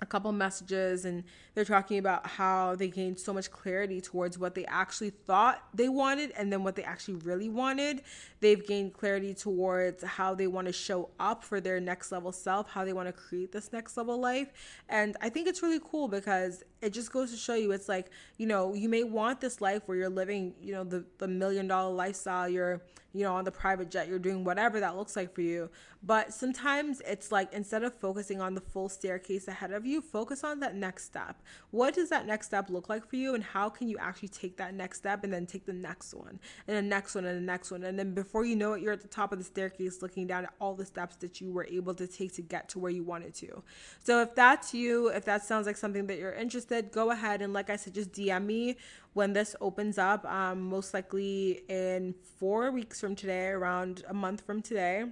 a 0.00 0.06
couple 0.06 0.30
messages 0.32 1.04
and 1.04 1.24
they're 1.54 1.64
talking 1.64 1.98
about 1.98 2.26
how 2.26 2.76
they 2.76 2.88
gained 2.88 3.18
so 3.18 3.32
much 3.32 3.50
clarity 3.50 4.00
towards 4.00 4.38
what 4.38 4.54
they 4.54 4.64
actually 4.66 5.10
thought 5.10 5.62
they 5.74 5.88
wanted 5.88 6.32
and 6.36 6.52
then 6.52 6.62
what 6.62 6.76
they 6.76 6.84
actually 6.84 7.14
really 7.14 7.48
wanted. 7.48 8.02
They've 8.40 8.64
gained 8.64 8.92
clarity 8.92 9.34
towards 9.34 10.04
how 10.04 10.34
they 10.34 10.46
want 10.46 10.68
to 10.68 10.72
show 10.72 11.10
up 11.18 11.42
for 11.42 11.60
their 11.60 11.80
next 11.80 12.12
level 12.12 12.32
self, 12.32 12.70
how 12.70 12.84
they 12.84 12.92
want 12.92 13.08
to 13.08 13.12
create 13.12 13.50
this 13.50 13.72
next 13.72 13.96
level 13.96 14.20
life. 14.20 14.52
And 14.88 15.16
I 15.20 15.28
think 15.28 15.48
it's 15.48 15.62
really 15.62 15.80
cool 15.84 16.06
because 16.06 16.62
it 16.80 16.92
just 16.92 17.12
goes 17.12 17.30
to 17.30 17.36
show 17.36 17.54
you 17.54 17.72
it's 17.72 17.88
like, 17.88 18.10
you 18.36 18.46
know, 18.46 18.74
you 18.74 18.88
may 18.88 19.04
want 19.04 19.40
this 19.40 19.60
life 19.60 19.82
where 19.86 19.96
you're 19.96 20.08
living, 20.08 20.54
you 20.60 20.72
know, 20.72 20.84
the, 20.84 21.04
the 21.18 21.28
million 21.28 21.66
dollar 21.66 21.92
lifestyle, 21.92 22.48
you're, 22.48 22.82
you 23.12 23.24
know, 23.24 23.34
on 23.34 23.44
the 23.44 23.50
private 23.50 23.90
jet, 23.90 24.06
you're 24.06 24.18
doing 24.18 24.44
whatever 24.44 24.80
that 24.80 24.96
looks 24.96 25.16
like 25.16 25.34
for 25.34 25.40
you. 25.40 25.70
But 26.02 26.32
sometimes 26.32 27.02
it's 27.06 27.32
like 27.32 27.52
instead 27.52 27.82
of 27.82 27.92
focusing 27.94 28.40
on 28.40 28.54
the 28.54 28.60
full 28.60 28.88
staircase 28.88 29.48
ahead 29.48 29.72
of 29.72 29.84
you, 29.84 30.00
focus 30.00 30.44
on 30.44 30.60
that 30.60 30.76
next 30.76 31.06
step. 31.06 31.42
What 31.70 31.94
does 31.94 32.10
that 32.10 32.26
next 32.26 32.46
step 32.46 32.70
look 32.70 32.88
like 32.88 33.08
for 33.08 33.16
you? 33.16 33.34
And 33.34 33.42
how 33.42 33.68
can 33.68 33.88
you 33.88 33.98
actually 33.98 34.28
take 34.28 34.56
that 34.58 34.74
next 34.74 34.98
step 34.98 35.24
and 35.24 35.32
then 35.32 35.46
take 35.46 35.66
the 35.66 35.72
next 35.72 36.14
one 36.14 36.38
and 36.68 36.76
the 36.76 36.82
next 36.82 37.14
one 37.14 37.24
and 37.24 37.36
the 37.36 37.44
next 37.44 37.70
one? 37.72 37.82
And 37.82 37.98
then 37.98 38.14
before 38.14 38.44
you 38.44 38.54
know 38.54 38.74
it, 38.74 38.82
you're 38.82 38.92
at 38.92 39.00
the 39.00 39.08
top 39.08 39.32
of 39.32 39.38
the 39.38 39.44
staircase 39.44 40.00
looking 40.02 40.26
down 40.26 40.44
at 40.44 40.52
all 40.60 40.74
the 40.74 40.86
steps 40.86 41.16
that 41.16 41.40
you 41.40 41.50
were 41.50 41.66
able 41.68 41.94
to 41.94 42.06
take 42.06 42.34
to 42.34 42.42
get 42.42 42.68
to 42.70 42.78
where 42.78 42.92
you 42.92 43.02
wanted 43.02 43.34
to. 43.36 43.62
So 44.04 44.22
if 44.22 44.34
that's 44.36 44.72
you, 44.72 45.08
if 45.08 45.24
that 45.24 45.44
sounds 45.44 45.66
like 45.66 45.76
something 45.76 46.06
that 46.06 46.18
you're 46.18 46.34
interested, 46.34 46.67
go 46.92 47.10
ahead 47.10 47.42
and 47.42 47.52
like 47.52 47.70
I 47.70 47.76
said, 47.76 47.94
just 47.94 48.12
DM 48.12 48.46
me 48.46 48.76
when 49.14 49.32
this 49.32 49.56
opens 49.60 49.98
up. 49.98 50.24
Um, 50.24 50.62
most 50.62 50.94
likely 50.94 51.62
in 51.68 52.14
four 52.38 52.70
weeks 52.70 53.00
from 53.00 53.14
today, 53.14 53.48
around 53.48 54.04
a 54.08 54.14
month 54.14 54.42
from 54.46 54.62
today. 54.62 55.04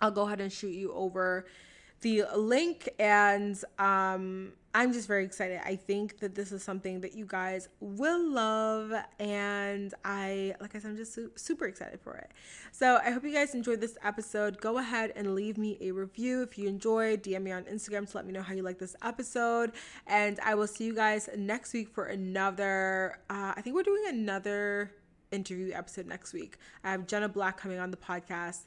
I'll 0.00 0.10
go 0.10 0.22
ahead 0.26 0.40
and 0.40 0.52
shoot 0.52 0.72
you 0.72 0.92
over 0.92 1.46
the 2.00 2.24
link 2.34 2.88
and 2.98 3.62
um 3.78 4.52
I'm 4.72 4.92
just 4.92 5.08
very 5.08 5.24
excited. 5.24 5.60
I 5.64 5.74
think 5.74 6.20
that 6.20 6.36
this 6.36 6.52
is 6.52 6.62
something 6.62 7.00
that 7.00 7.14
you 7.14 7.26
guys 7.26 7.68
will 7.80 8.24
love, 8.24 8.92
and 9.18 9.92
I, 10.04 10.54
like 10.60 10.76
I 10.76 10.78
said, 10.78 10.92
I'm 10.92 10.96
just 10.96 11.12
su- 11.12 11.32
super 11.34 11.64
excited 11.64 12.00
for 12.00 12.14
it. 12.14 12.30
So 12.70 13.00
I 13.04 13.10
hope 13.10 13.24
you 13.24 13.32
guys 13.32 13.52
enjoyed 13.52 13.80
this 13.80 13.98
episode. 14.04 14.60
Go 14.60 14.78
ahead 14.78 15.12
and 15.16 15.34
leave 15.34 15.58
me 15.58 15.76
a 15.80 15.90
review 15.90 16.42
if 16.42 16.56
you 16.56 16.68
enjoyed. 16.68 17.24
DM 17.24 17.42
me 17.42 17.50
on 17.50 17.64
Instagram 17.64 18.08
to 18.08 18.16
let 18.16 18.26
me 18.26 18.32
know 18.32 18.42
how 18.42 18.54
you 18.54 18.62
like 18.62 18.78
this 18.78 18.94
episode, 19.02 19.72
and 20.06 20.38
I 20.38 20.54
will 20.54 20.68
see 20.68 20.84
you 20.84 20.94
guys 20.94 21.28
next 21.36 21.72
week 21.72 21.88
for 21.88 22.04
another. 22.04 23.18
Uh, 23.28 23.54
I 23.56 23.62
think 23.62 23.74
we're 23.74 23.82
doing 23.82 24.04
another 24.06 24.92
interview 25.32 25.72
episode 25.74 26.06
next 26.06 26.32
week. 26.32 26.58
I 26.84 26.92
have 26.92 27.08
Jenna 27.08 27.28
Black 27.28 27.56
coming 27.56 27.80
on 27.80 27.90
the 27.90 27.96
podcast 27.96 28.66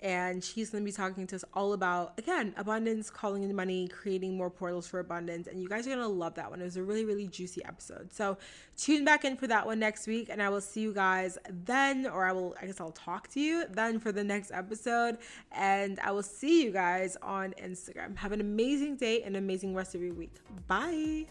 and 0.00 0.42
she's 0.42 0.70
going 0.70 0.82
to 0.82 0.86
be 0.86 0.92
talking 0.92 1.26
to 1.26 1.36
us 1.36 1.44
all 1.54 1.72
about 1.74 2.18
again 2.18 2.54
abundance 2.56 3.10
calling 3.10 3.42
in 3.42 3.54
money 3.54 3.86
creating 3.88 4.36
more 4.36 4.50
portals 4.50 4.86
for 4.86 5.00
abundance. 5.00 5.46
And 5.46 5.62
you 5.62 5.68
guys 5.68 5.86
are 5.86 5.90
going 5.90 6.00
to 6.00 6.08
love 6.08 6.34
that 6.34 6.50
one. 6.50 6.60
It 6.60 6.64
was 6.64 6.76
a 6.76 6.82
really 6.82 7.04
really 7.04 7.26
juicy 7.26 7.64
episode. 7.64 8.12
So 8.12 8.38
tune 8.76 9.04
back 9.04 9.24
in 9.24 9.36
for 9.36 9.46
that 9.46 9.66
one 9.66 9.78
next 9.78 10.06
week 10.06 10.28
and 10.30 10.42
i 10.42 10.48
will 10.48 10.60
see 10.60 10.80
you 10.80 10.94
guys 10.94 11.36
then 11.64 12.06
or 12.06 12.24
i 12.24 12.32
will 12.32 12.54
i 12.62 12.66
guess 12.66 12.80
i'll 12.80 12.92
talk 12.92 13.28
to 13.28 13.40
you 13.40 13.64
then 13.70 13.98
for 14.00 14.12
the 14.12 14.24
next 14.24 14.50
episode. 14.52 15.18
And 15.52 15.98
i 16.00 16.10
will 16.10 16.22
see 16.22 16.64
you 16.64 16.70
guys 16.70 17.16
on 17.22 17.54
instagram. 17.62 18.16
Have 18.16 18.32
an 18.32 18.40
amazing 18.40 18.96
day 18.96 19.22
and 19.22 19.36
amazing 19.36 19.74
rest 19.74 19.94
of 19.94 20.00
your 20.02 20.14
week. 20.14 20.34
Bye. 20.66 21.26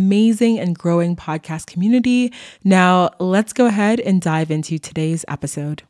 amazing 0.00 0.58
and 0.58 0.78
growing 0.78 1.14
podcast 1.14 1.66
community. 1.66 2.32
Now, 2.64 3.10
let's 3.18 3.52
go 3.52 3.66
ahead 3.66 4.00
and 4.00 4.22
dive 4.22 4.50
into 4.50 4.78
today's 4.78 5.26
episode. 5.28 5.82